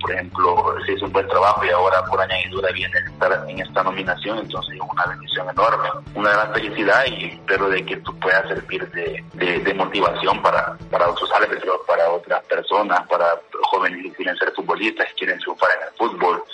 Por 0.00 0.12
ejemplo, 0.12 0.76
se 0.86 0.92
hizo 0.92 1.06
un 1.06 1.12
buen 1.12 1.26
trabajo 1.28 1.64
y 1.64 1.70
ahora 1.70 2.04
por 2.04 2.20
añadidura 2.20 2.70
viene 2.72 2.92
estar 2.98 3.44
en 3.48 3.58
esta 3.60 3.82
nominación, 3.82 4.38
entonces 4.38 4.74
es 4.74 4.80
una 4.80 5.06
bendición 5.06 5.48
enorme, 5.50 5.88
una 6.14 6.30
gran 6.30 6.52
felicidad 6.54 7.04
y 7.06 7.24
espero 7.26 7.68
de 7.68 7.84
que 7.84 7.96
tú 7.98 8.18
puedas 8.20 8.46
servir 8.48 8.88
de, 8.90 9.24
de, 9.34 9.74
motivación 9.74 10.40
para, 10.42 10.76
para 10.90 11.08
otros 11.08 11.30
árbitros, 11.32 11.80
para 11.86 12.08
otras 12.10 12.44
personas, 12.44 13.06
para 13.08 13.26
jóvenes 13.70 14.02
que 14.02 14.12
quieren 14.12 14.36
ser 14.36 14.52
futbolistas, 14.52 15.08
que 15.08 15.14
quieren 15.14 15.38
triunfar 15.40 15.70
en 15.76 15.88
el 15.88 15.94
fútbol, 15.98 16.44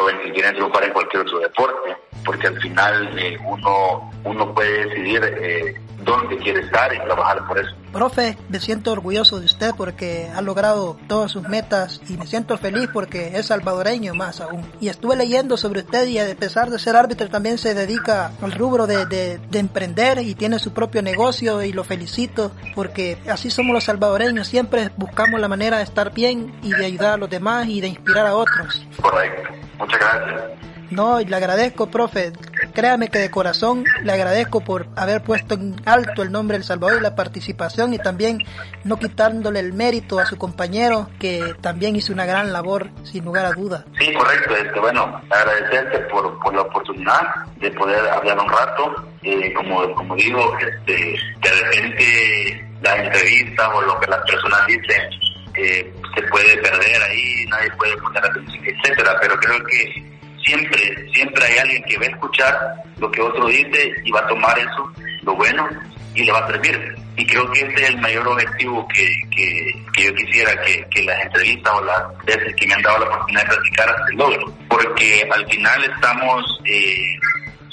jóvenes 0.00 0.22
que 0.24 0.32
quieren 0.32 0.54
triunfar 0.54 0.84
en 0.84 0.92
cualquier 0.92 1.22
otro 1.22 1.38
deporte, 1.38 1.96
porque 2.24 2.46
al 2.46 2.60
final 2.60 3.18
eh, 3.18 3.38
uno, 3.44 4.10
uno 4.24 4.54
puede 4.54 4.86
decidir 4.86 5.22
eh, 5.24 5.80
dónde 6.04 6.36
quiere 6.38 6.60
estar 6.60 6.92
y 6.94 6.98
trabajar 6.98 7.46
por 7.46 7.58
eso. 7.58 7.70
Profe, 7.92 8.36
me 8.48 8.60
siento 8.60 8.92
orgulloso 8.92 9.40
de 9.40 9.46
usted 9.46 9.72
porque 9.76 10.30
ha 10.34 10.40
logrado 10.42 10.96
todas 11.08 11.32
sus 11.32 11.48
metas 11.48 12.00
y 12.08 12.16
me 12.16 12.26
siento 12.26 12.56
feliz 12.56 12.88
porque 12.92 13.36
es 13.36 13.46
salvadoreño 13.46 14.14
más 14.14 14.40
aún. 14.40 14.64
Y 14.80 14.88
estuve 14.88 15.16
leyendo 15.16 15.56
sobre 15.56 15.80
usted 15.80 16.06
y 16.06 16.18
a 16.18 16.34
pesar 16.36 16.70
de 16.70 16.78
ser 16.78 16.96
árbitro 16.96 17.28
también 17.28 17.58
se 17.58 17.74
dedica 17.74 18.32
al 18.40 18.52
rubro 18.52 18.86
de, 18.86 19.06
de, 19.06 19.38
de 19.38 19.58
emprender 19.58 20.18
y 20.20 20.34
tiene 20.34 20.58
su 20.58 20.72
propio 20.72 21.02
negocio 21.02 21.62
y 21.62 21.72
lo 21.72 21.82
felicito 21.82 22.52
porque 22.74 23.18
así 23.28 23.50
somos 23.50 23.74
los 23.74 23.84
salvadoreños, 23.84 24.46
siempre 24.46 24.90
buscamos 24.96 25.40
la 25.40 25.48
manera 25.48 25.78
de 25.78 25.84
estar 25.84 26.12
bien 26.12 26.54
y 26.62 26.70
de 26.70 26.86
ayudar 26.86 27.14
a 27.14 27.16
los 27.16 27.28
demás 27.28 27.66
y 27.66 27.80
de 27.80 27.88
inspirar 27.88 28.26
a 28.26 28.36
otros. 28.36 28.86
Correcto, 29.00 29.50
muchas 29.80 29.98
gracias. 29.98 30.70
No, 30.90 31.20
y 31.20 31.24
le 31.24 31.36
agradezco, 31.36 31.88
profe. 31.88 32.32
Créame 32.74 33.08
que 33.08 33.18
de 33.18 33.30
corazón 33.30 33.84
le 34.02 34.12
agradezco 34.12 34.60
por 34.60 34.88
haber 34.96 35.22
puesto 35.22 35.54
en 35.54 35.76
alto 35.86 36.22
el 36.22 36.32
nombre 36.32 36.56
del 36.56 36.64
Salvador 36.64 36.98
y 36.98 37.02
la 37.02 37.14
participación 37.14 37.94
y 37.94 37.98
también 37.98 38.38
no 38.84 38.98
quitándole 38.98 39.60
el 39.60 39.72
mérito 39.72 40.18
a 40.18 40.26
su 40.26 40.36
compañero 40.36 41.08
que 41.18 41.54
también 41.60 41.94
hizo 41.96 42.12
una 42.12 42.26
gran 42.26 42.52
labor, 42.52 42.88
sin 43.04 43.24
lugar 43.24 43.46
a 43.46 43.52
duda. 43.52 43.84
Sí, 43.98 44.12
correcto. 44.12 44.56
Este, 44.56 44.80
bueno, 44.80 45.20
agradecerte 45.30 45.98
por, 46.10 46.38
por 46.40 46.54
la 46.54 46.62
oportunidad 46.62 47.46
de 47.56 47.70
poder 47.72 48.08
hablar 48.08 48.38
un 48.38 48.48
rato. 48.48 49.06
Eh, 49.22 49.52
como, 49.52 49.94
como 49.94 50.16
digo, 50.16 50.56
este, 50.58 50.94
de 51.40 51.50
repente 51.50 52.66
las 52.82 52.98
entrevistas 52.98 53.68
o 53.74 53.82
lo 53.82 54.00
que 54.00 54.06
las 54.06 54.20
personas 54.22 54.66
dicen 54.66 55.29
eh, 55.54 55.92
se 56.14 56.22
puede 56.22 56.56
perder 56.58 57.02
ahí, 57.02 57.46
nadie 57.46 57.70
puede 57.78 57.96
poner 57.98 58.24
atención, 58.24 58.64
etcétera, 58.64 59.16
pero 59.20 59.36
creo 59.38 59.64
que 59.64 60.10
siempre, 60.44 61.10
siempre 61.12 61.44
hay 61.44 61.58
alguien 61.58 61.82
que 61.84 61.98
va 61.98 62.06
a 62.06 62.10
escuchar 62.10 62.74
lo 62.98 63.10
que 63.10 63.20
otro 63.20 63.46
dice 63.46 63.92
y 64.04 64.10
va 64.10 64.20
a 64.20 64.28
tomar 64.28 64.58
eso, 64.58 64.92
lo 65.22 65.34
bueno, 65.34 65.68
y 66.14 66.24
le 66.24 66.32
va 66.32 66.40
a 66.40 66.46
servir. 66.48 66.96
Y 67.16 67.26
creo 67.26 67.50
que 67.50 67.60
ese 67.60 67.74
es 67.74 67.90
el 67.90 67.98
mayor 67.98 68.26
objetivo 68.26 68.86
que, 68.88 69.06
que, 69.30 70.02
yo 70.02 70.14
quisiera 70.14 70.52
que, 70.62 71.02
las 71.02 71.22
entrevistas 71.22 71.72
o 71.74 71.84
las 71.84 72.24
veces 72.24 72.54
que 72.56 72.66
me 72.66 72.74
han 72.74 72.82
dado 72.82 72.98
la 73.00 73.06
oportunidad 73.06 73.42
de 73.42 73.48
platicar 73.48 73.96
se 74.08 74.14
logren. 74.14 74.46
Porque 74.68 75.28
al 75.30 75.46
final 75.50 75.84
estamos 75.84 76.60
eh, 76.64 77.18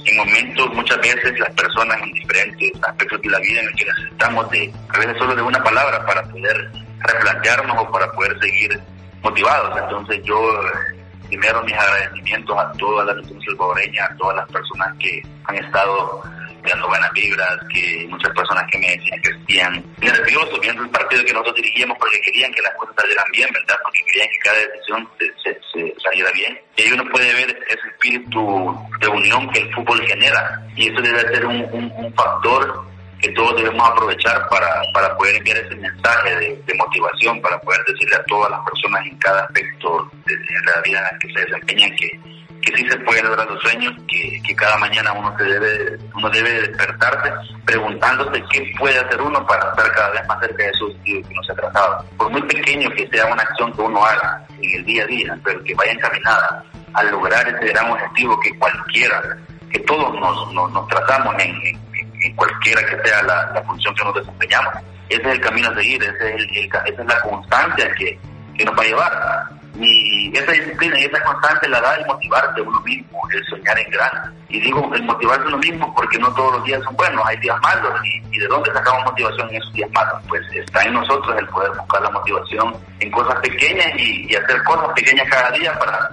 en 0.06 0.18
momentos, 0.18 0.74
muchas 0.74 0.98
veces 1.00 1.40
las 1.40 1.52
personas 1.52 2.02
en 2.02 2.14
diferentes 2.14 2.72
aspectos 2.82 3.22
de 3.22 3.30
la 3.30 3.40
vida 3.40 3.62
en 3.62 3.68
el 3.68 3.76
que 3.76 3.86
necesitamos 3.86 4.50
de, 4.52 4.74
a 4.90 5.00
veces 5.00 5.18
solo 5.18 5.36
de 5.36 5.42
una 5.42 5.64
palabra 5.64 6.06
para 6.06 6.24
poder 6.24 6.72
replantearnos 7.00 7.78
o 7.78 7.92
para 7.92 8.12
poder 8.12 8.40
seguir 8.40 8.80
motivados. 9.22 9.78
Entonces 9.78 10.22
yo 10.24 10.38
primero 11.28 11.62
mis 11.64 11.74
agradecimientos 11.74 12.58
a 12.58 12.72
toda 12.74 13.06
la 13.06 13.14
nación 13.14 13.42
salvadoreña, 13.42 14.06
a 14.06 14.16
todas 14.16 14.38
las 14.38 14.50
personas 14.50 14.96
que 15.00 15.22
han 15.46 15.56
estado 15.56 16.24
dando 16.64 16.88
buenas 16.88 17.12
vibras, 17.14 17.58
que 17.74 18.08
muchas 18.10 18.32
personas 18.34 18.66
que 18.72 18.78
me 18.80 18.88
decían 18.90 19.22
que 19.22 19.30
estaban 19.54 19.84
nerviosos 20.02 20.60
viendo 20.60 20.84
el 20.84 20.90
partido 20.90 21.24
que 21.24 21.34
nosotros 21.34 21.56
dirigíamos 21.56 21.98
porque 21.98 22.20
querían 22.22 22.52
que 22.52 22.62
las 22.62 22.74
cosas 22.76 22.96
salieran 22.98 23.26
bien, 23.32 23.50
¿verdad? 23.54 23.76
Porque 23.84 24.04
querían 24.06 24.28
que 24.30 24.40
cada 24.40 24.58
decisión 24.60 25.10
se, 25.44 25.96
saliera 26.04 26.32
bien. 26.32 26.60
Y 26.76 26.92
uno 26.92 27.10
puede 27.12 27.34
ver 27.34 27.58
ese 27.70 27.88
espíritu 27.88 28.90
de 29.00 29.08
unión 29.08 29.50
que 29.52 29.60
el 29.60 29.74
fútbol 29.74 30.06
genera 30.08 30.62
y 30.76 30.90
eso 30.90 31.02
debe 31.02 31.22
ser 31.22 31.46
un 31.46 32.14
factor 32.16 32.87
que 33.22 33.30
todos 33.32 33.56
debemos 33.56 33.90
aprovechar 33.90 34.48
para, 34.50 34.82
para 34.94 35.16
poder 35.18 35.38
enviar 35.38 35.58
ese 35.58 35.76
mensaje 35.76 36.36
de, 36.36 36.74
motivación, 36.76 37.42
para 37.42 37.60
poder 37.62 37.84
decirle 37.86 38.16
a 38.16 38.24
todas 38.26 38.52
las 38.52 38.60
personas 38.62 39.06
en 39.06 39.18
cada 39.18 39.42
aspecto 39.44 40.10
de, 40.26 40.36
la 40.66 40.82
vida 40.82 41.18
que 41.20 41.34
se 41.34 41.40
desempeñan 41.46 41.96
que, 41.96 42.20
que 42.62 42.78
sí 42.78 42.90
se 42.90 42.98
puede 43.00 43.24
lograr 43.24 43.50
los 43.50 43.62
sueños, 43.62 43.94
que, 44.08 44.42
que 44.46 44.56
cada 44.56 44.78
mañana 44.78 45.12
uno 45.14 45.36
se 45.38 45.44
debe, 45.44 45.98
uno 46.14 46.30
debe 46.30 46.62
despertarse 46.62 47.32
preguntándose 47.66 48.44
qué 48.52 48.72
puede 48.78 49.00
hacer 49.00 49.22
uno 49.22 49.46
para 49.48 49.70
estar 49.70 49.92
cada 49.94 50.12
vez 50.12 50.28
más 50.28 50.40
cerca 50.40 50.64
de 50.64 50.74
su 50.74 50.86
objetivo 50.86 51.28
que 51.28 51.36
no 51.36 51.44
se 51.44 51.52
ha 51.52 51.56
trazado. 51.56 52.06
Por 52.18 52.30
muy 52.30 52.42
pequeño 52.44 52.90
que 52.92 53.08
sea 53.08 53.26
una 53.26 53.44
acción 53.44 53.74
que 53.74 53.82
uno 53.82 54.06
haga 54.06 54.46
en 54.62 54.80
el 54.80 54.86
día 54.86 55.04
a 55.04 55.08
día, 55.08 55.40
pero 55.44 55.64
que 55.64 55.74
vaya 55.76 55.92
encaminada 55.92 56.64
a 56.94 57.04
lograr 57.04 57.48
ese 57.48 57.68
gran 57.68 57.92
objetivo 57.92 58.40
que 58.40 58.58
cualquiera, 58.58 59.38
que 59.72 59.80
todos 59.80 60.20
nos, 60.20 60.54
nos, 60.54 60.88
trazamos 60.88 61.36
en 61.40 61.78
en 62.22 62.36
cualquiera 62.36 62.82
que 62.86 63.08
sea 63.08 63.24
la, 63.24 63.64
función 63.66 63.94
que 63.96 64.04
nos 64.04 64.16
desempeñamos. 64.16 64.74
Ese 65.10 65.22
es 65.22 65.28
el 65.28 65.42
camino 65.42 65.70
a 65.70 65.76
seguir, 65.76 66.04
ese 66.04 66.36
es 66.36 66.68
esa 66.68 66.84
es 66.86 67.06
la 67.06 67.22
constancia 67.22 67.92
que, 67.96 68.20
que 68.58 68.66
nos 68.66 68.78
va 68.78 68.82
a 68.82 68.86
llevar. 68.86 69.58
Y 69.80 70.36
esa 70.36 70.52
disciplina 70.52 71.00
y 71.00 71.04
esa 71.04 71.24
constancia 71.24 71.70
la 71.70 71.80
da 71.80 71.96
el 71.96 72.06
motivarse 72.08 72.62
uno 72.62 72.80
mismo, 72.82 73.22
el 73.32 73.46
soñar 73.46 73.78
en 73.78 73.92
grande. 73.92 74.38
Y 74.50 74.60
digo 74.60 74.90
el 74.94 75.04
motivarse 75.04 75.48
uno 75.48 75.58
mismo 75.58 75.94
porque 75.94 76.18
no 76.18 76.34
todos 76.34 76.54
los 76.54 76.64
días 76.64 76.82
son 76.84 76.96
buenos, 76.96 77.24
hay 77.28 77.38
días 77.38 77.58
malos. 77.62 77.94
¿Y, 78.04 78.40
de 78.40 78.48
dónde 78.48 78.72
sacamos 78.74 79.04
motivación 79.06 79.50
en 79.50 79.56
esos 79.56 79.74
días 79.74 79.90
malos? 79.94 80.22
Pues 80.28 80.42
está 80.52 80.84
en 80.84 80.94
nosotros 80.94 81.36
el 81.38 81.48
poder 81.48 81.72
buscar 81.72 82.02
la 82.02 82.10
motivación 82.10 82.76
en 83.00 83.12
cosas 83.12 83.36
pequeñas 83.40 83.88
y, 83.98 84.32
y 84.32 84.36
hacer 84.36 84.64
cosas 84.64 84.90
pequeñas 84.96 85.28
cada 85.30 85.52
día 85.52 85.78
para 85.78 86.10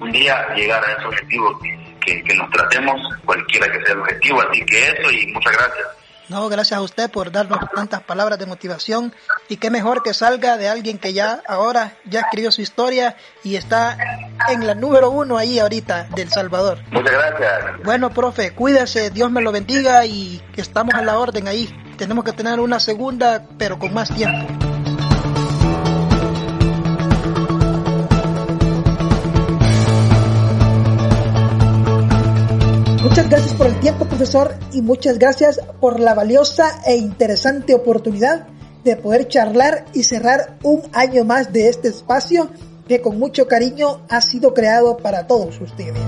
un 0.00 0.12
día 0.12 0.54
llegar 0.54 0.84
a 0.84 0.92
ese 0.92 1.04
objetivo 1.06 1.58
que, 2.04 2.22
que 2.22 2.34
nos 2.34 2.50
tratemos, 2.50 3.00
cualquiera 3.24 3.70
que 3.70 3.84
sea 3.84 3.94
el 3.94 4.00
objetivo. 4.00 4.42
Así 4.42 4.64
que 4.66 4.88
eso 4.88 5.10
y 5.10 5.26
muchas 5.32 5.52
gracias. 5.52 5.86
No, 6.28 6.48
gracias 6.48 6.78
a 6.78 6.82
usted 6.82 7.10
por 7.10 7.30
darnos 7.30 7.58
tantas 7.74 8.02
palabras 8.02 8.38
de 8.38 8.46
motivación 8.46 9.14
y 9.48 9.58
qué 9.58 9.70
mejor 9.70 10.02
que 10.02 10.14
salga 10.14 10.56
de 10.56 10.68
alguien 10.68 10.98
que 10.98 11.12
ya 11.12 11.42
ahora 11.46 11.98
ya 12.06 12.20
escribió 12.20 12.50
su 12.50 12.62
historia 12.62 13.16
y 13.42 13.56
está 13.56 13.98
en 14.48 14.66
la 14.66 14.74
número 14.74 15.10
uno 15.10 15.36
ahí 15.36 15.58
ahorita 15.58 16.08
del 16.14 16.30
Salvador. 16.30 16.78
Muchas 16.90 17.12
gracias. 17.12 17.82
Bueno, 17.84 18.10
profe, 18.10 18.52
cuídese, 18.52 19.10
Dios 19.10 19.30
me 19.30 19.42
lo 19.42 19.52
bendiga 19.52 20.06
y 20.06 20.42
que 20.54 20.62
estamos 20.62 20.94
a 20.94 21.02
la 21.02 21.18
orden 21.18 21.46
ahí. 21.46 21.68
Tenemos 21.98 22.24
que 22.24 22.32
tener 22.32 22.58
una 22.58 22.80
segunda, 22.80 23.46
pero 23.58 23.78
con 23.78 23.92
más 23.92 24.08
tiempo. 24.14 24.63
Muchas 33.04 33.28
gracias 33.28 33.52
por 33.52 33.66
el 33.66 33.78
tiempo, 33.80 34.06
profesor, 34.06 34.54
y 34.72 34.80
muchas 34.80 35.18
gracias 35.18 35.60
por 35.78 36.00
la 36.00 36.14
valiosa 36.14 36.80
e 36.86 36.96
interesante 36.96 37.74
oportunidad 37.74 38.46
de 38.82 38.96
poder 38.96 39.28
charlar 39.28 39.84
y 39.92 40.04
cerrar 40.04 40.56
un 40.62 40.84
año 40.94 41.22
más 41.22 41.52
de 41.52 41.68
este 41.68 41.88
espacio 41.88 42.48
que 42.88 43.02
con 43.02 43.18
mucho 43.18 43.46
cariño 43.46 44.00
ha 44.08 44.22
sido 44.22 44.54
creado 44.54 44.96
para 44.96 45.26
todos 45.26 45.60
ustedes. 45.60 46.00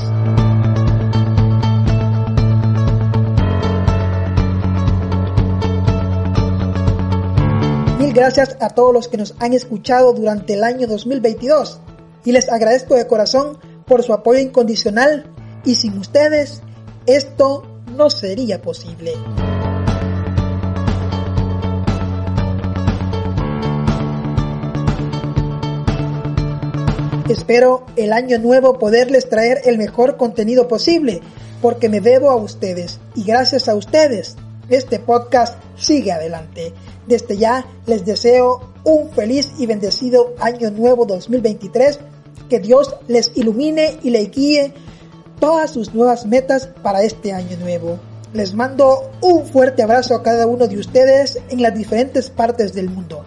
Mil 7.99 8.14
gracias 8.14 8.57
a 8.59 8.70
todos 8.70 8.94
los 8.94 9.09
que 9.09 9.18
nos 9.18 9.34
han 9.38 9.53
escuchado 9.53 10.14
durante 10.14 10.55
el 10.55 10.64
año 10.64 10.86
2022 10.86 11.78
y 12.24 12.32
les 12.32 12.51
agradezco 12.51 12.94
de 12.94 13.07
corazón 13.07 13.59
por 13.86 14.03
su 14.03 14.14
apoyo 14.14 14.40
incondicional 14.40 15.30
y 15.62 15.74
sin 15.74 15.99
ustedes 15.99 16.62
esto 17.07 17.62
no 17.96 18.11
sería 18.11 18.61
posible. 18.61 19.12
Espero 27.28 27.86
el 27.96 28.12
año 28.12 28.38
nuevo 28.38 28.78
poderles 28.78 29.28
traer 29.28 29.62
el 29.64 29.78
mejor 29.78 30.16
contenido 30.16 30.68
posible, 30.68 31.20
porque 31.61 31.88
me 31.88 32.00
debo 32.00 32.30
a 32.30 32.36
ustedes 32.36 33.00
y 33.14 33.24
gracias 33.24 33.68
a 33.68 33.74
ustedes 33.74 34.36
este 34.68 34.98
podcast 34.98 35.59
sigue 35.76 36.12
adelante. 36.12 36.72
Desde 37.07 37.36
ya 37.36 37.66
les 37.86 38.04
deseo 38.04 38.72
un 38.84 39.11
feliz 39.11 39.52
y 39.59 39.66
bendecido 39.66 40.34
año 40.40 40.70
nuevo 40.70 41.07
2023, 41.07 42.00
que 42.48 42.59
Dios 42.61 42.96
les 43.09 43.32
ilumine 43.36 43.98
y 44.02 44.11
les 44.11 44.30
guíe 44.30 44.72
todas 45.39 45.70
sus 45.70 45.95
nuevas 45.95 46.26
metas 46.26 46.68
para 46.82 47.03
este 47.03 47.32
año 47.32 47.57
nuevo. 47.59 47.99
Les 48.32 48.55
mando 48.55 49.11
un 49.22 49.47
fuerte 49.47 49.82
abrazo 49.82 50.14
a 50.14 50.22
cada 50.22 50.47
uno 50.47 50.66
de 50.66 50.78
ustedes 50.78 51.39
en 51.49 51.62
las 51.62 51.74
diferentes 51.74 52.30
partes 52.30 52.72
del 52.74 52.91
mundo. 52.91 53.24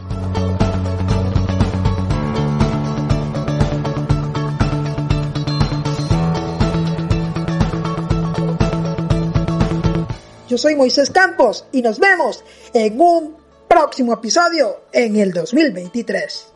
Yo 10.47 10.57
soy 10.57 10.75
Moisés 10.75 11.11
Campos 11.11 11.65
y 11.71 11.83
nos 11.83 11.99
vemos 11.99 12.43
en 12.73 12.99
un 12.99 13.37
próximo 13.67 14.13
episodio 14.13 14.81
en 14.91 15.15
el 15.15 15.31
2023. 15.31 16.47